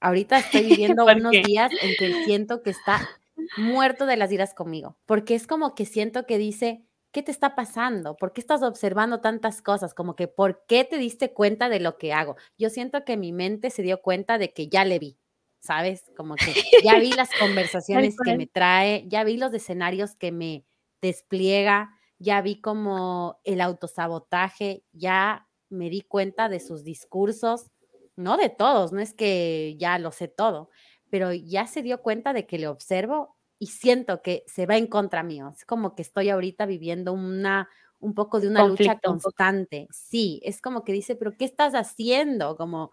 Ahorita 0.00 0.38
estoy 0.38 0.62
viviendo 0.96 1.04
unos 1.04 1.32
días 1.32 1.70
en 1.82 1.94
que 1.98 2.24
siento 2.24 2.62
que 2.62 2.70
está 2.70 3.08
muerto 3.56 4.06
de 4.06 4.16
las 4.16 4.32
iras 4.32 4.54
conmigo, 4.54 4.96
porque 5.06 5.34
es 5.34 5.46
como 5.46 5.74
que 5.74 5.84
siento 5.84 6.26
que 6.26 6.38
dice, 6.38 6.84
¿qué 7.12 7.22
te 7.22 7.30
está 7.30 7.54
pasando? 7.54 8.16
¿Por 8.16 8.32
qué 8.32 8.40
estás 8.40 8.62
observando 8.62 9.20
tantas 9.20 9.62
cosas? 9.62 9.94
Como 9.94 10.14
que, 10.16 10.28
¿por 10.28 10.64
qué 10.66 10.84
te 10.84 10.98
diste 10.98 11.32
cuenta 11.32 11.68
de 11.68 11.80
lo 11.80 11.98
que 11.98 12.12
hago? 12.12 12.36
Yo 12.56 12.70
siento 12.70 13.04
que 13.04 13.16
mi 13.16 13.32
mente 13.32 13.70
se 13.70 13.82
dio 13.82 14.00
cuenta 14.00 14.38
de 14.38 14.52
que 14.52 14.68
ya 14.68 14.84
le 14.84 14.98
vi, 14.98 15.18
¿sabes? 15.60 16.04
Como 16.16 16.34
que 16.36 16.52
ya 16.84 16.98
vi 16.98 17.12
las 17.12 17.30
conversaciones 17.38 18.16
que 18.22 18.36
me 18.36 18.46
trae, 18.46 19.04
ya 19.08 19.24
vi 19.24 19.36
los 19.36 19.52
escenarios 19.54 20.14
que 20.14 20.32
me 20.32 20.64
despliega, 21.00 21.90
ya 22.18 22.40
vi 22.42 22.60
como 22.60 23.40
el 23.44 23.60
autosabotaje, 23.60 24.84
ya 24.92 25.48
me 25.68 25.90
di 25.90 26.02
cuenta 26.02 26.48
de 26.48 26.60
sus 26.60 26.84
discursos, 26.84 27.70
no 28.16 28.36
de 28.36 28.48
todos, 28.48 28.92
no 28.92 29.00
es 29.00 29.14
que 29.14 29.76
ya 29.78 29.98
lo 29.98 30.10
sé 30.10 30.28
todo, 30.28 30.70
pero 31.10 31.32
ya 31.32 31.66
se 31.66 31.82
dio 31.82 32.02
cuenta 32.02 32.32
de 32.32 32.46
que 32.46 32.58
le 32.58 32.66
observo 32.66 33.36
y 33.58 33.66
siento 33.68 34.22
que 34.22 34.44
se 34.46 34.66
va 34.66 34.76
en 34.76 34.86
contra 34.86 35.22
mío. 35.22 35.52
Es 35.54 35.64
como 35.64 35.94
que 35.94 36.02
estoy 36.02 36.30
ahorita 36.30 36.66
viviendo 36.66 37.12
una 37.12 37.68
un 38.00 38.14
poco 38.14 38.40
de 38.40 38.48
una 38.48 38.66
lucha 38.66 38.98
constante. 39.02 39.88
Sí, 39.90 40.40
es 40.44 40.60
como 40.60 40.84
que 40.84 40.92
dice, 40.92 41.16
pero 41.16 41.36
¿qué 41.36 41.44
estás 41.44 41.74
haciendo? 41.74 42.56
Como 42.56 42.92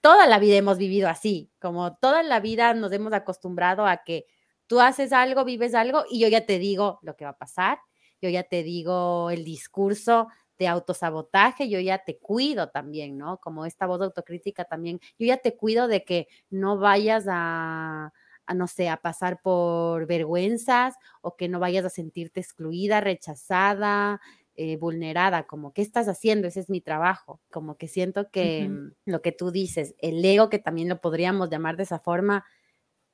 toda 0.00 0.26
la 0.26 0.38
vida 0.38 0.56
hemos 0.56 0.78
vivido 0.78 1.08
así, 1.08 1.50
como 1.60 1.96
toda 1.96 2.22
la 2.22 2.40
vida 2.40 2.74
nos 2.74 2.92
hemos 2.92 3.12
acostumbrado 3.12 3.86
a 3.86 3.98
que 4.04 4.26
tú 4.66 4.80
haces 4.80 5.12
algo, 5.12 5.44
vives 5.44 5.74
algo 5.74 6.04
y 6.10 6.20
yo 6.20 6.28
ya 6.28 6.46
te 6.46 6.58
digo 6.58 6.98
lo 7.02 7.16
que 7.16 7.24
va 7.24 7.32
a 7.32 7.38
pasar, 7.38 7.78
yo 8.22 8.28
ya 8.28 8.42
te 8.44 8.62
digo 8.62 9.30
el 9.30 9.44
discurso 9.44 10.28
de 10.58 10.68
autosabotaje, 10.68 11.68
yo 11.70 11.80
ya 11.80 11.98
te 12.04 12.18
cuido 12.18 12.68
también, 12.70 13.16
¿no? 13.16 13.38
Como 13.38 13.64
esta 13.64 13.86
voz 13.86 14.02
autocrítica 14.02 14.64
también, 14.64 15.00
yo 15.18 15.26
ya 15.26 15.38
te 15.38 15.56
cuido 15.56 15.88
de 15.88 16.04
que 16.04 16.28
no 16.50 16.78
vayas 16.78 17.26
a, 17.28 18.12
a, 18.46 18.54
no 18.54 18.66
sé, 18.66 18.88
a 18.90 18.98
pasar 18.98 19.40
por 19.42 20.06
vergüenzas 20.06 20.94
o 21.22 21.36
que 21.36 21.48
no 21.48 21.60
vayas 21.60 21.84
a 21.86 21.90
sentirte 21.90 22.40
excluida, 22.40 23.00
rechazada, 23.00 24.20
eh, 24.62 24.76
vulnerada, 24.76 25.46
como, 25.46 25.72
¿qué 25.72 25.80
estás 25.80 26.06
haciendo? 26.06 26.46
Ese 26.46 26.60
es 26.60 26.68
mi 26.68 26.82
trabajo. 26.82 27.40
Como 27.50 27.78
que 27.78 27.88
siento 27.88 28.30
que 28.30 28.68
mm, 28.68 28.92
lo 29.06 29.22
que 29.22 29.32
tú 29.32 29.50
dices, 29.50 29.94
el 30.00 30.22
ego, 30.22 30.50
que 30.50 30.58
también 30.58 30.90
lo 30.90 31.00
podríamos 31.00 31.48
llamar 31.48 31.78
de 31.78 31.84
esa 31.84 31.98
forma, 31.98 32.44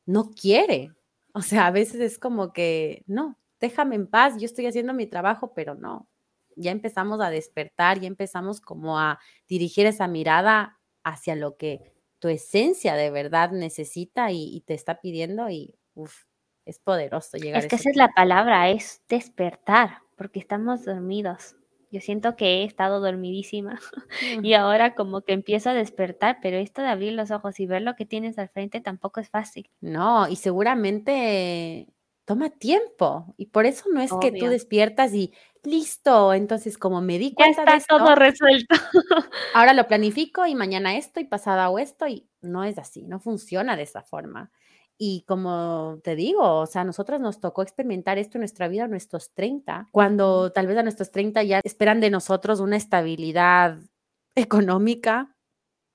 no 0.07 0.33
quiere. 0.33 0.91
O 1.35 1.43
sea, 1.43 1.69
a 1.69 1.71
veces 1.71 2.01
es 2.01 2.19
como 2.19 2.53
que, 2.53 3.05
no, 3.07 3.39
déjame 3.61 3.95
en 3.95 4.09
paz, 4.09 4.35
yo 4.41 4.47
estoy 4.47 4.67
haciendo 4.67 4.93
mi 4.93 5.07
trabajo, 5.07 5.53
pero 5.55 5.77
no. 5.77 6.09
Ya 6.57 6.73
empezamos 6.73 7.21
a 7.21 7.31
despertar, 7.31 8.01
ya 8.01 8.09
empezamos 8.09 8.61
como 8.61 8.99
a 8.99 9.21
dirigir 9.47 9.87
esa 9.87 10.09
mirada 10.09 10.81
hacia 11.05 11.37
lo 11.37 11.57
que 11.57 11.93
tu 12.19 12.27
esencia 12.27 12.95
de 12.97 13.13
verdad 13.13 13.53
necesita 13.53 14.33
y, 14.33 14.63
te 14.67 14.75
está 14.75 15.01
pidiendo 15.01 15.49
y 15.49 15.79
uf, 15.95 16.25
es 16.67 16.79
poderoso 16.81 17.39
llegar. 17.39 17.63
Es 17.63 17.69
que 17.69 17.77
esa 17.77 17.91
es 17.91 17.97
la 17.97 18.09
palabra, 18.09 18.69
es 18.69 19.03
despertar 19.09 20.01
porque 20.17 20.41
estamos 20.41 20.85
dormidos. 20.85 21.57
Yo 21.93 22.01
siento 22.01 22.37
que 22.37 22.47
he 22.47 22.65
estado 22.65 23.01
dormidísima 23.01 23.79
y 24.43 24.55
ahora 24.55 24.95
como 24.95 25.23
que 25.23 25.33
empiezo 25.33 25.71
a 25.71 25.75
despertar, 25.75 26.39
pero 26.43 26.57
esto 26.57 26.83
de 26.83 26.89
abrir 26.89 27.13
los 27.13 27.31
ojos 27.31 27.59
y 27.61 27.67
ver 27.67 27.83
lo 27.83 27.95
que 27.95 28.05
tienes 28.05 28.39
al 28.39 28.49
frente 28.49 28.81
tampoco 28.81 29.21
es 29.21 29.31
fácil. 29.31 29.71
No, 29.81 30.29
y 30.29 30.37
seguramente 30.37 31.89
toma 32.25 32.51
tiempo 32.51 33.33
y 33.37 33.47
por 33.47 33.67
eso 33.67 33.85
no 33.93 34.01
es 34.01 34.11
que 34.21 34.33
tú 34.33 34.47
despiertas 34.47 35.15
y 35.15 35.33
listo, 35.63 36.35
entonces 36.35 36.77
como 36.77 37.01
me 37.01 37.19
di 37.19 37.33
cuenta 37.33 37.65
ya 37.65 37.77
está 37.77 37.99
todo 37.99 38.17
resuelto. 38.17 38.75
ahora 39.55 39.73
lo 39.75 39.87
planifico 39.87 40.45
y 40.45 40.57
mañana 40.57 40.97
esto 40.97 41.21
y 41.21 41.25
pasado 41.25 41.61
hago 41.61 41.79
esto 41.79 42.09
y 42.09 42.29
no 42.41 42.65
es 42.65 42.79
así, 42.79 43.05
no 43.05 43.21
funciona 43.21 43.77
de 43.77 43.85
esa 43.85 44.03
forma. 44.03 44.51
Y 44.99 45.25
como 45.27 46.01
te 46.03 46.17
digo, 46.17 46.61
o 46.61 46.67
sea, 46.67 46.83
a 46.83 46.85
nosotros 46.85 47.21
nos 47.21 47.41
tocó 47.41 47.63
experimentar 47.63 48.19
esto 48.19 48.39
en 48.39 48.41
nuestra 48.41 48.69
vida 48.69 48.85
a 48.85 48.89
nuestros 48.89 49.33
30, 49.35 49.89
cuando 49.93 50.53
tal 50.53 50.67
vez 50.67 50.79
a 50.79 50.83
nuestros 50.83 51.11
30 51.11 51.43
ya 51.43 51.61
esperan 51.63 52.01
de 52.01 52.11
nosotros 52.11 52.61
una 52.61 52.77
estabilidad 52.77 53.79
económica, 54.35 55.37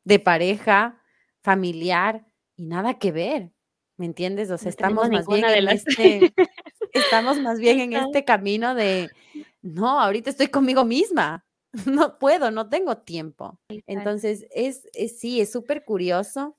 de 0.04 0.20
pareja, 0.20 1.02
familiar 1.42 2.28
y 2.56 2.66
nada 2.66 3.00
que 3.00 3.12
ver. 3.12 3.52
¿Me 3.98 4.06
entiendes? 4.06 4.52
O 4.52 4.58
sea, 4.58 4.70
estamos 4.70 5.10
más 5.10 5.28
bien 5.28 5.46
en 5.46 5.70
este 5.70 6.34
estamos 6.94 7.40
más 7.40 7.60
bien 7.60 7.80
en 7.80 7.94
este 7.94 8.24
camino 8.24 8.76
de 8.76 9.10
no, 9.62 10.00
ahorita 10.00 10.30
estoy 10.30 10.48
conmigo 10.48 10.86
misma. 10.86 11.46
No 11.86 12.20
puedo, 12.20 12.52
no 12.52 12.68
tengo 12.68 12.98
tiempo. 12.98 13.58
Entonces, 13.88 14.46
es, 14.52 14.90
es 14.94 15.22
sí, 15.22 15.40
es 15.40 15.54
súper 15.54 15.86
curioso 15.86 16.58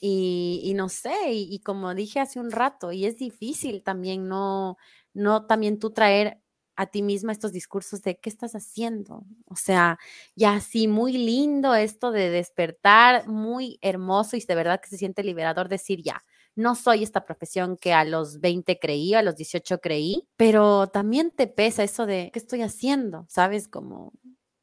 y, 0.00 0.72
no 0.74 0.88
sé, 0.88 1.32
y, 1.32 1.60
como 1.60 1.94
dije 1.94 2.20
hace 2.20 2.40
un 2.40 2.50
rato, 2.50 2.92
y 2.92 3.06
es 3.06 3.16
difícil 3.16 3.82
también 3.82 4.28
no, 4.28 4.76
no 5.14 5.46
también 5.46 5.78
tú 5.78 5.90
traer 5.90 6.40
a 6.76 6.86
ti 6.86 7.02
misma 7.02 7.32
estos 7.32 7.52
discursos 7.52 8.00
de 8.02 8.18
qué 8.18 8.30
estás 8.30 8.54
haciendo. 8.54 9.24
O 9.46 9.56
sea, 9.56 9.98
ya 10.34 10.60
sí, 10.60 10.88
muy 10.88 11.12
lindo 11.12 11.74
esto 11.74 12.10
de 12.10 12.30
despertar, 12.30 13.28
muy 13.28 13.78
hermoso 13.82 14.36
y 14.36 14.40
de 14.40 14.54
verdad 14.54 14.80
que 14.80 14.88
se 14.88 14.96
siente 14.96 15.22
liberador 15.22 15.68
decir 15.68 16.02
ya. 16.02 16.24
No 16.56 16.74
soy 16.74 17.02
esta 17.02 17.24
profesión 17.24 17.76
que 17.76 17.92
a 17.92 18.04
los 18.04 18.40
20 18.40 18.78
creí, 18.78 19.14
a 19.14 19.22
los 19.22 19.36
18 19.36 19.78
creí, 19.80 20.26
pero 20.36 20.86
también 20.88 21.30
te 21.30 21.46
pesa 21.46 21.84
eso 21.84 22.06
de 22.06 22.30
qué 22.32 22.38
estoy 22.38 22.62
haciendo, 22.62 23.26
¿sabes? 23.28 23.68
Como 23.68 24.14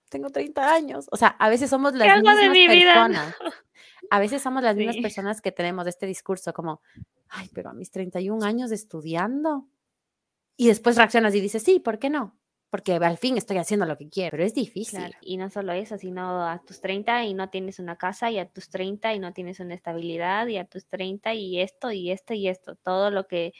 tengo 0.09 0.29
30 0.29 0.73
años. 0.73 1.07
O 1.11 1.17
sea, 1.17 1.29
a 1.29 1.49
veces 1.49 1.69
somos 1.69 1.93
las 1.93 2.17
mismas 2.17 2.37
personas. 2.67 3.35
A 4.09 4.19
veces 4.19 4.41
somos 4.41 4.63
las 4.63 4.75
mismas 4.75 4.97
personas 4.97 5.41
que 5.41 5.51
tenemos 5.51 5.87
este 5.87 6.05
discurso 6.05 6.53
como, 6.53 6.81
ay, 7.29 7.49
pero 7.53 7.69
a 7.69 7.73
mis 7.73 7.91
31 7.91 8.45
años 8.45 8.71
estudiando. 8.71 9.67
Y 10.55 10.67
después 10.67 10.95
reaccionas 10.95 11.35
y 11.35 11.41
dices, 11.41 11.63
sí, 11.63 11.79
¿por 11.79 11.99
qué 11.99 12.09
no? 12.09 12.37
Porque 12.69 12.93
al 12.93 13.17
fin 13.17 13.37
estoy 13.37 13.57
haciendo 13.57 13.85
lo 13.85 13.97
que 13.97 14.09
quiero, 14.09 14.31
pero 14.31 14.43
es 14.43 14.53
difícil. 14.53 15.15
Y 15.21 15.37
no 15.37 15.49
solo 15.49 15.71
eso, 15.71 15.97
sino 15.97 16.45
a 16.47 16.61
tus 16.65 16.81
30 16.81 17.25
y 17.25 17.33
no 17.33 17.49
tienes 17.49 17.79
una 17.79 17.95
casa, 17.95 18.29
y 18.29 18.39
a 18.39 18.49
tus 18.49 18.69
30 18.69 19.13
y 19.13 19.19
no 19.19 19.31
tienes 19.33 19.59
una 19.59 19.73
estabilidad, 19.73 20.47
y 20.47 20.57
a 20.57 20.65
tus 20.65 20.85
30 20.87 21.33
y 21.35 21.61
esto, 21.61 21.91
y 21.91 22.11
esto, 22.11 22.33
y 22.33 22.49
esto, 22.49 22.75
todo 22.75 23.09
lo 23.09 23.27
que 23.27 23.53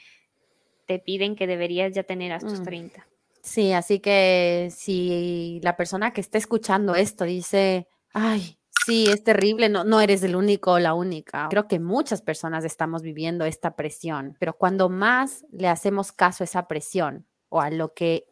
te 0.86 0.98
piden 0.98 1.36
que 1.36 1.46
deberías 1.46 1.94
ya 1.94 2.02
tener 2.02 2.32
a 2.32 2.38
tus 2.38 2.62
30. 2.62 3.00
Mm. 3.00 3.18
Sí, 3.42 3.72
así 3.72 4.00
que 4.00 4.68
si 4.70 5.60
la 5.62 5.76
persona 5.76 6.12
que 6.12 6.20
está 6.20 6.36
escuchando 6.36 6.94
esto 6.94 7.24
dice, 7.24 7.88
ay, 8.12 8.57
sí, 8.88 9.06
es 9.08 9.22
terrible, 9.22 9.68
no, 9.68 9.84
no 9.84 10.00
eres 10.00 10.22
el 10.22 10.34
único 10.34 10.72
o 10.72 10.78
la 10.78 10.94
única. 10.94 11.48
Creo 11.50 11.68
que 11.68 11.78
muchas 11.78 12.22
personas 12.22 12.64
estamos 12.64 13.02
viviendo 13.02 13.44
esta 13.44 13.76
presión, 13.76 14.36
pero 14.40 14.54
cuando 14.54 14.88
más 14.88 15.44
le 15.50 15.68
hacemos 15.68 16.12
caso 16.12 16.42
a 16.42 16.46
esa 16.46 16.66
presión 16.66 17.26
o 17.48 17.60
a 17.60 17.70
lo 17.70 17.92
que 17.94 18.26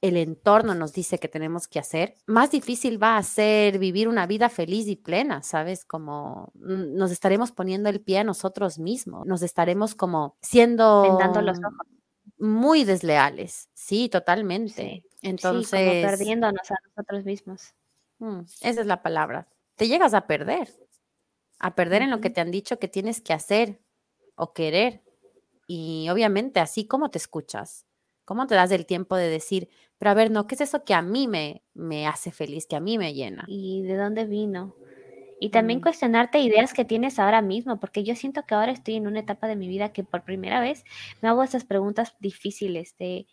el 0.00 0.18
entorno 0.18 0.74
nos 0.74 0.92
dice 0.92 1.18
que 1.18 1.28
tenemos 1.28 1.66
que 1.66 1.78
hacer, 1.78 2.14
más 2.26 2.50
difícil 2.50 3.02
va 3.02 3.16
a 3.16 3.22
ser 3.22 3.78
vivir 3.78 4.06
una 4.06 4.26
vida 4.26 4.50
feliz 4.50 4.86
y 4.86 4.96
plena, 4.96 5.42
¿sabes? 5.42 5.84
Como 5.86 6.52
nos 6.54 7.10
estaremos 7.10 7.52
poniendo 7.52 7.88
el 7.88 8.02
pie 8.02 8.18
a 8.18 8.24
nosotros 8.24 8.78
mismos, 8.78 9.26
nos 9.26 9.42
estaremos 9.42 9.94
como 9.94 10.36
siendo... 10.42 11.02
Vendando 11.02 11.40
los 11.40 11.58
ojos 11.58 11.86
muy 12.36 12.84
desleales, 12.84 13.70
sí, 13.72 14.10
totalmente. 14.10 15.04
Entonces, 15.22 15.80
como 15.80 16.02
perdiéndonos 16.02 16.70
a 16.70 16.76
nosotros 16.88 17.24
mismos. 17.24 17.74
Mm, 18.18 18.40
esa 18.60 18.80
es 18.80 18.86
la 18.86 19.02
palabra. 19.02 19.48
Te 19.76 19.88
llegas 19.88 20.14
a 20.14 20.26
perder, 20.26 20.68
a 21.60 21.74
perder 21.74 22.02
en 22.02 22.10
lo 22.10 22.20
que 22.20 22.30
te 22.30 22.40
han 22.40 22.50
dicho 22.50 22.78
que 22.78 22.88
tienes 22.88 23.20
que 23.20 23.32
hacer 23.32 23.80
o 24.36 24.52
querer. 24.54 25.04
Y 25.68 26.08
obviamente 26.10 26.60
así 26.60 26.86
como 26.86 27.10
te 27.10 27.18
escuchas, 27.18 27.86
cómo 28.24 28.46
te 28.48 28.54
das 28.56 28.72
el 28.72 28.86
tiempo 28.86 29.16
de 29.16 29.28
decir, 29.30 29.70
pero 29.98 30.12
a 30.12 30.14
ver, 30.14 30.30
no, 30.32 30.46
¿qué 30.46 30.56
es 30.56 30.62
eso 30.62 30.84
que 30.84 30.94
a 30.94 31.02
mí 31.02 31.28
me, 31.28 31.64
me 31.74 32.06
hace 32.08 32.32
feliz, 32.32 32.66
que 32.66 32.76
a 32.76 32.80
mí 32.80 32.98
me 32.98 33.14
llena? 33.14 33.46
¿Y 33.46 33.82
de 33.82 33.96
dónde 33.96 34.24
vino? 34.26 34.76
Y 35.40 35.50
también 35.50 35.80
Mm, 35.80 35.82
cuestionarte 35.82 36.40
ideas 36.40 36.74
que 36.74 36.84
tienes 36.84 37.18
ahora 37.18 37.42
mismo, 37.42 37.80
porque 37.80 38.04
yo 38.04 38.16
siento 38.16 38.44
que 38.46 38.54
ahora 38.54 38.72
estoy 38.72 38.96
en 38.96 39.06
una 39.08 39.20
etapa 39.20 39.48
de 39.48 39.56
mi 39.56 39.68
vida 39.68 39.92
que 39.92 40.04
por 40.04 40.24
primera 40.24 40.60
vez 40.60 40.84
me 41.22 41.28
hago 41.28 41.42
esas 41.44 41.64
preguntas 41.64 42.16
difíciles 42.20 42.96
de 42.98 43.26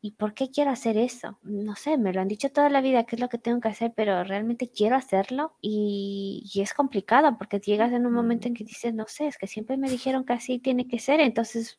¿y 0.00 0.12
por 0.12 0.34
qué 0.34 0.50
quiero 0.50 0.70
hacer 0.70 0.96
eso? 0.96 1.38
No 1.42 1.74
sé, 1.74 1.98
me 1.98 2.12
lo 2.12 2.20
han 2.20 2.28
dicho 2.28 2.50
toda 2.50 2.68
la 2.68 2.80
vida 2.80 3.04
qué 3.04 3.16
es 3.16 3.20
lo 3.20 3.28
que 3.28 3.38
tengo 3.38 3.60
que 3.60 3.68
hacer, 3.68 3.92
pero 3.96 4.22
realmente 4.24 4.68
quiero 4.68 4.96
hacerlo 4.96 5.54
y, 5.60 6.48
y 6.52 6.60
es 6.60 6.74
complicado 6.74 7.36
porque 7.38 7.60
llegas 7.60 7.92
en 7.92 8.06
un 8.06 8.12
momento 8.12 8.48
en 8.48 8.54
que 8.54 8.64
dices, 8.64 8.94
no 8.94 9.06
sé, 9.08 9.26
es 9.26 9.38
que 9.38 9.46
siempre 9.46 9.76
me 9.76 9.90
dijeron 9.90 10.24
que 10.24 10.34
así 10.34 10.58
tiene 10.58 10.86
que 10.86 10.98
ser, 10.98 11.20
entonces, 11.20 11.78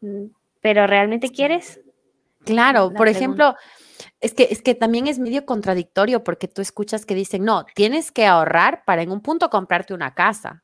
mm, 0.00 0.26
¿pero 0.60 0.86
realmente 0.86 1.30
quieres? 1.30 1.80
Claro, 2.44 2.90
La 2.90 2.96
por 2.96 3.06
pregunta. 3.06 3.10
ejemplo, 3.10 3.54
es 4.20 4.34
que, 4.34 4.48
es 4.50 4.62
que 4.62 4.74
también 4.74 5.06
es 5.06 5.18
medio 5.18 5.44
contradictorio 5.44 6.22
porque 6.22 6.48
tú 6.48 6.62
escuchas 6.62 7.06
que 7.06 7.14
dicen, 7.14 7.44
no, 7.44 7.64
tienes 7.74 8.12
que 8.12 8.26
ahorrar 8.26 8.84
para 8.84 9.02
en 9.02 9.10
un 9.10 9.20
punto 9.20 9.50
comprarte 9.50 9.94
una 9.94 10.14
casa. 10.14 10.62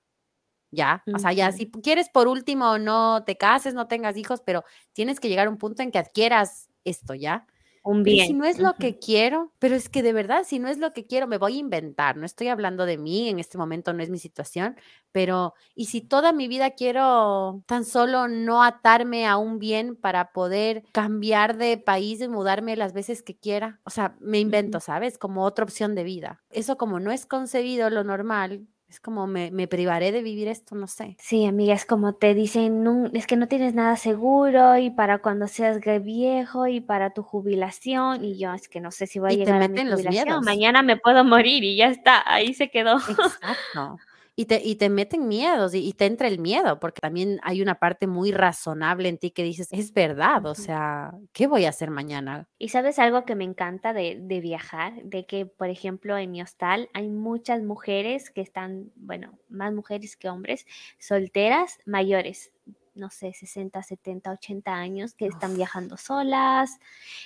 Ya, 0.74 1.04
o 1.14 1.18
sea, 1.18 1.34
ya 1.34 1.52
si 1.52 1.70
quieres 1.70 2.08
por 2.08 2.28
último 2.28 2.78
no 2.78 3.24
te 3.24 3.36
cases, 3.36 3.74
no 3.74 3.88
tengas 3.88 4.16
hijos, 4.16 4.40
pero 4.40 4.64
tienes 4.94 5.20
que 5.20 5.28
llegar 5.28 5.46
a 5.46 5.50
un 5.50 5.58
punto 5.58 5.82
en 5.82 5.90
que 5.90 5.98
adquieras 5.98 6.70
esto, 6.84 7.14
¿ya? 7.14 7.46
Un 7.82 8.02
Pero 8.02 8.16
¿y 8.16 8.20
si 8.20 8.32
bien. 8.32 8.34
no 8.34 8.44
es 8.44 8.58
lo 8.60 8.78
que 8.78 8.98
quiero? 8.98 9.52
Pero 9.58 9.74
es 9.76 9.88
que 9.88 10.02
de 10.02 10.12
verdad, 10.12 10.44
si 10.44 10.58
no 10.58 10.68
es 10.68 10.78
lo 10.78 10.92
que 10.92 11.06
quiero, 11.06 11.26
me 11.28 11.38
voy 11.38 11.56
a 11.56 11.60
inventar. 11.60 12.16
No 12.16 12.26
estoy 12.26 12.48
hablando 12.48 12.86
de 12.86 12.98
mí, 12.98 13.28
en 13.28 13.38
este 13.40 13.58
momento 13.58 13.92
no 13.92 14.02
es 14.02 14.10
mi 14.10 14.18
situación, 14.18 14.76
pero 15.12 15.54
¿y 15.74 15.86
si 15.86 16.00
toda 16.00 16.32
mi 16.32 16.48
vida 16.48 16.70
quiero 16.72 17.62
tan 17.66 17.84
solo 17.84 18.28
no 18.28 18.62
atarme 18.64 19.26
a 19.26 19.36
un 19.36 19.58
bien 19.58 19.96
para 19.96 20.32
poder 20.32 20.84
cambiar 20.92 21.56
de 21.56 21.78
país 21.78 22.20
y 22.20 22.28
mudarme 22.28 22.76
las 22.76 22.92
veces 22.92 23.22
que 23.22 23.36
quiera? 23.38 23.80
O 23.84 23.90
sea, 23.90 24.16
me 24.20 24.40
invento, 24.40 24.80
¿sabes? 24.80 25.18
Como 25.18 25.44
otra 25.44 25.64
opción 25.64 25.94
de 25.94 26.04
vida. 26.04 26.42
Eso 26.50 26.76
como 26.76 27.00
no 27.00 27.12
es 27.12 27.26
concebido 27.26 27.90
lo 27.90 28.04
normal, 28.04 28.66
es 28.92 29.00
como 29.00 29.26
me, 29.26 29.50
me 29.50 29.66
privaré 29.68 30.12
de 30.12 30.22
vivir 30.22 30.48
esto, 30.48 30.74
no 30.76 30.86
sé. 30.86 31.18
Sí, 31.18 31.44
amiga, 31.46 31.74
es 31.74 31.84
como 31.86 32.14
te 32.14 32.34
dicen, 32.34 32.82
"No, 32.82 33.06
es 33.12 33.26
que 33.26 33.36
no 33.36 33.46
tienes 33.48 33.74
nada 33.74 33.96
seguro 33.96 34.76
y 34.78 34.90
para 34.90 35.18
cuando 35.18 35.46
seas 35.46 35.78
viejo 36.02 36.66
y 36.66 36.80
para 36.80 37.10
tu 37.12 37.22
jubilación 37.22 38.24
y 38.24 38.38
yo 38.38 38.52
es 38.54 38.68
que 38.68 38.80
no 38.80 38.90
sé 38.90 39.06
si 39.06 39.18
voy 39.20 39.30
a 39.30 39.32
Y 39.32 39.38
te 39.38 39.44
llegar 39.44 39.62
a 39.62 39.68
mi 39.68 39.78
meten 39.78 39.88
los 39.90 40.04
jubilación, 40.04 40.04
miedos. 40.06 40.42
mañana 40.44 40.82
me 40.82 40.96
puedo 40.96 41.24
morir 41.24 41.62
y 41.64 41.76
ya 41.76 41.86
está, 41.88 42.22
ahí 42.26 42.54
se 42.54 42.70
quedó. 42.70 42.96
Exacto. 43.06 44.02
Y 44.36 44.46
te 44.46 44.62
y 44.64 44.76
te 44.76 44.88
meten 44.88 45.28
miedos, 45.28 45.74
y 45.74 45.86
y 45.88 45.92
te 45.92 46.06
entra 46.06 46.28
el 46.28 46.38
miedo, 46.38 46.80
porque 46.80 47.00
también 47.02 47.38
hay 47.42 47.60
una 47.62 47.76
parte 47.78 48.06
muy 48.06 48.32
razonable 48.32 49.08
en 49.10 49.18
ti 49.18 49.30
que 49.30 49.42
dices: 49.44 49.68
"Es 49.72 49.92
verdad, 49.92 50.46
o 50.46 50.54
sea, 50.54 51.12
¿qué 51.32 51.46
voy 51.46 51.66
a 51.66 51.70
hacer 51.70 51.90
mañana?". 51.90 52.48
Y 52.58 52.68
sabes 52.68 52.98
algo 53.00 53.24
que 53.24 53.34
me 53.34 53.44
encanta 53.44 53.92
de, 53.92 54.16
de 54.20 54.40
viajar, 54.40 55.02
de 55.02 55.26
que, 55.26 55.46
por 55.46 55.68
ejemplo, 55.68 56.16
en 56.16 56.30
mi 56.30 56.42
hostal 56.42 56.88
hay 56.94 57.08
muchas 57.08 57.62
mujeres 57.62 58.30
que 58.30 58.40
están, 58.40 58.92
bueno, 58.94 59.38
más 59.48 59.72
mujeres 59.72 60.16
que 60.16 60.28
hombres, 60.28 60.64
solteras, 61.00 61.78
mayores, 61.86 62.52
no 62.94 63.10
sé, 63.10 63.32
60, 63.32 63.82
70, 63.82 64.30
80 64.30 64.74
años, 64.74 65.14
que 65.14 65.26
están 65.26 65.54
Uf, 65.54 65.56
viajando 65.56 65.96
solas, 65.96 66.78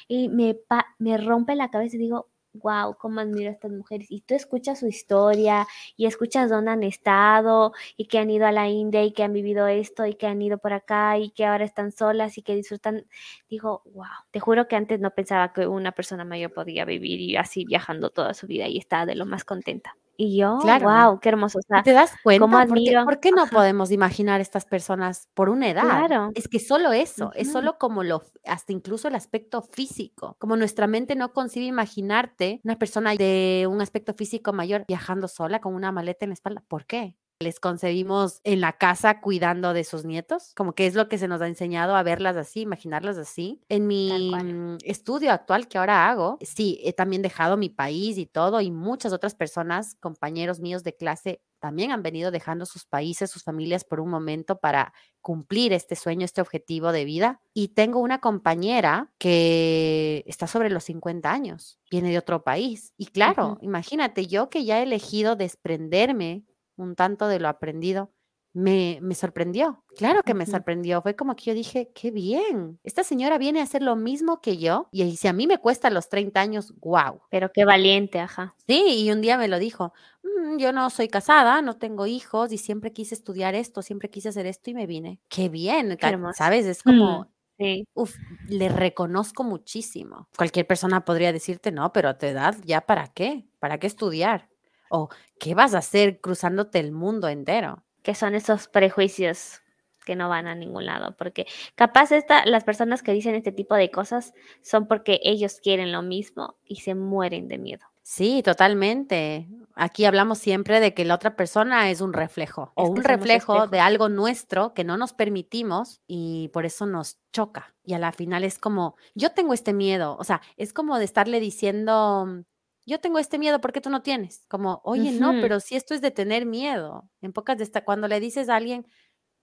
Y 0.09 0.29
me, 0.29 0.55
pa- 0.55 0.95
me 1.01 1.19
rompe 1.19 1.57
la 1.57 1.71
cabeza 1.71 1.97
y 1.97 2.01
digo, 2.01 2.31
wow, 2.63 2.97
cómo 2.99 3.21
admiro 3.21 3.51
a 3.51 3.53
estas 3.53 3.73
mujeres. 3.73 4.07
Y 4.11 4.21
tú 4.23 4.35
escuchas 4.35 4.81
su 4.81 4.87
historia 4.87 5.67
y 5.97 6.07
escuchas 6.07 6.51
dónde 6.51 6.71
han 6.73 6.83
estado 6.83 7.73
y 7.97 8.07
que 8.07 8.19
han 8.19 8.31
ido 8.31 8.47
a 8.47 8.53
la 8.53 8.69
India 8.69 9.05
y 9.05 9.13
que 9.13 9.23
han 9.23 9.33
vivido 9.33 9.67
esto 9.69 10.07
y 10.07 10.15
que 10.15 10.27
han 10.27 10.41
ido 10.43 10.59
por 10.59 10.73
acá 10.73 11.19
y 11.19 11.31
que 11.31 11.45
ahora 11.45 11.65
están 11.65 11.93
solas 11.93 12.39
y 12.39 12.43
que 12.43 12.55
disfrutan. 12.55 13.07
Digo, 13.49 13.83
wow, 13.93 14.07
te 14.31 14.41
juro 14.41 14.69
que 14.69 14.77
antes 14.77 15.01
no 15.01 15.11
pensaba 15.13 15.53
que 15.53 15.67
una 15.67 15.93
persona 15.93 16.25
mayor 16.25 16.53
podía 16.53 16.85
vivir 16.85 17.21
y 17.21 17.37
así 17.37 17.65
viajando 17.65 18.11
toda 18.11 18.35
su 18.35 18.47
vida 18.47 18.69
y 18.69 18.79
estaba 18.79 19.07
de 19.07 19.15
lo 19.17 19.27
más 19.27 19.45
contenta. 19.45 19.97
Y 20.17 20.39
yo, 20.39 20.59
claro. 20.63 20.87
wow, 20.89 21.21
qué 21.21 21.29
hermoso. 21.29 21.59
O 21.59 21.61
¿Y 21.61 21.65
sea, 21.65 21.83
te 21.83 21.93
das 21.93 22.11
cómo 22.39 22.57
cuenta? 22.57 22.63
Admiro. 22.63 23.05
¿por 23.05 23.21
qué 23.21 23.31
no 23.33 23.47
podemos 23.47 23.91
imaginar 23.91 24.41
estas 24.41 24.65
personas 24.65 25.29
por 25.35 25.49
una 25.49 25.69
edad? 25.69 25.83
claro. 25.83 26.31
Es 26.35 26.49
que 26.49 26.59
solo 26.59 26.93
eso, 26.93 27.33
es 27.35 27.51
solo 27.53 27.79
como 27.79 28.03
lo 28.03 28.23
hasta 28.45 28.73
incluso 28.73 29.09
el 29.09 29.15
aspecto 29.15 29.63
físico, 29.63 30.37
como 30.39 30.57
nuestra 30.57 30.87
mente 30.87 31.15
no 31.17 31.33
concibe 31.33 31.67
imaginarte 31.67 32.61
una 32.65 32.79
persona 32.79 33.15
de 33.15 33.67
un 33.71 33.81
aspecto 33.81 34.15
físico 34.15 34.53
mayor 34.53 34.85
viajando 34.89 35.29
sola 35.29 35.61
con 35.61 35.75
una 35.75 35.93
maleta 35.93 36.25
en 36.25 36.31
la 36.31 36.35
espalda, 36.35 36.63
¿por 36.69 36.87
qué? 36.87 37.17
¿Les 37.39 37.61
concebimos 37.61 38.41
en 38.45 38.63
la 38.63 38.73
casa 38.73 39.21
cuidando 39.21 39.75
de 39.75 39.85
sus 39.85 40.07
nietos? 40.07 40.55
Como 40.57 40.73
que 40.73 40.87
es 40.87 40.95
lo 40.95 41.07
que 41.07 41.19
se 41.19 41.29
nos 41.29 41.43
ha 41.43 41.49
enseñado 41.49 41.95
a 41.95 42.03
verlas 42.03 42.35
así, 42.39 42.63
imaginarlas 42.63 43.19
así. 43.19 43.61
En 43.69 43.87
mi, 43.87 44.33
mm, 44.35 44.79
estudio 44.85 45.31
actual 45.33 45.69
que 45.69 45.77
ahora 45.77 46.09
hago, 46.09 46.39
sí, 46.41 46.81
he 46.83 46.95
también 46.95 47.21
dejado 47.21 47.59
mi 47.59 47.69
país 47.69 48.17
y 48.17 48.25
todo, 48.25 48.63
y 48.63 48.71
muchas 48.71 49.13
otras 49.13 49.35
personas, 49.35 49.97
compañeros 49.97 50.61
míos 50.61 50.83
de 50.83 50.97
clase, 50.97 51.43
también 51.59 51.91
han 51.91 52.03
venido 52.03 52.31
dejando 52.31 52.65
sus 52.65 52.87
países, 52.87 53.31
sus 53.31 53.43
familias 53.43 53.85
por 53.85 54.01
un 54.01 54.09
momento 54.09 54.59
para 54.59 54.95
cumplir 55.21 55.75
este 55.75 55.95
sueño, 55.95 56.25
este 56.25 56.41
objetivo 56.41 56.91
de 56.91 57.05
vida. 57.05 57.43
Y 57.53 57.69
tengo 57.69 58.01
una 58.01 58.19
compañera 58.19 59.13
que 59.19 60.25
está 60.27 60.47
sobre 60.47 60.71
los 60.71 60.85
50 60.85 61.31
años, 61.31 61.81
viene 61.91 62.11
de 62.11 62.19
otro 62.19 62.45
país. 62.45 62.95
Y 62.97 63.07
claro, 63.07 63.59
imagínate, 63.61 64.27
yo 64.27 64.49
que 64.49 64.65
ya 64.65 64.81
he 64.81 64.85
elegido 64.85 65.37
desprenderme 65.37 66.45
un 66.77 66.95
tanto 66.97 67.29
de 67.29 67.41
lo 67.41 67.49
aprendido, 67.49 68.13
me, 68.53 68.99
me 69.03 69.15
sorprendió. 69.15 69.85
Claro 69.97 70.23
que 70.23 70.35
me 70.35 70.47
sorprendió. 70.47 71.03
Fue 71.03 71.15
como 71.17 71.37
que 71.37 71.45
yo 71.47 71.55
dije, 71.55 71.91
qué 71.95 72.11
bien. 72.11 72.79
Esta 72.85 73.05
señora 73.05 73.39
viene 73.39 73.61
a 73.61 73.65
hacer 73.65 73.83
lo 73.83 73.97
mismo 73.97 74.41
que 74.41 74.57
yo. 74.59 74.89
Y 74.93 75.17
si 75.17 75.29
a 75.29 75.33
mí 75.33 75.47
me 75.47 75.59
cuesta 75.59 75.91
los 75.91 76.09
30 76.09 76.41
años, 76.41 76.75
wow. 76.81 77.21
Pero 77.31 77.51
qué 77.53 77.65
valiente, 77.65 78.19
ajá. 78.21 78.57
Sí, 78.67 79.05
y 79.05 79.13
un 79.13 79.21
día 79.21 79.39
me 79.39 79.47
lo 79.49 79.59
dijo, 79.59 79.93
"Mm, 80.23 80.57
yo 80.59 80.73
no 80.73 80.91
soy 80.91 81.09
casada, 81.09 81.63
no 81.63 81.79
tengo 81.79 82.07
hijos 82.07 82.53
y 82.53 82.59
siempre 82.59 82.93
quise 82.93 83.15
estudiar 83.15 83.55
esto, 83.55 83.81
siempre 83.83 84.11
quise 84.11 84.29
hacer 84.31 84.47
esto 84.47 84.71
y 84.71 84.75
me 84.75 84.87
vine. 84.87 85.21
Qué 85.29 85.49
bien, 85.49 85.97
Qué. 85.99 86.13
¿sabes? 86.33 86.67
Es 86.67 86.83
Mm, 86.85 87.23
como, 87.23 87.31
sí, 87.59 87.87
uf, 87.95 88.17
le 88.47 88.69
reconozco 88.69 89.45
muchísimo. 89.45 90.29
Cualquier 90.37 90.67
persona 90.67 91.05
podría 91.05 91.33
decirte, 91.33 91.73
no, 91.73 91.93
pero 91.93 92.09
a 92.09 92.17
tu 92.19 92.27
edad, 92.27 92.57
¿ya 92.65 92.81
para 92.83 93.09
qué? 93.13 93.49
¿Para 93.59 93.79
qué 93.79 93.87
estudiar? 93.87 94.49
O, 94.91 95.09
¿qué 95.39 95.55
vas 95.55 95.75
a 95.75 95.79
hacer 95.79 96.21
cruzándote 96.21 96.79
el 96.79 96.93
mundo 96.93 97.29
entero? 97.29 97.83
que 98.07 98.15
son 98.15 98.37
esos 98.37 98.69
prejuicios 98.69 99.63
que 100.05 100.15
no 100.15 100.29
van 100.29 100.47
a 100.47 100.55
ningún 100.55 100.87
lado, 100.87 101.17
porque 101.19 101.45
capaz 101.75 102.13
esta, 102.13 102.47
las 102.47 102.63
personas 102.63 103.03
que 103.03 103.11
dicen 103.11 103.35
este 103.35 103.51
tipo 103.51 103.75
de 103.75 103.91
cosas 103.91 104.33
son 104.63 104.87
porque 104.87 105.19
ellos 105.25 105.59
quieren 105.61 105.91
lo 105.91 106.03
mismo 106.03 106.55
y 106.65 106.77
se 106.77 106.95
mueren 106.95 107.49
de 107.49 107.59
miedo. 107.59 107.85
Sí, 108.03 108.45
totalmente. 108.45 109.49
Aquí 109.75 110.05
hablamos 110.05 110.39
siempre 110.39 110.79
de 110.79 110.95
que 110.95 111.05
la 111.05 111.17
otra 111.17 111.35
persona 111.35 111.91
es 111.91 112.01
un 112.01 112.13
reflejo 112.13 112.71
o 112.77 112.85
Es 112.85 112.91
un 112.91 113.03
reflejo 113.03 113.67
de 113.67 113.81
algo 113.81 114.09
nuestro 114.09 114.73
que 114.73 114.85
no 114.85 114.97
nos 114.97 115.13
permitimos 115.13 116.01
y 116.07 116.49
por 116.53 116.65
eso 116.65 116.87
nos 116.87 117.19
choca. 117.33 117.75
Y 117.83 117.95
a 117.95 117.99
la 117.99 118.13
final 118.13 118.45
es 118.45 118.61
como, 118.61 118.95
yo 119.17 119.33
tengo 119.33 119.53
este 119.53 119.73
miedo, 119.73 120.17
o 120.17 120.23
sea, 120.23 120.43
es 120.57 120.73
como 120.73 120.97
de 121.01 121.05
estarle 121.05 121.41
diciendo, 121.41 122.45
yo 122.87 123.01
tengo 123.01 123.19
este 123.19 123.39
miedo, 123.39 123.61
¿por 123.61 123.73
qué 123.73 123.81
tú 123.81 123.91
no 123.91 124.03
tienes? 124.03 124.45
Como, 124.49 124.81
oye, 124.85 125.13
no, 125.13 125.37
pero 125.41 125.61
si 125.61 125.77
esto 125.77 125.95
es 125.95 126.01
de 126.01 126.11
tener 126.13 126.47
miedo. 126.47 127.11
En 127.21 127.33
pocas 127.33 127.59
de 127.59 127.65
esta, 127.65 127.85
cuando 127.85 128.09
le 128.09 128.21
dices 128.21 128.49
a 128.49 128.57
alguien, 128.57 128.87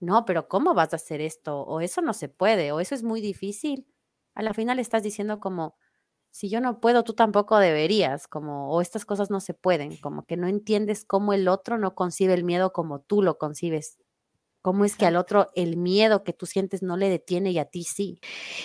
no, 0.00 0.24
pero 0.24 0.48
¿cómo 0.48 0.74
vas 0.74 0.92
a 0.92 0.96
hacer 0.96 1.20
esto? 1.20 1.62
O 1.62 1.80
eso 1.80 2.02
no 2.02 2.14
se 2.14 2.28
puede, 2.28 2.72
o 2.72 2.80
eso 2.80 2.94
es 2.94 3.02
muy 3.02 3.20
difícil. 3.20 3.86
A 4.34 4.42
la 4.42 4.54
final 4.54 4.78
estás 4.78 5.02
diciendo 5.02 5.40
como, 5.40 5.76
si 6.30 6.50
yo 6.50 6.60
no 6.60 6.80
puedo, 6.80 7.04
tú 7.04 7.14
tampoco 7.14 7.58
deberías, 7.58 8.28
como, 8.28 8.70
o 8.70 8.80
estas 8.80 9.04
cosas 9.06 9.30
no 9.30 9.40
se 9.40 9.54
pueden, 9.54 9.96
como 9.98 10.24
que 10.26 10.36
no 10.36 10.48
entiendes 10.48 11.04
cómo 11.04 11.32
el 11.32 11.48
otro 11.48 11.78
no 11.78 11.94
concibe 11.94 12.34
el 12.34 12.44
miedo 12.44 12.72
como 12.72 13.00
tú 13.00 13.22
lo 13.22 13.38
concibes. 13.38 13.98
¿Cómo 14.64 14.84
es 14.84 14.96
que 14.96 15.06
al 15.06 15.16
otro 15.16 15.48
el 15.54 15.76
miedo 15.76 16.24
que 16.24 16.32
tú 16.34 16.46
sientes 16.46 16.82
no 16.82 16.96
le 16.96 17.08
detiene 17.10 17.52
y 17.52 17.58
a 17.60 17.66
ti 17.66 17.84
sí? 17.84 18.22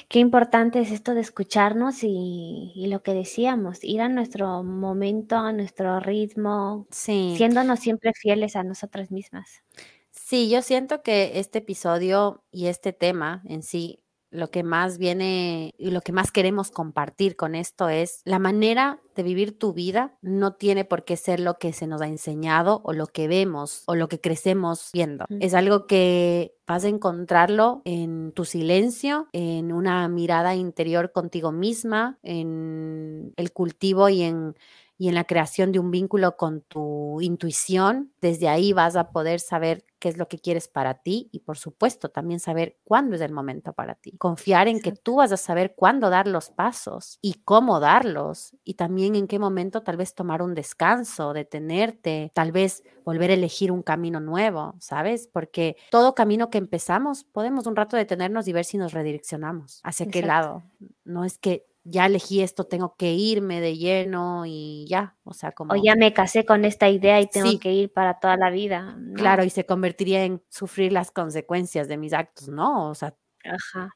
Qué 0.09 0.19
importante 0.19 0.79
es 0.81 0.91
esto 0.91 1.13
de 1.13 1.21
escucharnos 1.21 2.03
y, 2.03 2.71
y 2.75 2.87
lo 2.87 3.01
que 3.03 3.13
decíamos, 3.13 3.83
ir 3.83 4.01
a 4.01 4.09
nuestro 4.09 4.63
momento, 4.63 5.37
a 5.37 5.51
nuestro 5.53 5.99
ritmo, 5.99 6.87
Sí, 6.91 7.47
siéndonos 7.47 7.79
siempre 7.79 8.11
fieles 8.13 8.55
a 8.55 8.63
nosotras 8.63 9.11
mismas. 9.11 9.63
sí, 10.11 10.49
yo 10.49 10.61
siento 10.61 11.01
que 11.03 11.39
este 11.39 11.59
episodio 11.59 12.43
y 12.51 12.67
este 12.67 12.93
tema 12.93 13.41
en 13.45 13.63
sí, 13.63 14.03
lo 14.31 14.51
que 14.51 14.63
más 14.63 14.97
viene 14.97 15.73
y 15.77 15.91
lo 15.91 16.01
que 16.01 16.11
más 16.11 16.31
queremos 16.31 16.71
compartir 16.71 17.35
con 17.35 17.55
esto 17.55 17.89
es 17.89 18.21
la 18.25 18.39
manera 18.39 18.99
de 19.15 19.23
vivir 19.23 19.57
tu 19.57 19.73
vida 19.73 20.17
no 20.21 20.53
tiene 20.53 20.85
por 20.85 21.03
qué 21.03 21.17
ser 21.17 21.39
lo 21.39 21.57
que 21.57 21.73
se 21.73 21.87
nos 21.87 22.01
ha 22.01 22.07
enseñado 22.07 22.81
o 22.83 22.93
lo 22.93 23.07
que 23.07 23.27
vemos 23.27 23.83
o 23.85 23.95
lo 23.95 24.07
que 24.07 24.21
crecemos 24.21 24.89
viendo. 24.93 25.25
Es 25.39 25.53
algo 25.53 25.87
que 25.87 26.55
vas 26.67 26.85
a 26.85 26.89
encontrarlo 26.89 27.81
en 27.85 28.31
tu 28.31 28.45
silencio, 28.45 29.27
en 29.33 29.73
una 29.73 30.07
mirada 30.07 30.55
interior 30.55 31.11
contigo 31.11 31.51
misma, 31.51 32.17
en 32.23 33.33
el 33.35 33.51
cultivo 33.51 34.09
y 34.09 34.21
en 34.21 34.55
y 34.99 35.07
en 35.07 35.15
la 35.15 35.23
creación 35.23 35.71
de 35.71 35.79
un 35.79 35.91
vínculo 35.91 36.35
con 36.35 36.61
tu 36.61 37.21
intuición. 37.21 38.11
Desde 38.19 38.49
ahí 38.49 38.73
vas 38.73 38.97
a 38.97 39.11
poder 39.11 39.39
saber 39.39 39.85
qué 39.97 40.09
es 40.09 40.17
lo 40.17 40.27
que 40.27 40.39
quieres 40.39 40.67
para 40.67 40.95
ti 40.95 41.29
y 41.31 41.39
por 41.39 41.57
supuesto 41.57 42.09
también 42.09 42.41
saber 42.41 42.77
cuándo 42.83 43.15
es 43.15 43.21
el 43.21 43.31
momento 43.31 43.71
para 43.71 43.95
ti. 43.95 44.17
Confiar 44.17 44.67
en 44.67 44.81
que 44.81 44.91
tú 44.91 45.15
vas 45.15 45.31
a 45.31 45.37
saber 45.37 45.73
cuándo 45.75 46.09
dar 46.09 46.27
los 46.27 46.49
pasos 46.49 47.17
y 47.21 47.35
cómo 47.45 47.79
darlos 47.79 48.55
y 48.65 48.73
también 48.73 49.15
en 49.15 49.27
qué 49.27 49.39
momento 49.39 49.83
tal 49.83 49.95
vez 49.95 50.15
tomar 50.15 50.41
un 50.41 50.53
descanso, 50.53 51.31
detenerte, 51.31 52.31
tal 52.35 52.51
vez 52.51 52.83
volver 53.05 53.31
a 53.31 53.35
elegir 53.35 53.71
un 53.71 53.83
camino 53.83 54.19
nuevo, 54.19 54.75
¿sabes? 54.79 55.29
Porque 55.31 55.77
todo 55.91 56.13
camino 56.13 56.49
que 56.49 56.57
empezamos 56.57 57.23
podemos 57.23 57.67
un 57.67 57.77
rato 57.77 57.95
detenernos 57.95 58.49
y 58.49 58.53
ver 58.53 58.65
si 58.65 58.77
nos 58.77 58.91
redireccionamos 58.91 59.79
hacia 59.83 60.07
qué 60.07 60.21
lado. 60.23 60.63
No 61.05 61.23
es 61.23 61.37
que 61.37 61.68
ya 61.83 62.05
elegí 62.05 62.41
esto, 62.41 62.65
tengo 62.65 62.95
que 62.97 63.13
irme 63.13 63.61
de 63.61 63.77
lleno 63.77 64.45
y 64.45 64.85
ya, 64.87 65.17
o 65.23 65.33
sea, 65.33 65.51
como... 65.51 65.73
O 65.73 65.75
ya 65.81 65.95
me 65.95 66.13
casé 66.13 66.45
con 66.45 66.65
esta 66.65 66.89
idea 66.89 67.19
y 67.21 67.27
tengo 67.27 67.59
que 67.59 67.71
ir 67.71 67.91
para 67.91 68.19
toda 68.19 68.37
la 68.37 68.49
vida. 68.49 68.97
Claro, 69.15 69.43
y 69.43 69.49
se 69.49 69.65
convertiría 69.65 70.23
en 70.25 70.43
sufrir 70.49 70.91
las 70.91 71.11
consecuencias 71.11 71.87
de 71.87 71.97
mis 71.97 72.13
actos, 72.13 72.49
¿no? 72.49 72.89
O 72.89 72.95
sea, 72.95 73.15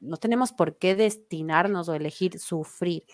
no 0.00 0.16
tenemos 0.16 0.52
por 0.52 0.78
qué 0.78 0.94
destinarnos 0.94 1.88
o 1.88 1.94
elegir 1.94 2.38
sufrir. 2.38 3.04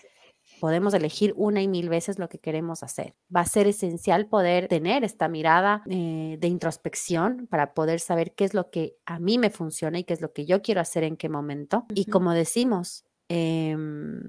Podemos 0.59 0.93
elegir 0.93 1.33
una 1.37 1.61
y 1.61 1.67
mil 1.67 1.89
veces 1.89 2.19
lo 2.19 2.29
que 2.29 2.39
queremos 2.39 2.83
hacer. 2.83 3.15
Va 3.35 3.41
a 3.41 3.45
ser 3.45 3.67
esencial 3.67 4.27
poder 4.27 4.67
tener 4.67 5.03
esta 5.03 5.27
mirada 5.27 5.81
eh, 5.89 6.37
de 6.39 6.47
introspección 6.47 7.47
para 7.47 7.73
poder 7.73 7.99
saber 7.99 8.33
qué 8.35 8.45
es 8.45 8.53
lo 8.53 8.69
que 8.69 8.95
a 9.05 9.19
mí 9.19 9.37
me 9.37 9.49
funciona 9.49 9.99
y 9.99 10.03
qué 10.03 10.13
es 10.13 10.21
lo 10.21 10.33
que 10.33 10.45
yo 10.45 10.61
quiero 10.61 10.81
hacer 10.81 11.03
en 11.03 11.17
qué 11.17 11.29
momento. 11.29 11.85
Y 11.95 12.05
como 12.05 12.33
decimos, 12.33 13.05
Em, 13.33 14.19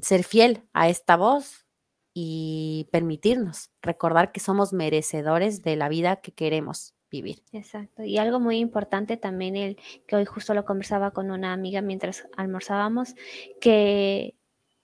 ser 0.00 0.24
fiel 0.24 0.62
a 0.72 0.88
esta 0.88 1.18
voz 1.18 1.66
y 2.14 2.88
permitirnos 2.90 3.70
recordar 3.82 4.32
que 4.32 4.40
somos 4.40 4.72
merecedores 4.72 5.60
de 5.60 5.76
la 5.76 5.90
vida 5.90 6.22
que 6.22 6.32
queremos 6.32 6.94
vivir. 7.10 7.42
Exacto. 7.52 8.02
Y 8.02 8.16
algo 8.16 8.40
muy 8.40 8.56
importante 8.56 9.18
también, 9.18 9.56
el 9.56 9.76
que 10.06 10.16
hoy 10.16 10.24
justo 10.24 10.54
lo 10.54 10.64
conversaba 10.64 11.10
con 11.10 11.30
una 11.30 11.52
amiga 11.52 11.82
mientras 11.82 12.26
almorzábamos, 12.34 13.14
que 13.60 14.36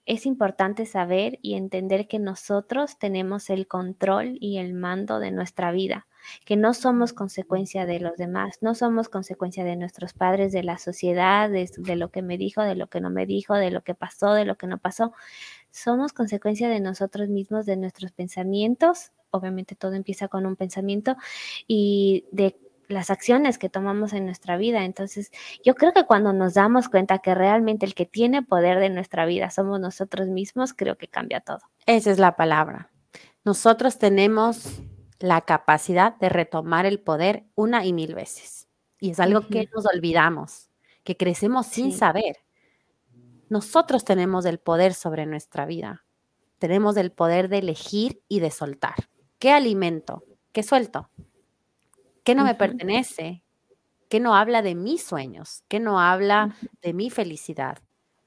es 0.05 0.27
importante 0.27 0.85
saber 0.85 1.39
y 1.41 1.55
entender 1.55 2.09
que 2.09 2.18
nosotros 2.18 2.99
tenemos 2.99 3.49
el 3.49 3.66
control 3.68 4.37
y 4.39 4.59
el 4.59 4.75
mando 4.75 5.18
de 5.18 5.31
nuestra 5.31 5.73
vida 5.73 6.07
que 6.45 6.57
no 6.57 6.75
somos 6.75 7.12
consecuencia 7.12 7.87
de 7.87 8.01
los 8.01 8.16
demás, 8.16 8.59
no 8.61 8.75
somos 8.75 9.09
consecuencia 9.09 9.64
de 9.64 9.77
nuestros 9.77 10.12
padres, 10.12 10.53
de 10.53 10.62
la 10.62 10.79
sociedad, 10.79 11.51
de, 11.51 11.97
lo 11.97 12.11
que 12.11 12.23
me 12.23 12.39
dijo, 12.39 12.62
de 12.62 12.75
lo 12.75 12.89
que 12.89 13.01
no 13.01 13.11
me 13.11 13.27
dijo, 13.27 13.55
de 13.55 13.70
lo 13.70 13.83
que 13.83 13.95
pasó, 13.95 14.35
de 14.35 14.45
lo 14.45 14.57
que 14.57 14.66
no 14.66 14.79
pasó. 14.79 15.12
Somos 15.70 16.12
consecuencia 16.12 16.68
de 16.68 16.81
nosotros 16.81 17.29
mismos, 17.29 17.66
de 17.66 17.77
nuestros 17.77 18.12
pensamientos. 18.12 19.12
Obviamente 19.31 19.75
todo 19.75 19.95
empieza 19.95 20.29
con 20.29 20.47
un 20.47 20.57
pensamiento 20.57 21.16
y 21.66 22.27
de 22.33 22.57
las 22.89 23.11
acciones 23.11 23.59
que 23.59 23.68
tomamos 23.68 24.12
en 24.12 24.25
nuestra 24.27 24.57
vida. 24.57 24.85
Entonces, 24.85 25.31
yo 25.64 25.75
creo 25.75 25.93
que 25.93 26.05
cuando 26.05 26.33
nos 26.33 26.55
damos 26.55 26.89
cuenta 26.89 27.18
que 27.18 27.35
realmente 27.35 27.87
el 27.87 27.95
que 27.95 28.07
tiene 28.07 28.43
poder 28.43 28.79
de 28.79 28.91
nuestra 28.91 29.27
vida 29.27 29.51
somos 29.51 29.81
nosotros 29.81 30.29
mismos, 30.29 30.75
creo 30.75 30.97
que 30.97 31.09
cambia 31.09 31.41
todo. 31.41 31.61
Esa 31.87 32.11
es 32.11 32.18
la 32.18 32.37
palabra. 32.37 32.91
Nosotros 33.45 33.99
tenemos 33.99 34.83
la 35.23 35.41
capacidad 35.43 36.16
de 36.16 36.29
retomar 36.29 36.85
el 36.85 36.99
poder 37.01 37.45
una 37.55 37.87
y 37.87 37.93
mil 37.93 38.14
veces. 38.14 38.68
Y 38.99 39.11
es 39.11 39.20
algo 39.20 39.47
que 39.49 39.68
nos 39.75 39.87
olvidamos, 39.87 40.68
que 41.05 41.16
crecemos 41.16 41.66
sin 41.66 41.93
saber. 41.93 42.39
Nosotros 43.49 44.05
tenemos 44.05 44.45
el 44.47 44.59
poder 44.59 44.95
sobre 44.95 45.27
nuestra 45.27 45.64
vida. 45.64 46.05
Tenemos 46.59 46.97
el 46.97 47.12
poder 47.12 47.49
de 47.49 47.59
elegir 47.59 48.23
y 48.29 48.41
de 48.41 48.51
soltar. 48.51 48.95
¿Qué 49.39 49.53
alimento? 49.53 50.25
¿Qué 50.53 50.62
suelto? 50.62 51.09
¿Qué 52.25 52.35
no 52.35 52.45
me 52.45 52.55
pertenece? 52.55 53.45
¿Qué 54.09 54.20
no 54.20 54.35
habla 54.35 54.62
de 54.62 54.75
mis 54.75 55.03
sueños? 55.05 55.62
¿Qué 55.68 55.81
no 55.81 56.01
habla 56.01 56.57
de 56.83 56.93
mi 56.93 57.11
felicidad? 57.11 57.79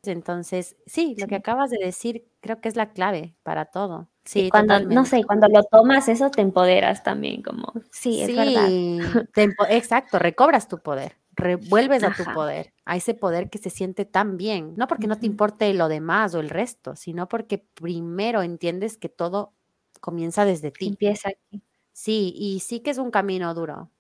Entonces, 0.04 0.78
sí, 0.86 1.16
lo 1.18 1.28
que 1.28 1.36
acabas 1.36 1.72
de 1.72 1.78
decir 1.78 2.28
creo 2.40 2.62
que 2.62 2.70
es 2.70 2.76
la 2.76 2.92
clave 2.92 3.36
para 3.44 3.66
todo. 3.66 4.10
Sí, 4.26 4.50
cuando, 4.50 4.80
no 4.80 5.06
sé, 5.06 5.24
cuando 5.24 5.48
lo 5.48 5.64
tomas, 5.64 6.08
eso 6.08 6.32
te 6.32 6.42
empoderas 6.42 7.04
también, 7.04 7.44
como, 7.44 7.72
sí, 7.92 8.24
es 8.24 8.36
verdad. 8.36 8.68
exacto, 9.70 10.18
recobras 10.18 10.68
tu 10.68 10.80
poder, 10.80 11.18
revuelves 11.36 12.04
a 12.04 12.12
tu 12.12 12.24
poder, 12.34 12.74
a 12.86 12.96
ese 12.96 13.14
poder 13.14 13.52
que 13.52 13.60
se 13.60 13.70
siente 13.70 14.04
tan 14.04 14.36
bien, 14.36 14.74
no 14.78 14.88
porque 14.88 15.06
no 15.06 15.20
te 15.20 15.28
importe 15.28 15.72
lo 15.76 15.88
demás 15.90 16.34
o 16.34 16.40
el 16.40 16.50
resto, 16.50 16.96
sino 16.96 17.28
porque 17.28 17.60
primero 17.60 18.42
entiendes 18.42 18.98
que 18.98 19.10
todo 19.10 19.54
comienza 20.02 20.44
desde 20.44 20.72
ti. 20.72 20.88
Empieza 20.88 21.30
aquí. 21.30 21.62
Sí, 21.94 22.34
y 22.36 22.62
sí 22.62 22.80
que 22.80 22.90
es 22.90 22.98
un 22.98 23.12
camino 23.12 23.54
duro, 23.54 23.92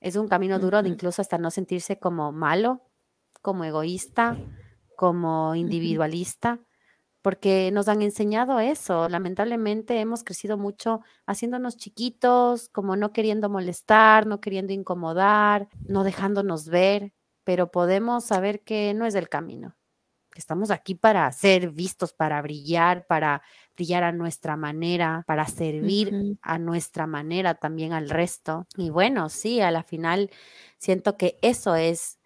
es 0.00 0.16
un 0.16 0.26
camino 0.26 0.58
duro 0.58 0.82
de 0.82 0.88
incluso 0.88 1.22
hasta 1.22 1.38
no 1.38 1.52
sentirse 1.52 2.00
como 2.00 2.32
malo, 2.32 2.82
como 3.42 3.62
egoísta, 3.64 4.36
como 4.96 5.54
individualista 5.54 6.58
porque 7.28 7.70
nos 7.72 7.88
han 7.88 8.00
enseñado 8.00 8.58
eso. 8.58 9.06
Lamentablemente 9.06 10.00
hemos 10.00 10.24
crecido 10.24 10.56
mucho 10.56 11.02
haciéndonos 11.26 11.76
chiquitos, 11.76 12.70
como 12.70 12.96
no 12.96 13.12
queriendo 13.12 13.50
molestar, 13.50 14.26
no 14.26 14.40
queriendo 14.40 14.72
incomodar, 14.72 15.68
no 15.86 16.04
dejándonos 16.04 16.70
ver, 16.70 17.12
pero 17.44 17.70
podemos 17.70 18.24
saber 18.24 18.62
que 18.62 18.94
no 18.94 19.04
es 19.04 19.14
el 19.14 19.28
camino. 19.28 19.76
Estamos 20.36 20.70
aquí 20.70 20.94
para 20.94 21.30
ser 21.30 21.68
vistos, 21.70 22.14
para 22.14 22.40
brillar, 22.40 23.06
para 23.06 23.42
brillar 23.76 24.04
a 24.04 24.12
nuestra 24.12 24.56
manera, 24.56 25.22
para 25.26 25.44
servir 25.48 26.38
a 26.40 26.58
nuestra 26.58 27.06
manera 27.06 27.56
también 27.56 27.92
al 27.92 28.08
resto. 28.08 28.66
Y 28.74 28.88
bueno, 28.88 29.28
sí, 29.28 29.60
a 29.60 29.70
la 29.70 29.82
final 29.82 30.30
siento 30.78 31.18
que 31.18 31.38
eso 31.42 31.74
es 31.74 32.17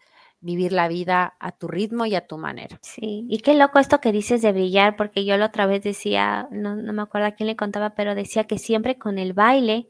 vivir 0.43 0.73
la 0.73 0.89
vida 0.89 1.35
a 1.39 1.53
tu 1.53 1.69
ritmo 1.69 2.05
y 2.05 2.15
a 2.15 2.27
tu 2.27 2.37
manera. 2.37 2.79
Sí, 2.83 3.25
y 3.31 3.39
qué 3.39 3.55
loco 3.55 3.79
esto 3.79 4.01
que 4.01 4.13
dices 4.13 4.43
de 4.43 4.53
brillar, 4.53 4.97
porque 4.97 5.25
yo 5.25 5.37
la 5.37 5.47
otra 5.47 5.67
vez 5.67 5.83
decía, 5.83 6.49
no, 6.51 6.77
no 6.77 6.93
me 6.93 7.03
acuerdo 7.03 7.29
a 7.29 7.33
quién 7.33 7.47
le 7.47 7.57
contaba, 7.57 7.91
pero 7.91 8.15
decía 8.15 8.45
que 8.45 8.59
siempre 8.59 8.99
con 8.99 9.19
el 9.19 9.33
baile 9.33 9.89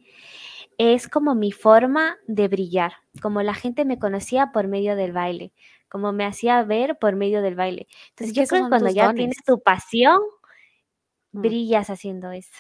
es 0.79 1.09
como 1.09 1.35
mi 1.35 1.53
forma 1.53 2.19
de 2.27 2.49
brillar, 2.49 2.93
como 3.21 3.43
la 3.43 3.55
gente 3.55 3.85
me 3.85 3.99
conocía 3.99 4.53
por 4.53 4.69
medio 4.69 4.95
del 4.95 5.13
baile, 5.13 5.53
como 5.89 6.13
me 6.13 6.25
hacía 6.25 6.63
ver 6.65 6.99
por 6.99 7.17
medio 7.17 7.43
del 7.43 7.55
baile. 7.55 7.89
Entonces 8.11 8.37
yo 8.37 8.45
creo 8.45 8.65
que 8.65 8.69
cuando 8.69 8.91
ya 8.91 9.13
tienes 9.15 9.43
tu 9.45 9.61
pasión, 9.61 10.21
mm. 11.33 11.41
brillas 11.41 11.89
haciendo 11.89 12.31
eso. 12.31 12.53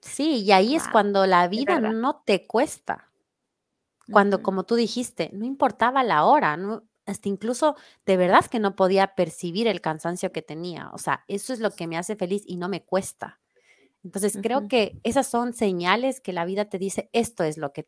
Sí, 0.00 0.42
y 0.42 0.52
ahí 0.52 0.76
es 0.76 0.86
cuando 0.88 1.26
la 1.26 1.48
vida 1.48 1.80
no 1.80 2.22
te 2.24 2.46
cuesta. 2.46 3.10
Cuando, 4.10 4.42
como 4.42 4.64
tú 4.64 4.74
dijiste, 4.74 5.30
no 5.32 5.44
importaba 5.44 6.02
la 6.02 6.24
hora, 6.24 6.56
no, 6.56 6.82
hasta 7.10 7.28
incluso 7.28 7.76
de 8.06 8.16
verdad 8.16 8.46
que 8.46 8.58
no 8.58 8.76
podía 8.76 9.14
percibir 9.14 9.66
el 9.66 9.80
cansancio 9.80 10.32
que 10.32 10.42
tenía. 10.42 10.90
O 10.92 10.98
sea, 10.98 11.24
eso 11.28 11.52
es 11.52 11.60
lo 11.60 11.70
que 11.72 11.86
me 11.86 11.98
hace 11.98 12.16
feliz 12.16 12.42
y 12.46 12.56
no 12.56 12.68
me 12.68 12.84
cuesta. 12.84 13.40
Entonces, 14.02 14.38
creo 14.40 14.66
que 14.66 14.98
esas 15.02 15.26
son 15.26 15.52
señales 15.52 16.20
que 16.20 16.32
la 16.32 16.44
vida 16.44 16.66
te 16.66 16.78
dice, 16.78 17.10
esto 17.12 17.44
es 17.44 17.58
lo 17.58 17.72
que 17.72 17.86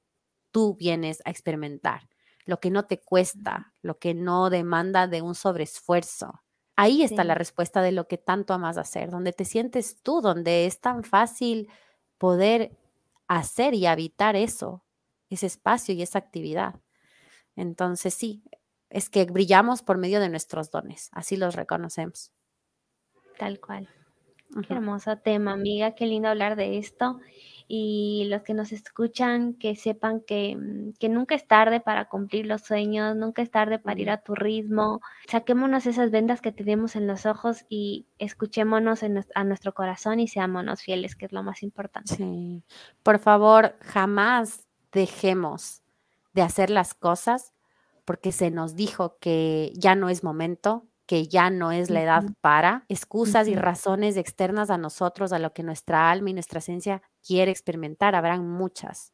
tú 0.51 0.77
vienes 0.77 1.23
a 1.25 1.31
experimentar, 1.31 2.09
lo 2.45 2.61
que 2.61 2.71
no 2.71 2.85
te 2.85 3.01
cuesta, 3.01 3.73
lo 3.81 3.99
que 3.99 4.13
no 4.13 4.51
demanda 4.51 5.07
de 5.07 5.23
un 5.23 5.35
sobreesfuerzo. 5.35 6.43
Ahí 6.77 7.03
está 7.03 7.25
la 7.25 7.35
respuesta 7.35 7.81
de 7.81 7.93
lo 7.93 8.09
que 8.09 8.19
tanto 8.19 8.53
amas 8.53 8.77
hacer, 8.77 9.11
donde 9.11 9.33
te 9.33 9.45
sientes 9.45 9.97
tú, 10.03 10.21
donde 10.21 10.67
es 10.67 10.81
tan 10.81 11.05
fácil 11.05 11.71
poder 12.19 12.77
hacer 13.27 13.75
y 13.75 13.87
habitar 13.87 14.37
eso, 14.37 14.85
ese 15.31 15.47
espacio 15.47 15.95
y 15.95 16.03
esa 16.03 16.19
actividad. 16.19 16.75
Entonces, 17.57 18.15
sí, 18.15 18.43
es 18.93 19.11
que 19.11 19.25
brillamos 19.25 19.83
por 19.83 19.99
medio 19.99 20.21
de 20.21 20.29
nuestros 20.29 20.71
dones, 20.71 21.09
así 21.13 21.37
los 21.37 21.55
reconocemos. 21.57 22.31
Tal 23.39 23.59
cual. 23.61 23.89
Qué 24.67 24.75
hermoso 24.75 25.17
tema, 25.17 25.53
amiga, 25.53 25.95
qué 25.95 26.07
lindo 26.07 26.29
hablar 26.29 26.57
de 26.57 26.77
esto. 26.77 27.19
Y 27.69 28.27
los 28.29 28.43
que 28.43 28.53
nos 28.53 28.71
escuchan, 28.71 29.55
que 29.55 29.77
sepan 29.77 30.21
que, 30.21 30.55
mm, 30.55 30.93
que, 30.99 31.09
nunca 31.09 31.35
es 31.35 31.47
tarde 31.47 31.81
para 31.81 32.11
cumplir 32.11 32.45
los 32.45 32.61
sueños, 32.61 33.17
nunca 33.17 33.41
es 33.41 33.51
tarde 33.51 33.79
para 33.79 33.99
ir 33.99 34.11
a 34.11 34.23
tu 34.23 34.35
ritmo. 34.35 35.01
Saquémonos 35.27 35.87
esas 35.87 36.11
vendas 36.11 36.43
que 36.43 36.53
tenemos 36.53 36.97
en 36.97 37.07
los 37.07 37.25
ojos 37.25 37.65
y 37.71 38.07
escuchémonos 38.19 39.01
a 39.35 39.45
nuestro 39.45 39.73
corazón 39.73 40.21
y 40.21 40.29
seámonos 40.29 40.83
fieles, 40.83 41.17
que 41.17 41.25
es 41.25 41.33
lo 41.33 41.43
más 41.43 41.63
importante. 41.63 42.15
Sí. 42.15 42.63
Por 43.03 43.19
favor, 43.19 43.77
jamás 43.81 44.67
dejemos 44.93 45.81
de 46.35 46.43
hacer 46.43 46.69
las 46.69 46.93
cosas 46.93 47.55
porque 48.05 48.33
se 48.33 48.51
nos 48.51 48.75
dijo 48.75 49.19
que 49.21 49.73
ya 49.75 49.95
no 49.95 50.09
es 50.09 50.25
momento, 50.25 50.87
que 51.07 51.27
ya 51.27 51.51
no 51.51 51.73
es 51.73 51.91
la 51.91 52.03
edad 52.03 52.25
para, 52.41 52.85
excusas 52.89 53.49
y 53.49 53.55
razones 53.55 54.17
externas 54.17 54.71
a 54.71 54.79
nosotros, 54.79 55.33
a 55.33 55.39
lo 55.39 55.53
que 55.53 55.63
nuestra 55.63 56.11
alma 56.11 56.31
y 56.31 56.33
nuestra 56.33 56.61
esencia 56.61 57.03
quiere 57.27 57.51
experimentar, 57.51 58.15
habrán 58.15 58.49
muchas, 58.49 59.13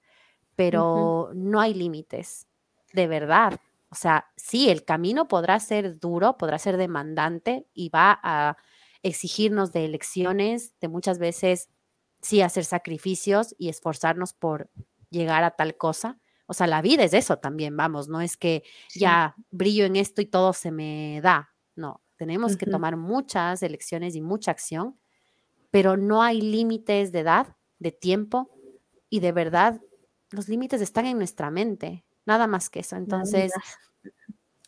pero 0.55 1.30
no 1.34 1.61
hay 1.61 1.74
límites, 1.74 2.47
de 2.93 3.07
verdad. 3.07 3.59
O 3.91 3.95
sea, 3.95 4.26
sí, 4.36 4.68
el 4.70 4.84
camino 4.84 5.28
podrá 5.28 5.59
ser 5.61 5.99
duro, 5.99 6.36
podrá 6.36 6.59
ser 6.59 6.76
demandante 6.76 7.66
y 7.72 7.89
va 7.89 8.18
a 8.22 8.57
exigirnos 9.03 9.72
de 9.72 9.84
elecciones, 9.84 10.74
de 10.80 10.89
muchas 10.89 11.18
veces 11.18 11.70
sí 12.20 12.43
hacer 12.43 12.64
sacrificios 12.64 13.55
y 13.59 13.68
esforzarnos 13.68 14.34
por 14.34 14.70
llegar 15.11 15.45
a 15.45 15.53
tal 15.53 15.76
cosa. 15.76 16.18
O 16.51 16.55
sea, 16.55 16.66
la 16.66 16.80
vida 16.80 17.05
es 17.05 17.12
eso 17.12 17.36
también, 17.36 17.76
vamos, 17.76 18.09
no 18.09 18.22
es 18.22 18.38
que 18.38 18.62
ya 18.94 19.36
brillo 19.51 19.84
en 19.84 19.96
esto 19.96 20.22
y 20.22 20.26
todo 20.26 20.55
se 20.55 20.72
me 20.72 21.20
da. 21.22 21.55
No, 21.76 22.03
tenemos 22.16 22.57
que 22.57 22.64
tomar 22.64 22.96
muchas 22.96 23.62
elecciones 23.62 24.16
y 24.16 24.22
mucha 24.22 24.51
acción, 24.51 24.99
pero 25.70 25.99
no 25.99 26.22
hay 26.22 26.40
límites 26.40 27.12
de 27.12 27.20
edad, 27.20 27.57
de 27.78 27.92
tiempo 27.92 28.51
y 29.11 29.20
de 29.20 29.32
verdad, 29.32 29.80
los 30.30 30.49
límites 30.49 30.80
están 30.80 31.05
en 31.05 31.18
nuestra 31.18 31.51
mente, 31.51 32.07
nada 32.24 32.46
más 32.46 32.70
que 32.70 32.80
eso. 32.80 32.96
Entonces, 32.96 33.53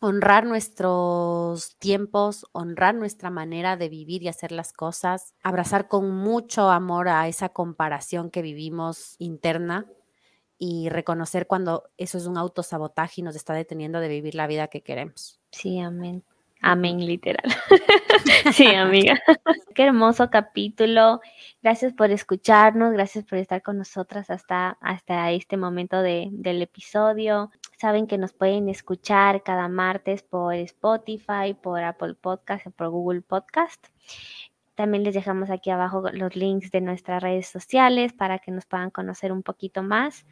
honrar 0.02 0.44
nuestros 0.44 1.76
tiempos, 1.78 2.46
honrar 2.52 2.94
nuestra 2.94 3.30
manera 3.30 3.78
de 3.78 3.88
vivir 3.88 4.22
y 4.22 4.28
hacer 4.28 4.52
las 4.52 4.74
cosas, 4.74 5.34
abrazar 5.42 5.88
con 5.88 6.14
mucho 6.14 6.68
amor 6.68 7.08
a 7.08 7.26
esa 7.26 7.48
comparación 7.48 8.30
que 8.30 8.42
vivimos 8.42 9.16
interna 9.18 9.86
y 10.62 10.90
reconocer 10.90 11.46
cuando 11.46 11.88
eso 11.96 12.18
es 12.18 12.26
un 12.26 12.36
autosabotaje 12.36 13.22
y 13.22 13.24
nos 13.24 13.34
está 13.34 13.54
deteniendo 13.54 13.98
de 13.98 14.08
vivir 14.08 14.34
la 14.34 14.46
vida 14.46 14.68
que 14.68 14.82
queremos. 14.82 15.40
Sí, 15.50 15.80
amén. 15.80 16.22
Amén, 16.60 17.04
literal. 17.04 17.50
sí, 18.52 18.66
amiga. 18.66 19.18
Qué 19.74 19.84
hermoso 19.84 20.28
capítulo. 20.28 21.22
Gracias 21.62 21.94
por 21.94 22.10
escucharnos, 22.10 22.92
gracias 22.92 23.24
por 23.24 23.38
estar 23.38 23.62
con 23.62 23.78
nosotras 23.78 24.28
hasta, 24.28 24.76
hasta 24.82 25.30
este 25.30 25.56
momento 25.56 26.02
de, 26.02 26.28
del 26.30 26.60
episodio. 26.60 27.50
Saben 27.78 28.06
que 28.06 28.18
nos 28.18 28.34
pueden 28.34 28.68
escuchar 28.68 29.42
cada 29.42 29.68
martes 29.68 30.22
por 30.22 30.54
Spotify, 30.54 31.54
por 31.60 31.82
Apple 31.82 32.14
Podcast 32.20 32.66
por 32.76 32.90
Google 32.90 33.22
Podcast. 33.22 33.86
También 34.80 35.04
les 35.04 35.12
dejamos 35.12 35.50
aquí 35.50 35.68
abajo 35.68 36.04
los 36.10 36.34
links 36.36 36.70
de 36.70 36.80
nuestras 36.80 37.22
redes 37.22 37.46
sociales 37.46 38.14
para 38.14 38.38
que 38.38 38.50
nos 38.50 38.64
puedan 38.64 38.88
conocer 38.88 39.30
un 39.30 39.42
poquito 39.42 39.82
más. 39.82 40.24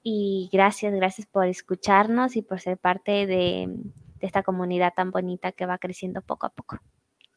Y 0.00 0.48
gracias, 0.52 0.94
gracias 0.94 1.26
por 1.26 1.48
escucharnos 1.48 2.36
y 2.36 2.42
por 2.42 2.60
ser 2.60 2.78
parte 2.78 3.26
de, 3.26 3.66
de 3.66 4.26
esta 4.28 4.44
comunidad 4.44 4.92
tan 4.94 5.10
bonita 5.10 5.50
que 5.50 5.66
va 5.66 5.78
creciendo 5.78 6.22
poco 6.22 6.46
a 6.46 6.50
poco. 6.50 6.78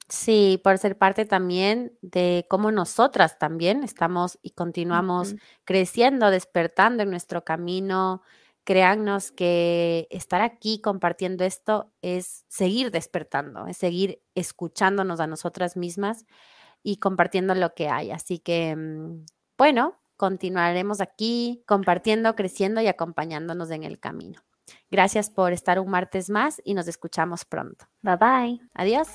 Sí, 0.10 0.62
por 0.64 0.78
ser 0.78 0.96
parte 0.96 1.26
también 1.26 1.98
de 2.04 2.46
cómo 2.48 2.70
nosotras 2.72 3.40
también 3.40 3.84
estamos 3.84 4.38
y 4.44 4.52
continuamos 4.52 5.38
creciendo, 5.66 6.30
despertando 6.30 7.02
en 7.02 7.10
nuestro 7.10 7.44
camino. 7.44 8.22
Créannos 8.64 9.32
que 9.32 10.08
estar 10.12 10.42
aquí 10.42 10.82
compartiendo 10.82 11.46
esto 11.46 11.92
es 12.04 12.46
seguir 12.48 12.92
despertando, 12.92 13.66
es 13.66 13.78
seguir 13.78 14.22
escuchándonos 14.36 15.20
a 15.20 15.26
nosotras 15.26 15.76
mismas 15.76 16.28
y 16.84 16.98
compartiendo 16.98 17.56
lo 17.56 17.74
que 17.74 17.90
hay. 17.90 18.12
Así 18.12 18.40
que, 18.40 18.76
mm, 18.76 19.26
bueno, 19.58 20.00
continuaremos 20.18 21.02
aquí 21.02 21.64
compartiendo, 21.66 22.36
creciendo 22.36 22.82
y 22.82 22.88
acompañándonos 22.88 23.72
en 23.72 23.84
el 23.84 24.00
camino. 24.00 24.42
Gracias 24.92 25.30
por 25.30 25.54
estar 25.54 25.80
un 25.80 25.90
martes 25.90 26.30
más 26.30 26.62
y 26.64 26.74
nos 26.74 26.88
escuchamos 26.88 27.46
pronto. 27.46 27.86
Bye 28.02 28.18
bye. 28.18 28.62
Adiós. 28.74 29.08